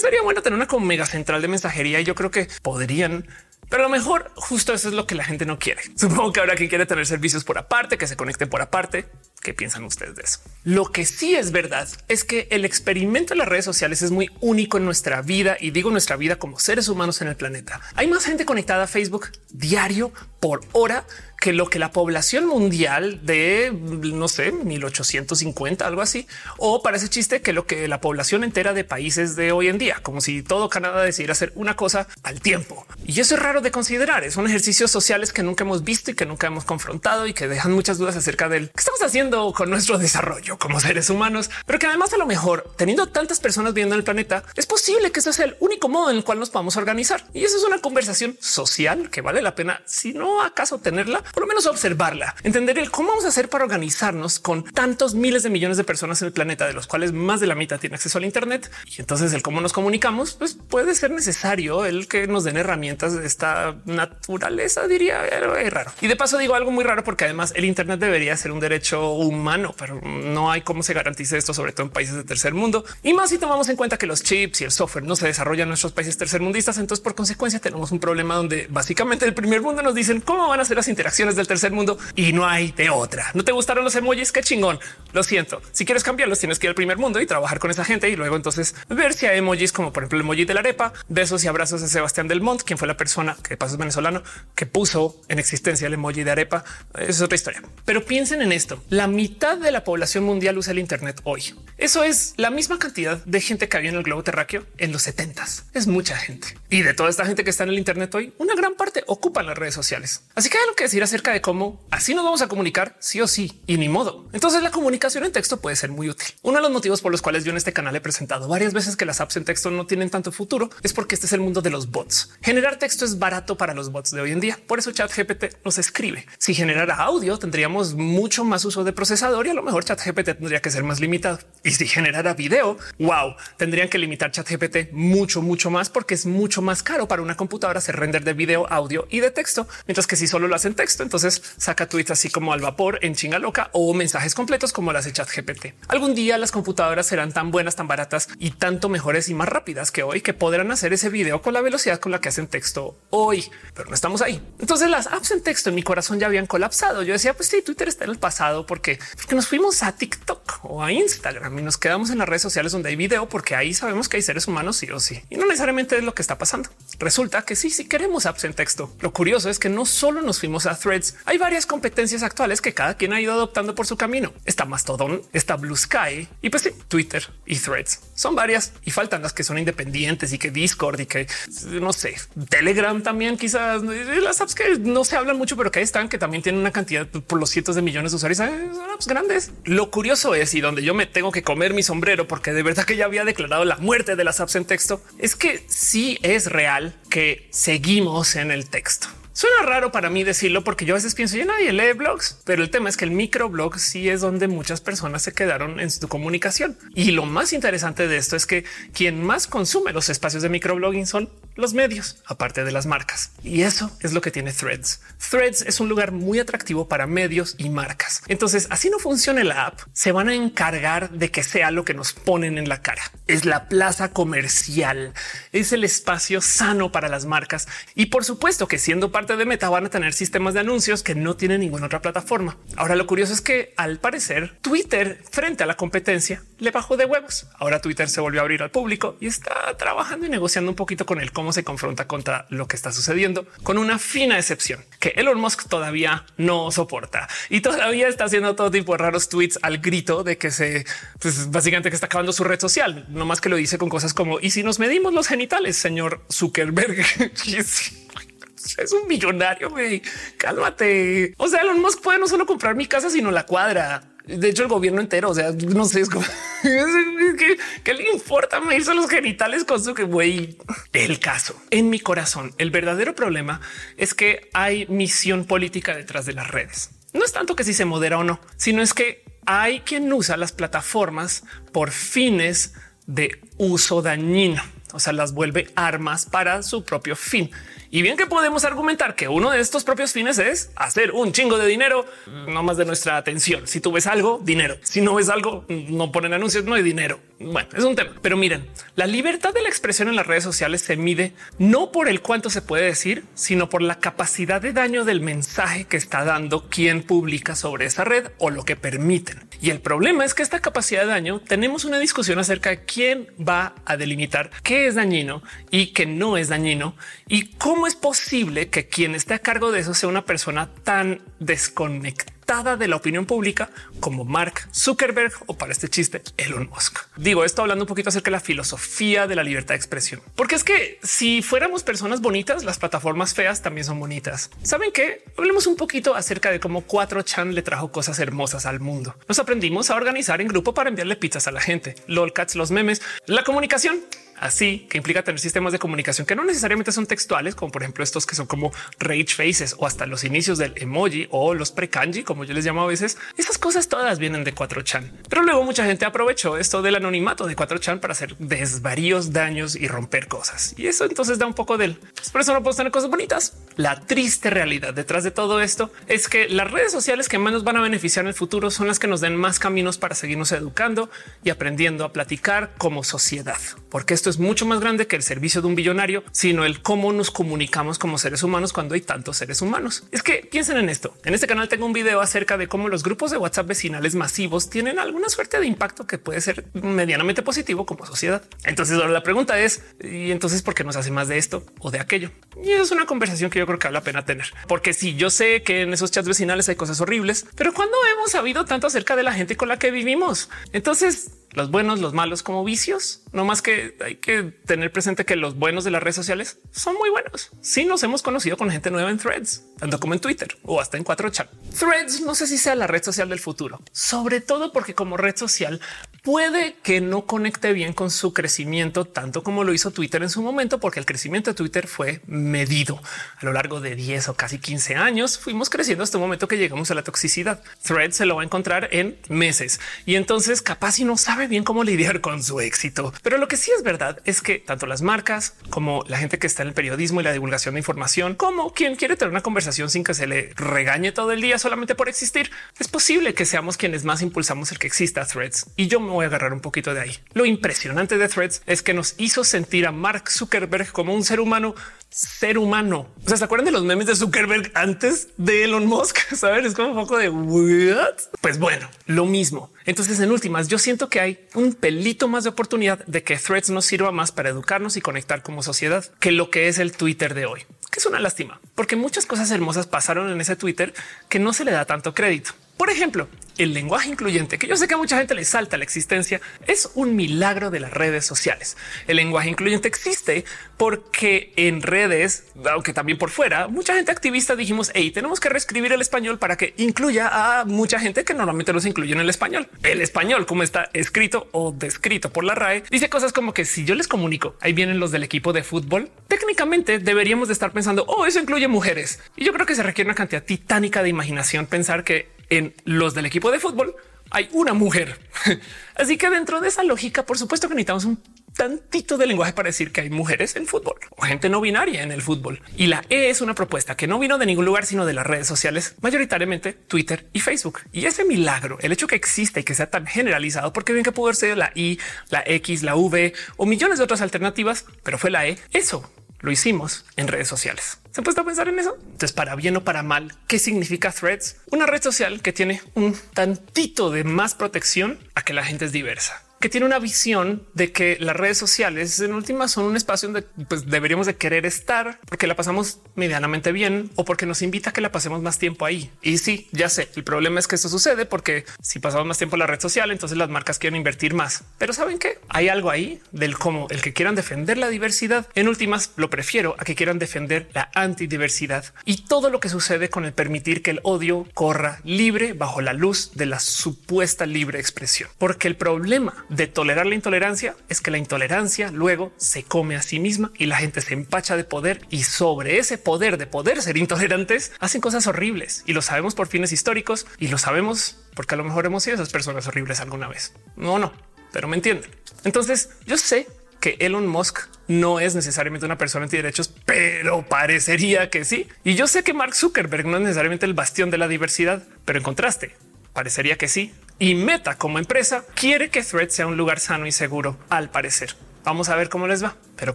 Sería 0.00 0.22
bueno 0.22 0.42
tener 0.42 0.58
una 0.58 0.68
mega 0.78 1.06
central 1.06 1.42
de 1.42 1.48
mensajería 1.48 2.00
y 2.00 2.04
yo 2.04 2.14
creo 2.14 2.30
que 2.30 2.48
podrían 2.62 3.26
pero 3.68 3.82
a 3.82 3.86
lo 3.86 3.90
mejor 3.90 4.32
justo 4.34 4.72
eso 4.72 4.88
es 4.88 4.94
lo 4.94 5.06
que 5.06 5.14
la 5.14 5.24
gente 5.24 5.44
no 5.44 5.58
quiere. 5.58 5.82
Supongo 5.96 6.32
que 6.32 6.40
habrá 6.40 6.54
quien 6.54 6.68
quiere 6.68 6.86
tener 6.86 7.06
servicios 7.06 7.44
por 7.44 7.58
aparte, 7.58 7.98
que 7.98 8.06
se 8.06 8.16
conecten 8.16 8.48
por 8.48 8.62
aparte. 8.62 9.06
¿Qué 9.42 9.54
piensan 9.54 9.84
ustedes 9.84 10.16
de 10.16 10.22
eso? 10.22 10.40
Lo 10.64 10.86
que 10.90 11.04
sí 11.04 11.34
es 11.34 11.52
verdad 11.52 11.88
es 12.08 12.24
que 12.24 12.48
el 12.50 12.64
experimento 12.64 13.34
de 13.34 13.38
las 13.38 13.48
redes 13.48 13.64
sociales 13.64 14.02
es 14.02 14.10
muy 14.10 14.30
único 14.40 14.78
en 14.78 14.84
nuestra 14.84 15.22
vida 15.22 15.56
y 15.60 15.70
digo 15.70 15.90
nuestra 15.90 16.16
vida 16.16 16.36
como 16.36 16.58
seres 16.58 16.88
humanos 16.88 17.22
en 17.22 17.28
el 17.28 17.36
planeta. 17.36 17.80
Hay 17.94 18.08
más 18.08 18.24
gente 18.24 18.44
conectada 18.44 18.84
a 18.84 18.86
Facebook 18.88 19.28
diario 19.50 20.12
por 20.40 20.60
hora 20.72 21.04
que 21.40 21.52
lo 21.52 21.68
que 21.68 21.78
la 21.78 21.92
población 21.92 22.46
mundial 22.46 23.20
de 23.24 23.70
no 23.72 24.28
sé, 24.28 24.52
1850, 24.52 25.86
algo 25.86 26.02
así, 26.02 26.26
o 26.56 26.82
parece 26.82 27.08
chiste 27.08 27.40
que 27.42 27.52
lo 27.52 27.66
que 27.66 27.88
la 27.88 28.00
población 28.00 28.44
entera 28.44 28.72
de 28.72 28.84
países 28.84 29.36
de 29.36 29.52
hoy 29.52 29.68
en 29.68 29.78
día, 29.78 30.00
como 30.02 30.20
si 30.20 30.42
todo 30.42 30.68
Canadá 30.68 31.02
decidiera 31.02 31.32
hacer 31.32 31.52
una 31.54 31.76
cosa 31.76 32.08
al 32.22 32.40
tiempo. 32.40 32.86
Y 33.06 33.20
eso 33.20 33.34
es 33.34 33.42
raro 33.42 33.60
de 33.60 33.70
considerar. 33.70 34.30
Son 34.30 34.46
ejercicios 34.46 34.90
sociales 34.90 35.32
que 35.32 35.42
nunca 35.42 35.64
hemos 35.64 35.84
visto 35.84 36.10
y 36.10 36.14
que 36.14 36.26
nunca 36.26 36.48
hemos 36.48 36.64
confrontado 36.64 37.26
y 37.26 37.34
que 37.34 37.48
dejan 37.48 37.72
muchas 37.72 37.98
dudas 37.98 38.16
acerca 38.16 38.48
del 38.48 38.70
qué 38.70 38.80
estamos 38.80 39.02
haciendo 39.02 39.52
con 39.52 39.70
nuestro 39.70 39.98
desarrollo 39.98 40.58
como 40.58 40.80
seres 40.80 41.08
humanos, 41.10 41.50
pero 41.66 41.78
que 41.78 41.86
además 41.86 42.12
a 42.12 42.18
lo 42.18 42.26
mejor 42.26 42.72
teniendo 42.76 43.08
tantas 43.08 43.40
personas 43.40 43.74
viviendo 43.74 43.94
en 43.94 44.00
el 44.00 44.04
planeta, 44.04 44.42
es 44.56 44.66
posible 44.66 45.12
que 45.12 45.20
eso 45.20 45.32
sea 45.32 45.46
el 45.46 45.56
único 45.60 45.88
modo 45.88 46.10
en 46.10 46.16
el 46.16 46.24
cual 46.24 46.38
nos 46.38 46.50
podamos 46.50 46.76
organizar. 46.76 47.24
Y 47.32 47.44
eso 47.44 47.56
es 47.56 47.64
una 47.64 47.80
conversación 47.80 48.36
social 48.40 49.10
que 49.10 49.20
vale 49.20 49.42
la 49.42 49.54
pena, 49.54 49.82
si 49.86 50.12
no 50.12 50.42
acaso 50.42 50.78
tenerla, 50.78 51.22
por 51.32 51.42
lo 51.42 51.46
menos 51.46 51.66
observarla, 51.66 52.34
entender 52.42 52.78
el 52.78 52.90
cómo 52.90 53.10
vamos 53.10 53.24
a 53.24 53.28
hacer 53.28 53.48
para 53.48 53.64
organizarnos 53.64 54.38
con 54.38 54.64
tantos 54.64 55.14
miles 55.14 55.42
de 55.42 55.50
millones 55.50 55.76
de 55.76 55.84
personas 55.84 56.20
en 56.22 56.26
el 56.26 56.32
planeta, 56.32 56.66
de 56.66 56.72
los 56.72 56.86
cuales 56.86 57.12
más 57.12 57.40
de 57.40 57.46
la 57.46 57.54
mitad 57.54 57.78
tiene 57.78 57.96
acceso 57.96 58.18
al 58.18 58.24
Internet. 58.24 58.70
Y 58.86 59.00
entonces 59.00 59.32
el 59.32 59.42
cómo 59.42 59.60
nos 59.60 59.72
comunicamos, 59.72 60.34
pues 60.34 60.54
puede 60.54 60.94
ser 60.94 61.10
necesario 61.10 61.84
el 61.84 62.08
que 62.08 62.26
nos 62.26 62.44
den 62.44 62.56
herramientas 62.56 63.14
de 63.14 63.26
esta 63.26 63.76
naturaleza, 63.84 64.86
diría 64.86 65.22
raro. 65.70 65.92
Y 66.00 66.06
de 66.06 66.16
paso 66.16 66.38
digo 66.38 66.54
algo 66.54 66.70
muy 66.70 66.84
raro 66.84 67.04
porque 67.04 67.24
además 67.24 67.52
el 67.56 67.64
Internet 67.64 68.00
debería 68.00 68.36
ser 68.36 68.52
un 68.52 68.60
derecho 68.60 69.10
humano, 69.10 69.74
pero 69.78 70.00
no 70.00 70.50
hay 70.50 70.62
cómo 70.62 70.82
se 70.82 70.94
garantice 70.94 71.36
esto, 71.36 71.54
sobre 71.54 71.72
todo 71.72 71.86
en 71.86 71.92
países 71.92 72.14
de 72.14 72.24
tercer 72.24 72.54
mundo. 72.54 72.84
Y 73.02 73.14
más 73.14 73.30
si 73.30 73.38
tomamos 73.38 73.68
en 73.68 73.76
cuenta 73.76 73.96
que 73.96 74.06
los 74.06 74.22
chips 74.22 74.60
y 74.60 74.64
el 74.64 74.70
software 74.70 75.04
no 75.04 75.16
se 75.16 75.26
desarrollan 75.26 75.64
en 75.64 75.70
nuestros 75.70 75.92
países 75.92 76.16
tercermundistas, 76.16 76.78
entonces 76.78 77.02
por 77.02 77.14
consecuencia 77.14 77.60
tenemos 77.60 77.92
un 77.92 78.00
problema 78.00 78.36
donde 78.36 78.66
básicamente 78.70 79.24
el 79.24 79.34
primer 79.34 79.60
mundo 79.60 79.82
nos 79.82 79.94
dicen 79.94 80.20
cómo 80.20 80.48
van 80.48 80.60
a 80.60 80.64
ser 80.64 80.76
las 80.76 80.88
interacciones 80.88 81.17
del 81.26 81.46
tercer 81.46 81.72
mundo 81.72 81.98
y 82.14 82.32
no 82.32 82.46
hay 82.46 82.72
de 82.72 82.90
otra. 82.90 83.30
No 83.34 83.44
te 83.44 83.52
gustaron 83.52 83.84
los 83.84 83.94
emojis? 83.96 84.32
Qué 84.32 84.42
chingón. 84.42 84.78
Lo 85.12 85.22
siento. 85.22 85.60
Si 85.72 85.84
quieres 85.84 86.04
cambiarlos, 86.04 86.38
tienes 86.38 86.58
que 86.58 86.66
ir 86.66 86.68
al 86.70 86.74
primer 86.74 86.98
mundo 86.98 87.20
y 87.20 87.26
trabajar 87.26 87.58
con 87.58 87.70
esa 87.70 87.84
gente 87.84 88.08
y 88.08 88.16
luego 88.16 88.36
entonces 88.36 88.74
ver 88.88 89.14
si 89.14 89.26
hay 89.26 89.38
emojis 89.38 89.72
como 89.72 89.92
por 89.92 90.02
ejemplo 90.02 90.18
el 90.18 90.24
emoji 90.24 90.44
de 90.44 90.54
la 90.54 90.60
arepa, 90.60 90.92
besos 91.08 91.44
y 91.44 91.48
abrazos 91.48 91.80
de 91.80 91.88
Sebastián 91.88 92.28
del 92.28 92.40
Mont, 92.40 92.62
quien 92.62 92.78
fue 92.78 92.86
la 92.86 92.96
persona 92.96 93.36
que 93.42 93.50
de 93.50 93.56
paso 93.56 93.74
es 93.74 93.78
venezolano 93.78 94.22
que 94.54 94.66
puso 94.66 95.20
en 95.28 95.38
existencia 95.38 95.86
el 95.86 95.94
emoji 95.94 96.24
de 96.24 96.30
arepa. 96.30 96.64
Es 96.98 97.20
otra 97.20 97.36
historia. 97.36 97.62
Pero 97.84 98.04
piensen 98.04 98.42
en 98.42 98.52
esto. 98.52 98.82
La 98.88 99.06
mitad 99.06 99.56
de 99.56 99.70
la 99.70 99.84
población 99.84 100.24
mundial 100.24 100.58
usa 100.58 100.72
el 100.72 100.78
Internet 100.78 101.20
hoy. 101.24 101.54
Eso 101.78 102.04
es 102.04 102.34
la 102.36 102.50
misma 102.50 102.78
cantidad 102.78 103.18
de 103.24 103.40
gente 103.40 103.68
que 103.68 103.76
había 103.76 103.90
en 103.90 103.96
el 103.96 104.02
globo 104.02 104.22
terráqueo 104.22 104.66
en 104.78 104.92
los 104.92 105.02
70 105.02 105.46
Es 105.74 105.86
mucha 105.86 106.16
gente. 106.16 106.56
Y 106.70 106.82
de 106.82 106.94
toda 106.94 107.08
esta 107.08 107.24
gente 107.24 107.44
que 107.44 107.50
está 107.50 107.64
en 107.64 107.70
el 107.70 107.78
Internet 107.78 108.14
hoy, 108.14 108.32
una 108.38 108.54
gran 108.54 108.74
parte 108.74 109.04
ocupa 109.06 109.42
las 109.42 109.56
redes 109.56 109.74
sociales. 109.74 110.22
Así 110.34 110.48
que 110.50 110.58
hay 110.58 110.64
algo 110.64 110.76
que 110.76 110.84
decir 110.84 111.02
acerca 111.08 111.32
de 111.32 111.40
cómo 111.40 111.80
así 111.90 112.14
nos 112.14 112.24
vamos 112.24 112.42
a 112.42 112.48
comunicar 112.48 112.96
sí 113.00 113.20
o 113.20 113.28
sí 113.28 113.62
y 113.66 113.76
ni 113.76 113.88
modo. 113.88 114.28
Entonces 114.32 114.62
la 114.62 114.70
comunicación 114.70 115.24
en 115.24 115.32
texto 115.32 115.60
puede 115.60 115.76
ser 115.76 115.90
muy 115.90 116.08
útil. 116.08 116.28
Uno 116.42 116.56
de 116.56 116.62
los 116.62 116.70
motivos 116.70 117.00
por 117.00 117.12
los 117.12 117.22
cuales 117.22 117.44
yo 117.44 117.50
en 117.50 117.56
este 117.56 117.72
canal 117.72 117.94
he 117.96 118.00
presentado 118.00 118.48
varias 118.48 118.72
veces 118.72 118.96
que 118.96 119.04
las 119.04 119.20
apps 119.20 119.36
en 119.36 119.44
texto 119.44 119.70
no 119.70 119.86
tienen 119.86 120.10
tanto 120.10 120.32
futuro 120.32 120.70
es 120.82 120.92
porque 120.92 121.14
este 121.14 121.26
es 121.26 121.32
el 121.32 121.40
mundo 121.40 121.62
de 121.62 121.70
los 121.70 121.90
bots. 121.90 122.30
Generar 122.42 122.76
texto 122.76 123.04
es 123.04 123.18
barato 123.18 123.56
para 123.56 123.74
los 123.74 123.90
bots 123.90 124.10
de 124.10 124.20
hoy 124.20 124.32
en 124.32 124.40
día. 124.40 124.58
Por 124.66 124.78
eso 124.78 124.92
chat 124.92 125.12
GPT 125.14 125.64
nos 125.64 125.78
escribe. 125.78 126.26
Si 126.38 126.54
generara 126.54 126.96
audio 126.96 127.38
tendríamos 127.38 127.94
mucho 127.94 128.44
más 128.44 128.64
uso 128.64 128.84
de 128.84 128.92
procesador 128.92 129.46
y 129.46 129.50
a 129.50 129.54
lo 129.54 129.62
mejor 129.62 129.84
ChatGPT 129.84 130.36
tendría 130.38 130.60
que 130.60 130.70
ser 130.70 130.84
más 130.84 131.00
limitado. 131.00 131.38
Y 131.64 131.72
si 131.72 131.86
generara 131.86 132.34
video, 132.34 132.76
wow, 132.98 133.34
tendrían 133.56 133.88
que 133.88 133.98
limitar 133.98 134.30
ChatGPT 134.30 134.92
mucho, 134.92 135.42
mucho 135.42 135.70
más 135.70 135.90
porque 135.90 136.14
es 136.14 136.26
mucho 136.26 136.62
más 136.62 136.82
caro 136.82 137.08
para 137.08 137.22
una 137.22 137.36
computadora 137.36 137.78
hacer 137.78 137.96
render 137.96 138.24
de 138.24 138.32
video, 138.32 138.66
audio 138.70 139.06
y 139.10 139.20
de 139.20 139.30
texto, 139.30 139.66
mientras 139.86 140.06
que 140.06 140.16
si 140.16 140.26
solo 140.26 140.48
lo 140.48 140.54
hacen 140.54 140.74
texto, 140.74 140.97
entonces 141.00 141.42
saca 141.56 141.88
tweets 141.88 142.10
así 142.10 142.30
como 142.30 142.52
al 142.52 142.60
vapor 142.60 142.98
en 143.02 143.14
chinga 143.14 143.38
loca 143.38 143.70
o 143.72 143.92
mensajes 143.94 144.34
completos 144.34 144.72
como 144.72 144.92
las 144.92 145.04
de 145.04 145.12
ChatGPT. 145.12 145.74
Algún 145.88 146.14
día 146.14 146.38
las 146.38 146.52
computadoras 146.52 147.06
serán 147.06 147.32
tan 147.32 147.50
buenas, 147.50 147.76
tan 147.76 147.88
baratas 147.88 148.28
y 148.38 148.52
tanto 148.52 148.88
mejores 148.88 149.28
y 149.28 149.34
más 149.34 149.48
rápidas 149.48 149.90
que 149.90 150.02
hoy 150.02 150.20
que 150.20 150.34
podrán 150.34 150.70
hacer 150.70 150.92
ese 150.92 151.08
video 151.08 151.42
con 151.42 151.54
la 151.54 151.60
velocidad 151.60 151.98
con 152.00 152.12
la 152.12 152.20
que 152.20 152.28
hacen 152.28 152.46
texto 152.46 152.98
hoy, 153.10 153.50
pero 153.74 153.88
no 153.88 153.94
estamos 153.94 154.22
ahí. 154.22 154.42
Entonces 154.58 154.88
las 154.88 155.06
apps 155.06 155.30
en 155.30 155.42
texto 155.42 155.70
en 155.70 155.74
mi 155.74 155.82
corazón 155.82 156.18
ya 156.18 156.26
habían 156.26 156.46
colapsado. 156.46 157.02
Yo 157.02 157.12
decía, 157.12 157.34
pues 157.34 157.48
sí, 157.48 157.62
Twitter 157.62 157.88
está 157.88 158.04
en 158.04 158.10
el 158.10 158.18
pasado 158.18 158.66
porque, 158.66 158.98
porque 159.16 159.34
nos 159.34 159.48
fuimos 159.48 159.82
a 159.82 159.92
TikTok 159.92 160.60
o 160.64 160.82
a 160.82 160.92
Instagram 160.92 161.58
y 161.58 161.62
nos 161.62 161.78
quedamos 161.78 162.10
en 162.10 162.18
las 162.18 162.28
redes 162.28 162.42
sociales 162.42 162.72
donde 162.72 162.90
hay 162.90 162.96
video 162.96 163.28
porque 163.28 163.54
ahí 163.54 163.74
sabemos 163.74 164.08
que 164.08 164.16
hay 164.16 164.22
seres 164.22 164.46
humanos 164.46 164.76
sí 164.76 164.90
o 164.90 165.00
sí. 165.00 165.22
Y 165.30 165.36
no 165.36 165.46
necesariamente 165.46 165.96
es 165.96 166.04
lo 166.04 166.14
que 166.14 166.22
está 166.22 166.38
pasando. 166.38 166.70
Resulta 166.98 167.42
que 167.42 167.54
sí, 167.54 167.70
sí 167.70 167.86
queremos 167.86 168.26
apps 168.26 168.44
en 168.44 168.54
texto. 168.54 168.92
Lo 169.00 169.12
curioso 169.12 169.48
es 169.48 169.58
que 169.58 169.68
no 169.68 169.86
solo 169.86 170.20
nos 170.20 170.40
fuimos 170.40 170.66
a 170.66 170.76
threads, 170.76 171.14
hay 171.24 171.38
varias 171.38 171.64
competencias 171.64 172.24
actuales 172.24 172.60
que 172.60 172.74
cada 172.74 172.96
quien 172.96 173.12
ha 173.12 173.20
ido 173.20 173.32
adoptando 173.32 173.74
por 173.74 173.86
su 173.86 173.96
camino. 173.96 174.32
Está 174.44 174.64
Mastodon, 174.64 175.22
está 175.32 175.56
Blue 175.56 175.76
Sky 175.76 176.28
y 176.42 176.50
pues 176.50 176.64
sí, 176.64 176.70
Twitter 176.88 177.24
y 177.46 177.56
threads. 177.56 178.00
Son 178.14 178.34
varias 178.34 178.72
y 178.84 178.90
faltan 178.90 179.22
las 179.22 179.32
que 179.32 179.44
son 179.44 179.58
independientes 179.58 180.32
y 180.32 180.38
que 180.38 180.50
Discord 180.50 181.00
y 181.00 181.06
que 181.06 181.28
no 181.64 181.92
sé, 181.92 182.16
Telegram 182.48 183.00
también 183.02 183.36
quizás 183.36 183.82
las 183.82 184.40
apps 184.40 184.56
que 184.56 184.78
no 184.78 185.04
se 185.04 185.16
hablan 185.16 185.38
mucho, 185.38 185.56
pero 185.56 185.70
que 185.70 185.80
están, 185.80 186.08
que 186.08 186.18
también 186.18 186.42
tienen 186.42 186.60
una 186.60 186.72
cantidad 186.72 187.06
por 187.06 187.38
los 187.38 187.50
cientos 187.50 187.76
de 187.76 187.82
millones 187.82 188.10
de 188.10 188.16
usuarios, 188.16 188.38
son 188.38 188.90
apps 188.90 189.06
grandes. 189.06 189.52
Lo 189.64 189.90
curioso 189.90 190.34
es 190.34 190.52
y 190.54 190.60
donde 190.60 190.82
yo 190.82 190.94
me 190.94 191.06
tengo 191.06 191.30
que 191.30 191.42
comer 191.42 191.74
mi 191.74 191.84
sombrero 191.84 192.26
porque 192.26 192.52
de 192.52 192.64
verdad 192.64 192.84
que 192.84 192.96
ya 192.96 193.04
había 193.04 193.24
declarado 193.24 193.64
la 193.64 193.76
muerte 193.76 194.16
de 194.16 194.24
las 194.24 194.40
apps 194.40 194.56
en 194.56 194.64
texto 194.64 195.00
es 195.18 195.36
que 195.36 195.64
sí 195.68 196.18
es 196.22 196.46
real 196.46 196.87
que 197.10 197.48
seguimos 197.52 198.36
en 198.36 198.50
el 198.50 198.68
texto. 198.68 199.08
Suena 199.38 199.62
raro 199.62 199.92
para 199.92 200.10
mí 200.10 200.24
decirlo 200.24 200.64
porque 200.64 200.84
yo 200.84 200.94
a 200.94 200.96
veces 200.96 201.14
pienso, 201.14 201.36
ya 201.36 201.44
nadie 201.44 201.72
lee 201.72 201.92
blogs, 201.92 202.40
pero 202.42 202.60
el 202.60 202.70
tema 202.70 202.88
es 202.88 202.96
que 202.96 203.04
el 203.04 203.12
microblog 203.12 203.78
sí 203.78 204.08
es 204.08 204.20
donde 204.20 204.48
muchas 204.48 204.80
personas 204.80 205.22
se 205.22 205.32
quedaron 205.32 205.78
en 205.78 205.92
su 205.92 206.08
comunicación. 206.08 206.76
Y 206.92 207.12
lo 207.12 207.24
más 207.24 207.52
interesante 207.52 208.08
de 208.08 208.16
esto 208.16 208.34
es 208.34 208.46
que 208.46 208.64
quien 208.92 209.22
más 209.22 209.46
consume 209.46 209.92
los 209.92 210.08
espacios 210.08 210.42
de 210.42 210.48
microblogging 210.48 211.06
son 211.06 211.30
los 211.54 211.72
medios, 211.72 212.20
aparte 212.26 212.64
de 212.64 212.72
las 212.72 212.86
marcas. 212.86 213.30
Y 213.44 213.62
eso 213.62 213.96
es 214.00 214.12
lo 214.12 214.20
que 214.20 214.32
tiene 214.32 214.52
Threads. 214.52 215.02
Threads 215.30 215.62
es 215.62 215.78
un 215.78 215.88
lugar 215.88 216.10
muy 216.10 216.40
atractivo 216.40 216.88
para 216.88 217.06
medios 217.06 217.54
y 217.58 217.68
marcas. 217.68 218.22
Entonces, 218.26 218.66
así 218.70 218.90
no 218.90 218.98
funciona 218.98 219.44
la 219.44 219.66
app, 219.66 219.80
se 219.92 220.10
van 220.10 220.28
a 220.28 220.34
encargar 220.34 221.10
de 221.10 221.30
que 221.30 221.44
sea 221.44 221.70
lo 221.70 221.84
que 221.84 221.94
nos 221.94 222.12
ponen 222.12 222.58
en 222.58 222.68
la 222.68 222.82
cara. 222.82 223.02
Es 223.28 223.44
la 223.44 223.68
plaza 223.68 224.10
comercial, 224.10 225.14
es 225.52 225.72
el 225.72 225.84
espacio 225.84 226.40
sano 226.40 226.90
para 226.90 227.08
las 227.08 227.24
marcas. 227.24 227.68
Y 227.94 228.06
por 228.06 228.24
supuesto 228.24 228.66
que 228.66 228.78
siendo 228.78 229.12
parte 229.12 229.27
de 229.36 229.46
Meta 229.46 229.68
van 229.68 229.86
a 229.86 229.90
tener 229.90 230.12
sistemas 230.12 230.54
de 230.54 230.60
anuncios 230.60 231.02
que 231.02 231.14
no 231.14 231.36
tiene 231.36 231.58
ninguna 231.58 231.86
otra 231.86 232.00
plataforma. 232.00 232.56
Ahora 232.76 232.96
lo 232.96 233.06
curioso 233.06 233.32
es 233.32 233.40
que 233.40 233.74
al 233.76 233.98
parecer 233.98 234.56
Twitter 234.62 235.22
frente 235.30 235.62
a 235.64 235.66
la 235.66 235.76
competencia 235.76 236.42
le 236.58 236.70
bajó 236.70 236.96
de 236.96 237.04
huevos. 237.04 237.46
Ahora 237.58 237.80
Twitter 237.80 238.08
se 238.08 238.20
volvió 238.20 238.40
a 238.40 238.42
abrir 238.42 238.62
al 238.62 238.70
público 238.70 239.16
y 239.20 239.26
está 239.26 239.76
trabajando 239.76 240.26
y 240.26 240.28
negociando 240.28 240.70
un 240.70 240.76
poquito 240.76 241.06
con 241.06 241.20
él 241.20 241.32
cómo 241.32 241.52
se 241.52 241.64
confronta 241.64 242.06
contra 242.06 242.46
lo 242.50 242.66
que 242.66 242.76
está 242.76 242.92
sucediendo, 242.92 243.46
con 243.62 243.78
una 243.78 243.98
fina 243.98 244.38
excepción 244.38 244.84
que 245.00 245.10
Elon 245.16 245.40
Musk 245.40 245.68
todavía 245.68 246.24
no 246.36 246.70
soporta 246.70 247.28
y 247.50 247.60
todavía 247.60 248.08
está 248.08 248.24
haciendo 248.24 248.54
todo 248.54 248.70
tipo 248.70 248.92
de 248.92 248.98
raros 248.98 249.28
tweets 249.28 249.58
al 249.62 249.78
grito 249.78 250.24
de 250.24 250.38
que 250.38 250.50
se 250.50 250.84
pues 251.20 251.50
básicamente 251.50 251.90
que 251.90 251.94
está 251.94 252.06
acabando 252.06 252.32
su 252.32 252.44
red 252.44 252.60
social, 252.60 253.06
no 253.08 253.26
más 253.26 253.40
que 253.40 253.48
lo 253.48 253.56
dice 253.56 253.78
con 253.78 253.88
cosas 253.88 254.14
como 254.14 254.40
y 254.40 254.50
si 254.50 254.62
nos 254.62 254.78
medimos 254.78 255.12
los 255.12 255.28
genitales, 255.28 255.76
señor 255.76 256.22
Zuckerberg. 256.30 257.04
es 258.76 258.92
un 258.92 259.08
millonario, 259.08 259.70
güey. 259.70 260.02
Cálmate. 260.36 261.34
O 261.36 261.48
sea, 261.48 261.62
Elon 261.62 261.80
Musk 261.80 262.02
puede 262.02 262.18
no 262.18 262.28
solo 262.28 262.46
comprar 262.46 262.74
mi 262.74 262.86
casa, 262.86 263.10
sino 263.10 263.30
la 263.30 263.46
cuadra. 263.46 264.02
De 264.28 264.50
hecho, 264.50 264.62
el 264.62 264.68
gobierno 264.68 265.00
entero, 265.00 265.30
o 265.30 265.34
sea, 265.34 265.52
no 265.52 265.86
sé, 265.86 266.02
es 266.02 266.10
que, 267.82 267.94
le 267.94 268.10
importa 268.12 268.60
medirse 268.60 268.92
los 268.94 269.08
genitales 269.08 269.64
con 269.64 269.82
su 269.82 269.94
que 269.94 270.02
güey. 270.02 270.58
El 270.92 271.18
caso 271.18 271.58
en 271.70 271.88
mi 271.88 271.98
corazón, 271.98 272.52
el 272.58 272.70
verdadero 272.70 273.14
problema 273.14 273.62
es 273.96 274.12
que 274.12 274.50
hay 274.52 274.86
misión 274.88 275.46
política 275.46 275.96
detrás 275.96 276.26
de 276.26 276.34
las 276.34 276.50
redes. 276.50 276.90
No 277.14 277.24
es 277.24 277.32
tanto 277.32 277.56
que 277.56 277.64
si 277.64 277.72
se 277.72 277.86
modera 277.86 278.18
o 278.18 278.24
no, 278.24 278.38
sino 278.58 278.82
es 278.82 278.92
que 278.92 279.24
hay 279.46 279.80
quien 279.80 280.12
usa 280.12 280.36
las 280.36 280.52
plataformas 280.52 281.44
por 281.72 281.90
fines 281.90 282.74
de 283.06 283.40
uso 283.56 284.02
dañino, 284.02 284.62
o 284.92 285.00
sea, 285.00 285.12
las 285.12 285.32
vuelve 285.32 285.70
armas 285.74 286.26
para 286.26 286.62
su 286.62 286.84
propio 286.84 287.16
fin. 287.16 287.50
Y 287.90 288.02
bien 288.02 288.16
que 288.16 288.26
podemos 288.26 288.64
argumentar 288.64 289.14
que 289.14 289.28
uno 289.28 289.50
de 289.50 289.60
estos 289.60 289.84
propios 289.84 290.12
fines 290.12 290.38
es 290.38 290.70
hacer 290.76 291.12
un 291.12 291.32
chingo 291.32 291.56
de 291.56 291.66
dinero, 291.66 292.04
no 292.46 292.62
más 292.62 292.76
de 292.76 292.84
nuestra 292.84 293.16
atención. 293.16 293.66
Si 293.66 293.80
tú 293.80 293.92
ves 293.92 294.06
algo, 294.06 294.40
dinero. 294.42 294.76
Si 294.82 295.00
no 295.00 295.14
ves 295.14 295.30
algo, 295.30 295.64
no 295.68 296.12
ponen 296.12 296.34
anuncios, 296.34 296.64
no 296.64 296.74
hay 296.74 296.82
dinero. 296.82 297.18
Bueno, 297.40 297.68
es 297.74 297.84
un 297.84 297.96
tema. 297.96 298.12
Pero 298.20 298.36
miren, 298.36 298.68
la 298.94 299.06
libertad 299.06 299.54
de 299.54 299.62
la 299.62 299.68
expresión 299.68 300.08
en 300.08 300.16
las 300.16 300.26
redes 300.26 300.44
sociales 300.44 300.82
se 300.82 300.96
mide 300.96 301.32
no 301.58 301.92
por 301.92 302.08
el 302.08 302.20
cuánto 302.20 302.50
se 302.50 302.60
puede 302.60 302.84
decir, 302.84 303.24
sino 303.34 303.70
por 303.70 303.80
la 303.80 303.98
capacidad 304.00 304.60
de 304.60 304.72
daño 304.72 305.04
del 305.04 305.20
mensaje 305.20 305.86
que 305.86 305.96
está 305.96 306.24
dando 306.24 306.68
quien 306.68 307.02
publica 307.02 307.54
sobre 307.54 307.86
esa 307.86 308.04
red 308.04 308.32
o 308.38 308.50
lo 308.50 308.64
que 308.64 308.76
permiten. 308.76 309.47
Y 309.60 309.70
el 309.70 309.80
problema 309.80 310.24
es 310.24 310.34
que 310.34 310.42
esta 310.42 310.60
capacidad 310.60 311.02
de 311.02 311.08
daño 311.08 311.40
tenemos 311.40 311.84
una 311.84 311.98
discusión 311.98 312.38
acerca 312.38 312.70
de 312.70 312.84
quién 312.84 313.28
va 313.40 313.74
a 313.84 313.96
delimitar 313.96 314.50
qué 314.62 314.86
es 314.86 314.94
dañino 314.94 315.42
y 315.70 315.88
qué 315.88 316.06
no 316.06 316.36
es 316.36 316.48
dañino 316.48 316.96
y 317.28 317.50
cómo 317.56 317.68
¿Cómo 317.68 317.86
es 317.86 317.94
posible 317.94 318.70
que 318.70 318.88
quien 318.88 319.14
esté 319.14 319.34
a 319.34 319.38
cargo 319.38 319.70
de 319.70 319.80
eso 319.80 319.92
sea 319.92 320.08
una 320.08 320.24
persona 320.24 320.70
tan 320.84 321.20
desconectada 321.38 322.37
de 322.48 322.88
la 322.88 322.96
opinión 322.96 323.26
pública 323.26 323.68
como 324.00 324.24
Mark 324.24 324.70
Zuckerberg 324.74 325.32
o 325.44 325.58
para 325.58 325.70
este 325.70 325.88
chiste 325.88 326.22
Elon 326.38 326.70
Musk? 326.70 327.00
Digo 327.18 327.44
esto 327.44 327.60
hablando 327.60 327.84
un 327.84 327.88
poquito 327.88 328.08
acerca 328.08 328.30
de 328.30 328.36
la 328.36 328.40
filosofía 328.40 329.26
de 329.26 329.36
la 329.36 329.42
libertad 329.42 329.74
de 329.74 329.76
expresión, 329.76 330.22
porque 330.34 330.54
es 330.54 330.64
que 330.64 330.98
si 331.02 331.42
fuéramos 331.42 331.82
personas 331.82 332.22
bonitas, 332.22 332.64
las 332.64 332.78
plataformas 332.78 333.34
feas 333.34 333.60
también 333.60 333.84
son 333.84 334.00
bonitas. 334.00 334.48
Saben 334.62 334.92
que 334.92 335.24
hablemos 335.36 335.66
un 335.66 335.76
poquito 335.76 336.14
acerca 336.14 336.50
de 336.50 336.58
cómo 336.58 336.86
4chan 336.86 337.52
le 337.52 337.60
trajo 337.60 337.92
cosas 337.92 338.18
hermosas 338.18 338.64
al 338.64 338.80
mundo. 338.80 339.14
Nos 339.28 339.38
aprendimos 339.38 339.90
a 339.90 339.96
organizar 339.96 340.40
en 340.40 340.48
grupo 340.48 340.72
para 340.72 340.88
enviarle 340.88 341.16
pizzas 341.16 341.48
a 341.48 341.52
la 341.52 341.60
gente, 341.60 341.96
lolcats, 342.06 342.54
los 342.54 342.70
memes, 342.70 343.02
la 343.26 343.44
comunicación 343.44 344.00
así 344.40 344.86
que 344.90 344.98
implica 344.98 345.22
tener 345.22 345.40
sistemas 345.40 345.72
de 345.72 345.78
comunicación 345.78 346.26
que 346.26 346.36
no 346.36 346.44
necesariamente 346.44 346.92
son 346.92 347.06
textuales, 347.06 347.54
como 347.54 347.72
por 347.72 347.82
ejemplo 347.82 348.04
estos 348.04 348.26
que 348.26 348.34
son 348.34 348.46
como 348.46 348.72
rage 348.98 349.34
faces 349.36 349.74
o 349.78 349.86
hasta 349.86 350.06
los 350.06 350.24
inicios 350.24 350.58
del 350.58 350.72
emoji 350.76 351.26
o 351.30 351.54
los 351.54 351.70
pre 351.70 351.88
kanji, 351.88 352.22
como 352.22 352.44
yo 352.44 352.54
les 352.54 352.64
llamo 352.64 352.82
a 352.82 352.86
veces. 352.86 353.18
Esas 353.36 353.58
cosas 353.58 353.88
todas 353.88 354.18
vienen 354.18 354.44
de 354.44 354.54
4chan, 354.54 355.12
pero 355.28 355.42
luego 355.42 355.62
mucha 355.64 355.84
gente 355.84 356.04
aprovechó 356.04 356.56
esto 356.56 356.82
del 356.82 356.96
anonimato 356.96 357.46
de 357.46 357.56
4chan 357.56 358.00
para 358.00 358.12
hacer 358.12 358.36
desvaríos, 358.38 359.32
daños 359.32 359.76
y 359.76 359.88
romper 359.88 360.28
cosas. 360.28 360.74
Y 360.76 360.86
eso 360.86 361.04
entonces 361.04 361.38
da 361.38 361.46
un 361.46 361.54
poco 361.54 361.76
del 361.76 361.96
pues 361.96 362.30
por 362.30 362.40
eso 362.40 362.52
no 362.52 362.62
puedo 362.62 362.76
tener 362.76 362.92
cosas 362.92 363.10
bonitas. 363.10 363.56
La 363.76 364.00
triste 364.00 364.50
realidad 364.50 364.94
detrás 364.94 365.24
de 365.24 365.30
todo 365.30 365.60
esto 365.60 365.92
es 366.06 366.28
que 366.28 366.48
las 366.48 366.70
redes 366.70 366.92
sociales 366.92 367.28
que 367.28 367.38
más 367.38 367.52
nos 367.52 367.64
van 367.64 367.76
a 367.76 367.80
beneficiar 367.80 368.24
en 368.24 368.28
el 368.28 368.34
futuro 368.34 368.70
son 368.70 368.88
las 368.88 368.98
que 368.98 369.06
nos 369.06 369.20
den 369.20 369.36
más 369.36 369.58
caminos 369.58 369.98
para 369.98 370.14
seguirnos 370.14 370.52
educando 370.52 371.10
y 371.44 371.50
aprendiendo 371.50 372.04
a 372.04 372.12
platicar 372.12 372.72
como 372.78 373.04
sociedad, 373.04 373.58
porque 373.90 374.14
esto 374.14 374.27
es 374.28 374.38
mucho 374.38 374.66
más 374.66 374.80
grande 374.80 375.06
que 375.06 375.16
el 375.16 375.22
servicio 375.22 375.60
de 375.60 375.68
un 375.68 375.74
billonario, 375.74 376.24
sino 376.32 376.64
el 376.64 376.82
cómo 376.82 377.12
nos 377.12 377.30
comunicamos 377.30 377.98
como 377.98 378.18
seres 378.18 378.42
humanos 378.42 378.72
cuando 378.72 378.94
hay 378.94 379.00
tantos 379.00 379.36
seres 379.36 379.62
humanos. 379.62 380.04
Es 380.12 380.22
que 380.22 380.48
piensen 380.50 380.76
en 380.78 380.88
esto. 380.88 381.14
En 381.24 381.34
este 381.34 381.46
canal 381.46 381.68
tengo 381.68 381.86
un 381.86 381.92
video 381.92 382.20
acerca 382.20 382.56
de 382.56 382.68
cómo 382.68 382.88
los 382.88 383.02
grupos 383.02 383.30
de 383.30 383.36
WhatsApp 383.36 383.66
vecinales 383.66 384.14
masivos 384.14 384.70
tienen 384.70 384.98
alguna 384.98 385.28
suerte 385.28 385.60
de 385.60 385.66
impacto 385.66 386.06
que 386.06 386.18
puede 386.18 386.40
ser 386.40 386.66
medianamente 386.74 387.42
positivo 387.42 387.86
como 387.86 388.06
sociedad. 388.06 388.42
Entonces 388.64 388.96
ahora 388.96 389.08
la 389.08 389.22
pregunta 389.22 389.58
es, 389.60 389.82
¿y 390.02 390.30
entonces 390.30 390.62
por 390.62 390.74
qué 390.74 390.84
nos 390.84 390.96
hace 390.96 391.10
más 391.10 391.28
de 391.28 391.38
esto 391.38 391.64
o 391.80 391.90
de 391.90 392.00
aquello? 392.00 392.30
Y 392.62 392.72
eso 392.72 392.82
es 392.82 392.90
una 392.90 393.06
conversación 393.06 393.50
que 393.50 393.58
yo 393.58 393.66
creo 393.66 393.78
que 393.78 393.88
vale 393.88 393.98
la 393.98 394.04
pena 394.04 394.24
tener. 394.24 394.52
Porque 394.66 394.92
si 394.92 395.12
sí, 395.12 395.16
yo 395.16 395.30
sé 395.30 395.62
que 395.62 395.82
en 395.82 395.92
esos 395.92 396.10
chats 396.10 396.28
vecinales 396.28 396.68
hay 396.68 396.76
cosas 396.76 397.00
horribles, 397.00 397.46
pero 397.54 397.72
cuando 397.72 397.96
hemos 398.14 398.30
sabido 398.30 398.64
tanto 398.64 398.86
acerca 398.86 399.16
de 399.16 399.22
la 399.22 399.32
gente 399.32 399.56
con 399.56 399.68
la 399.68 399.78
que 399.78 399.90
vivimos, 399.90 400.48
entonces 400.72 401.30
los 401.52 401.70
buenos, 401.70 402.00
los 402.00 402.12
malos 402.12 402.42
como 402.42 402.64
vicios. 402.64 403.22
No 403.32 403.44
más 403.44 403.62
que 403.62 403.96
hay 404.04 404.16
que 404.16 404.42
tener 404.42 404.92
presente 404.92 405.24
que 405.24 405.36
los 405.36 405.56
buenos 405.56 405.84
de 405.84 405.90
las 405.90 406.02
redes 406.02 406.16
sociales 406.16 406.58
son 406.72 406.94
muy 406.94 407.10
buenos. 407.10 407.50
Si 407.60 407.82
sí 407.82 407.84
nos 407.84 408.02
hemos 408.02 408.22
conocido 408.22 408.56
con 408.56 408.70
gente 408.70 408.90
nueva 408.90 409.10
en 409.10 409.18
threads, 409.18 409.64
tanto 409.78 410.00
como 410.00 410.14
en 410.14 410.20
Twitter 410.20 410.56
o 410.62 410.80
hasta 410.80 410.96
en 410.96 411.04
4chan. 411.04 411.48
Threads 411.78 412.20
no 412.22 412.34
sé 412.34 412.46
si 412.46 412.58
sea 412.58 412.74
la 412.74 412.86
red 412.86 413.02
social 413.02 413.28
del 413.28 413.40
futuro, 413.40 413.80
sobre 413.92 414.40
todo 414.40 414.72
porque 414.72 414.94
como 414.94 415.16
red 415.16 415.36
social 415.36 415.80
puede 416.28 416.76
que 416.82 417.00
no 417.00 417.24
conecte 417.24 417.72
bien 417.72 417.94
con 417.94 418.10
su 418.10 418.34
crecimiento, 418.34 419.06
tanto 419.06 419.42
como 419.42 419.64
lo 419.64 419.72
hizo 419.72 419.92
Twitter 419.92 420.22
en 420.22 420.28
su 420.28 420.42
momento, 420.42 420.78
porque 420.78 421.00
el 421.00 421.06
crecimiento 421.06 421.50
de 421.50 421.54
Twitter 421.54 421.86
fue 421.86 422.20
medido 422.26 423.00
a 423.38 423.46
lo 423.46 423.54
largo 423.54 423.80
de 423.80 423.96
10 423.96 424.28
o 424.28 424.34
casi 424.34 424.58
15 424.58 424.96
años. 424.96 425.38
Fuimos 425.38 425.70
creciendo 425.70 426.04
hasta 426.04 426.18
un 426.18 426.24
momento 426.24 426.46
que 426.46 426.58
llegamos 426.58 426.90
a 426.90 426.94
la 426.94 427.02
toxicidad. 427.02 427.62
Thread 427.82 428.10
se 428.10 428.26
lo 428.26 428.36
va 428.36 428.42
a 428.42 428.44
encontrar 428.44 428.90
en 428.92 429.16
meses 429.30 429.80
y 430.04 430.16
entonces 430.16 430.60
capaz 430.60 430.98
y 430.98 431.06
no 431.06 431.16
sabe 431.16 431.46
bien 431.46 431.64
cómo 431.64 431.82
lidiar 431.82 432.20
con 432.20 432.42
su 432.42 432.60
éxito. 432.60 433.14
Pero 433.22 433.38
lo 433.38 433.48
que 433.48 433.56
sí 433.56 433.70
es 433.74 433.82
verdad 433.82 434.20
es 434.26 434.42
que 434.42 434.58
tanto 434.58 434.84
las 434.84 435.00
marcas 435.00 435.54
como 435.70 436.04
la 436.08 436.18
gente 436.18 436.38
que 436.38 436.46
está 436.46 436.60
en 436.60 436.68
el 436.68 436.74
periodismo 436.74 437.22
y 437.22 437.24
la 437.24 437.32
divulgación 437.32 437.76
de 437.76 437.80
información, 437.80 438.34
como 438.34 438.74
quien 438.74 438.96
quiere 438.96 439.16
tener 439.16 439.30
una 439.30 439.40
conversación 439.40 439.88
sin 439.88 440.04
que 440.04 440.12
se 440.12 440.26
le 440.26 440.52
regañe 440.56 441.10
todo 441.10 441.32
el 441.32 441.40
día 441.40 441.58
solamente 441.58 441.94
por 441.94 442.10
existir, 442.10 442.50
es 442.78 442.88
posible 442.88 443.32
que 443.32 443.46
seamos 443.46 443.78
quienes 443.78 444.04
más 444.04 444.20
impulsamos 444.20 444.72
el 444.72 444.78
que 444.78 444.88
exista 444.88 445.24
threads. 445.24 445.64
Y 445.74 445.86
yo 445.86 446.00
me 446.00 446.17
voy 446.18 446.24
a 446.24 446.28
agarrar 446.28 446.52
un 446.52 446.60
poquito 446.60 446.94
de 446.94 447.00
ahí. 447.00 447.16
Lo 447.32 447.46
impresionante 447.46 448.18
de 448.18 448.28
Threads 448.28 448.62
es 448.66 448.82
que 448.82 448.92
nos 448.92 449.14
hizo 449.18 449.44
sentir 449.44 449.86
a 449.86 449.92
Mark 449.92 450.30
Zuckerberg 450.30 450.90
como 450.90 451.14
un 451.14 451.24
ser 451.24 451.40
humano 451.40 451.74
ser 452.10 452.58
humano. 452.58 453.08
O 453.24 453.28
sea, 453.28 453.36
¿se 453.36 453.44
acuerdan 453.44 453.66
de 453.66 453.72
los 453.72 453.84
memes 453.84 454.06
de 454.06 454.16
Zuckerberg 454.16 454.70
antes 454.74 455.28
de 455.36 455.64
Elon 455.64 455.86
Musk? 455.86 456.18
Saben, 456.34 456.64
es 456.64 456.74
como 456.74 456.88
un 456.88 456.94
poco 456.94 457.18
de 457.18 457.28
what? 457.28 458.14
Pues 458.40 458.58
bueno, 458.58 458.88
lo 459.06 459.26
mismo. 459.26 459.70
Entonces, 459.84 460.18
en 460.20 460.32
últimas, 460.32 460.68
yo 460.68 460.78
siento 460.78 461.08
que 461.08 461.20
hay 461.20 461.46
un 461.54 461.74
pelito 461.74 462.28
más 462.28 462.44
de 462.44 462.50
oportunidad 462.50 463.04
de 463.06 463.22
que 463.22 463.36
Threads 463.36 463.70
nos 463.70 463.84
sirva 463.84 464.10
más 464.10 464.32
para 464.32 464.48
educarnos 464.48 464.96
y 464.96 465.00
conectar 465.00 465.42
como 465.42 465.62
sociedad 465.62 466.04
que 466.18 466.32
lo 466.32 466.50
que 466.50 466.68
es 466.68 466.78
el 466.78 466.92
Twitter 466.92 467.34
de 467.34 467.46
hoy, 467.46 467.60
que 467.90 468.00
es 468.00 468.06
una 468.06 468.20
lástima, 468.20 468.60
porque 468.74 468.96
muchas 468.96 469.26
cosas 469.26 469.50
hermosas 469.50 469.86
pasaron 469.86 470.30
en 470.30 470.40
ese 470.40 470.56
Twitter 470.56 470.94
que 471.28 471.38
no 471.38 471.52
se 471.52 471.64
le 471.64 471.72
da 471.72 471.84
tanto 471.84 472.14
crédito. 472.14 472.52
Por 472.76 472.90
ejemplo, 472.90 473.28
el 473.58 473.74
lenguaje 473.74 474.08
incluyente, 474.08 474.58
que 474.58 474.66
yo 474.66 474.76
sé 474.76 474.88
que 474.88 474.94
a 474.94 474.96
mucha 474.96 475.18
gente 475.18 475.34
le 475.34 475.44
salta 475.44 475.76
la 475.76 475.84
existencia, 475.84 476.40
es 476.66 476.90
un 476.94 477.16
milagro 477.16 477.70
de 477.70 477.80
las 477.80 477.92
redes 477.92 478.24
sociales. 478.24 478.76
El 479.06 479.16
lenguaje 479.16 479.50
incluyente 479.50 479.88
existe 479.88 480.44
porque 480.76 481.52
en 481.56 481.82
redes, 481.82 482.44
aunque 482.70 482.92
también 482.92 483.18
por 483.18 483.30
fuera, 483.30 483.68
mucha 483.68 483.94
gente 483.94 484.12
activista 484.12 484.56
dijimos, 484.56 484.92
hey, 484.94 485.10
tenemos 485.10 485.40
que 485.40 485.48
reescribir 485.48 485.92
el 485.92 486.00
español 486.00 486.38
para 486.38 486.56
que 486.56 486.72
incluya 486.76 487.60
a 487.60 487.64
mucha 487.64 487.98
gente 487.98 488.24
que 488.24 488.32
normalmente 488.32 488.72
no 488.72 488.80
se 488.80 488.88
incluye 488.88 489.12
en 489.12 489.20
el 489.20 489.28
español. 489.28 489.68
El 489.82 490.00
español, 490.00 490.46
como 490.46 490.62
está 490.62 490.88
escrito 490.92 491.48
o 491.52 491.72
descrito 491.72 492.30
por 492.30 492.44
la 492.44 492.54
RAE, 492.54 492.84
dice 492.90 493.08
cosas 493.08 493.32
como 493.32 493.52
que 493.52 493.64
si 493.64 493.84
yo 493.84 493.94
les 493.94 494.06
comunico, 494.06 494.54
ahí 494.60 494.72
vienen 494.72 495.00
los 495.00 495.10
del 495.10 495.24
equipo 495.24 495.52
de 495.52 495.64
fútbol, 495.64 496.10
técnicamente 496.28 496.98
deberíamos 497.00 497.48
de 497.48 497.54
estar 497.54 497.72
pensando, 497.72 498.04
oh, 498.06 498.26
eso 498.26 498.38
incluye 498.38 498.68
mujeres. 498.68 499.20
Y 499.36 499.44
yo 499.44 499.52
creo 499.52 499.66
que 499.66 499.74
se 499.74 499.82
requiere 499.82 500.08
una 500.08 500.14
cantidad 500.14 500.42
titánica 500.42 501.02
de 501.02 501.08
imaginación 501.08 501.66
pensar 501.66 502.04
que 502.04 502.28
en 502.50 502.74
los 502.84 503.14
del 503.14 503.26
equipo 503.26 503.47
de 503.50 503.60
fútbol 503.60 503.94
hay 504.30 504.48
una 504.52 504.74
mujer. 504.74 505.18
Así 505.94 506.16
que 506.16 506.30
dentro 506.30 506.60
de 506.60 506.68
esa 506.68 506.82
lógica, 506.82 507.24
por 507.24 507.38
supuesto 507.38 507.68
que 507.68 507.74
necesitamos 507.74 508.04
un 508.04 508.22
tantito 508.54 509.16
de 509.16 509.26
lenguaje 509.26 509.52
para 509.52 509.68
decir 509.68 509.92
que 509.92 510.00
hay 510.00 510.10
mujeres 510.10 510.56
en 510.56 510.66
fútbol 510.66 510.96
o 511.16 511.22
gente 511.22 511.48
no 511.48 511.60
binaria 511.60 512.02
en 512.02 512.10
el 512.10 512.22
fútbol. 512.22 512.60
Y 512.76 512.88
la 512.88 513.04
E 513.08 513.30
es 513.30 513.40
una 513.40 513.54
propuesta 513.54 513.96
que 513.96 514.08
no 514.08 514.18
vino 514.18 514.36
de 514.36 514.46
ningún 514.46 514.64
lugar, 514.64 514.84
sino 514.84 515.06
de 515.06 515.12
las 515.12 515.26
redes 515.26 515.46
sociales, 515.46 515.94
mayoritariamente 516.00 516.72
Twitter 516.72 517.26
y 517.32 517.40
Facebook. 517.40 517.80
Y 517.92 518.06
ese 518.06 518.24
milagro, 518.24 518.78
el 518.80 518.92
hecho 518.92 519.06
que 519.06 519.14
existe 519.14 519.60
y 519.60 519.64
que 519.64 519.74
sea 519.74 519.90
tan 519.90 520.06
generalizado, 520.06 520.72
porque 520.72 520.92
bien 520.92 521.04
que 521.04 521.12
pudo 521.12 521.32
ser 521.34 521.56
la 521.56 521.70
I, 521.74 521.98
la 522.30 522.42
X, 522.44 522.82
la 522.82 522.96
V 522.96 523.32
o 523.56 523.66
millones 523.66 523.98
de 523.98 524.04
otras 524.04 524.22
alternativas, 524.22 524.86
pero 525.04 525.18
fue 525.18 525.30
la 525.30 525.46
E. 525.46 525.58
Eso 525.72 526.10
lo 526.40 526.50
hicimos 526.50 527.04
en 527.16 527.28
redes 527.28 527.48
sociales. 527.48 527.98
¿Se 528.10 528.22
puede 528.22 528.42
pensar 528.42 528.68
en 528.68 528.78
eso? 528.78 528.96
Entonces, 529.00 529.32
para 529.32 529.54
bien 529.54 529.76
o 529.76 529.84
para 529.84 530.02
mal, 530.02 530.34
¿qué 530.46 530.58
significa 530.58 531.12
Threads? 531.12 531.56
Una 531.70 531.86
red 531.86 532.02
social 532.02 532.42
que 532.42 532.52
tiene 532.52 532.82
un 532.94 533.16
tantito 533.34 534.10
de 534.10 534.24
más 534.24 534.54
protección 534.54 535.18
a 535.34 535.42
que 535.42 535.52
la 535.52 535.64
gente 535.64 535.84
es 535.84 535.92
diversa 535.92 536.42
que 536.60 536.68
tiene 536.68 536.86
una 536.86 536.98
visión 536.98 537.66
de 537.74 537.92
que 537.92 538.16
las 538.20 538.36
redes 538.36 538.58
sociales 538.58 539.20
en 539.20 539.32
última 539.32 539.68
son 539.68 539.84
un 539.84 539.96
espacio 539.96 540.28
donde 540.28 540.46
pues, 540.68 540.86
deberíamos 540.86 541.26
de 541.26 541.36
querer 541.36 541.66
estar 541.66 542.20
porque 542.28 542.46
la 542.46 542.56
pasamos 542.56 543.00
medianamente 543.14 543.72
bien 543.72 544.10
o 544.16 544.24
porque 544.24 544.46
nos 544.46 544.62
invita 544.62 544.90
a 544.90 544.92
que 544.92 545.00
la 545.00 545.12
pasemos 545.12 545.42
más 545.42 545.58
tiempo 545.58 545.84
ahí. 545.84 546.10
Y 546.22 546.38
sí, 546.38 546.68
ya 546.72 546.88
sé, 546.88 547.08
el 547.16 547.24
problema 547.24 547.60
es 547.60 547.68
que 547.68 547.76
esto 547.76 547.88
sucede 547.88 548.26
porque 548.26 548.64
si 548.80 548.98
pasamos 548.98 549.26
más 549.26 549.38
tiempo 549.38 549.56
en 549.56 549.60
la 549.60 549.66
red 549.66 549.80
social, 549.80 550.10
entonces 550.10 550.38
las 550.38 550.48
marcas 550.48 550.78
quieren 550.78 550.96
invertir 550.96 551.34
más. 551.34 551.64
Pero 551.78 551.92
saben 551.92 552.18
que 552.18 552.38
hay 552.48 552.68
algo 552.68 552.90
ahí 552.90 553.20
del 553.32 553.56
cómo 553.56 553.86
el 553.90 554.02
que 554.02 554.12
quieran 554.12 554.34
defender 554.34 554.78
la 554.78 554.88
diversidad. 554.88 555.46
En 555.54 555.68
últimas, 555.68 556.12
lo 556.16 556.30
prefiero 556.30 556.74
a 556.78 556.84
que 556.84 556.94
quieran 556.94 557.18
defender 557.18 557.68
la 557.72 557.90
antidiversidad 557.94 558.84
y 559.04 559.24
todo 559.24 559.50
lo 559.50 559.60
que 559.60 559.68
sucede 559.68 560.10
con 560.10 560.24
el 560.24 560.32
permitir 560.32 560.82
que 560.82 560.90
el 560.90 561.00
odio 561.02 561.46
corra 561.54 562.00
libre 562.04 562.52
bajo 562.52 562.80
la 562.80 562.92
luz 562.92 563.32
de 563.34 563.46
la 563.46 563.60
supuesta 563.60 564.46
libre 564.46 564.80
expresión. 564.80 565.30
Porque 565.38 565.68
el 565.68 565.76
problema 565.76 566.46
de 566.48 566.66
tolerar 566.66 567.06
la 567.06 567.14
intolerancia 567.14 567.76
es 567.88 568.00
que 568.00 568.10
la 568.10 568.18
intolerancia 568.18 568.90
luego 568.90 569.32
se 569.36 569.62
come 569.62 569.96
a 569.96 570.02
sí 570.02 570.18
misma 570.18 570.50
y 570.56 570.66
la 570.66 570.76
gente 570.76 571.00
se 571.00 571.14
empacha 571.14 571.56
de 571.56 571.64
poder 571.64 572.00
y 572.10 572.22
sobre 572.24 572.78
ese 572.78 572.98
poder 572.98 573.38
de 573.38 573.46
poder 573.46 573.82
ser 573.82 573.96
intolerantes 573.96 574.72
hacen 574.80 575.00
cosas 575.00 575.26
horribles 575.26 575.82
y 575.86 575.92
lo 575.92 576.02
sabemos 576.02 576.34
por 576.34 576.48
fines 576.48 576.72
históricos 576.72 577.26
y 577.38 577.48
lo 577.48 577.58
sabemos 577.58 578.18
porque 578.34 578.54
a 578.54 578.58
lo 578.58 578.64
mejor 578.64 578.86
hemos 578.86 579.02
sido 579.02 579.14
esas 579.14 579.30
personas 579.30 579.66
horribles 579.66 580.00
alguna 580.00 580.28
vez. 580.28 580.54
No, 580.76 580.98
no, 580.98 581.12
pero 581.52 581.68
me 581.68 581.76
entienden. 581.76 582.10
Entonces 582.44 582.90
yo 583.06 583.18
sé 583.18 583.46
que 583.80 583.96
Elon 584.00 584.26
Musk 584.26 584.60
no 584.88 585.20
es 585.20 585.34
necesariamente 585.34 585.86
una 585.86 585.98
persona 585.98 586.24
antiderechos, 586.24 586.72
pero 586.84 587.46
parecería 587.46 588.30
que 588.30 588.44
sí. 588.44 588.66
Y 588.84 588.94
yo 588.94 589.06
sé 589.06 589.22
que 589.22 589.34
Mark 589.34 589.54
Zuckerberg 589.54 590.06
no 590.06 590.16
es 590.16 590.22
necesariamente 590.22 590.66
el 590.66 590.74
bastión 590.74 591.10
de 591.10 591.18
la 591.18 591.28
diversidad, 591.28 591.84
pero 592.04 592.18
en 592.18 592.24
contraste, 592.24 592.74
parecería 593.12 593.56
que 593.56 593.68
sí. 593.68 593.92
Y 594.20 594.34
Meta 594.34 594.76
como 594.76 594.98
empresa 594.98 595.44
quiere 595.54 595.90
que 595.90 596.02
Thread 596.02 596.30
sea 596.30 596.48
un 596.48 596.56
lugar 596.56 596.80
sano 596.80 597.06
y 597.06 597.12
seguro, 597.12 597.56
al 597.68 597.90
parecer. 597.90 598.34
Vamos 598.64 598.88
a 598.88 598.96
ver 598.96 599.08
cómo 599.08 599.28
les 599.28 599.42
va, 599.42 599.56
pero 599.76 599.94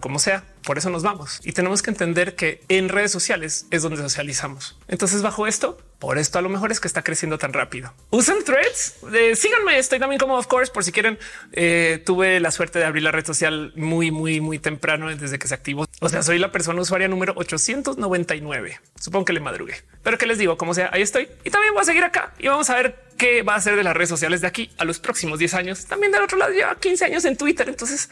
como 0.00 0.18
sea, 0.18 0.42
por 0.64 0.78
eso 0.78 0.88
nos 0.88 1.02
vamos. 1.02 1.40
Y 1.44 1.52
tenemos 1.52 1.82
que 1.82 1.90
entender 1.90 2.34
que 2.34 2.62
en 2.68 2.88
redes 2.88 3.12
sociales 3.12 3.66
es 3.70 3.82
donde 3.82 4.00
socializamos. 4.00 4.78
Entonces, 4.88 5.20
bajo 5.20 5.46
esto, 5.46 5.78
por 5.98 6.18
esto 6.18 6.38
a 6.38 6.42
lo 6.42 6.48
mejor 6.48 6.72
es 6.72 6.80
que 6.80 6.88
está 6.88 7.02
creciendo 7.02 7.38
tan 7.38 7.52
rápido. 7.52 7.92
Usen 8.10 8.42
threads. 8.44 8.96
Eh, 9.12 9.36
síganme. 9.36 9.78
Estoy 9.78 9.98
también 9.98 10.18
como 10.18 10.36
of 10.36 10.46
course 10.46 10.72
por 10.72 10.82
si 10.82 10.90
quieren. 10.90 11.18
Eh, 11.52 12.02
tuve 12.04 12.40
la 12.40 12.50
suerte 12.50 12.78
de 12.78 12.86
abrir 12.86 13.02
la 13.02 13.12
red 13.12 13.24
social 13.24 13.72
muy, 13.76 14.10
muy, 14.10 14.40
muy 14.40 14.58
temprano 14.58 15.14
desde 15.14 15.38
que 15.38 15.46
se 15.46 15.54
activó. 15.54 15.86
O 16.00 16.08
sea, 16.08 16.22
soy 16.22 16.38
la 16.38 16.50
persona 16.50 16.80
usuaria 16.80 17.08
número 17.08 17.34
899. 17.36 18.80
Supongo 18.98 19.26
que 19.26 19.34
le 19.34 19.40
madrugué, 19.40 19.76
pero 20.02 20.18
que 20.18 20.26
les 20.26 20.38
digo, 20.38 20.56
como 20.56 20.74
sea, 20.74 20.88
ahí 20.92 21.02
estoy 21.02 21.28
y 21.44 21.50
también 21.50 21.74
voy 21.74 21.82
a 21.82 21.84
seguir 21.84 22.04
acá 22.04 22.32
y 22.38 22.48
vamos 22.48 22.68
a 22.70 22.74
ver 22.74 23.03
qué 23.16 23.42
va 23.42 23.54
a 23.54 23.60
ser 23.60 23.76
de 23.76 23.82
las 23.82 23.94
redes 23.94 24.08
sociales 24.08 24.40
de 24.40 24.46
aquí 24.46 24.70
a 24.78 24.84
los 24.84 24.98
próximos 24.98 25.38
10 25.38 25.54
años. 25.54 25.86
También 25.86 26.12
del 26.12 26.22
otro 26.22 26.38
lado 26.38 26.52
lleva 26.52 26.78
15 26.78 27.04
años 27.04 27.24
en 27.24 27.36
Twitter. 27.36 27.68
Entonces 27.68 28.10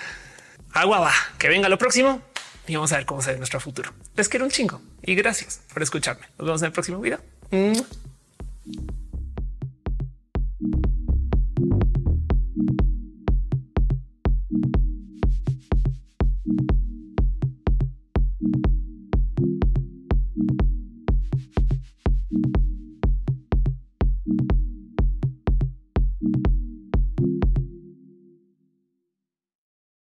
agua 0.72 1.00
va, 1.00 1.12
que 1.38 1.48
venga 1.48 1.68
lo 1.68 1.78
próximo 1.78 2.22
y 2.66 2.74
vamos 2.74 2.92
a 2.92 2.96
ver 2.96 3.06
cómo 3.06 3.22
se 3.22 3.32
ve 3.32 3.38
nuestro 3.38 3.60
futuro. 3.60 3.92
Les 4.16 4.28
quiero 4.28 4.44
un 4.44 4.50
chingo 4.50 4.80
y 5.02 5.14
gracias 5.14 5.60
por 5.72 5.82
escucharme. 5.82 6.26
Nos 6.38 6.46
vemos 6.46 6.62
en 6.62 6.66
el 6.66 6.72
próximo 6.72 7.00
video. 7.00 7.20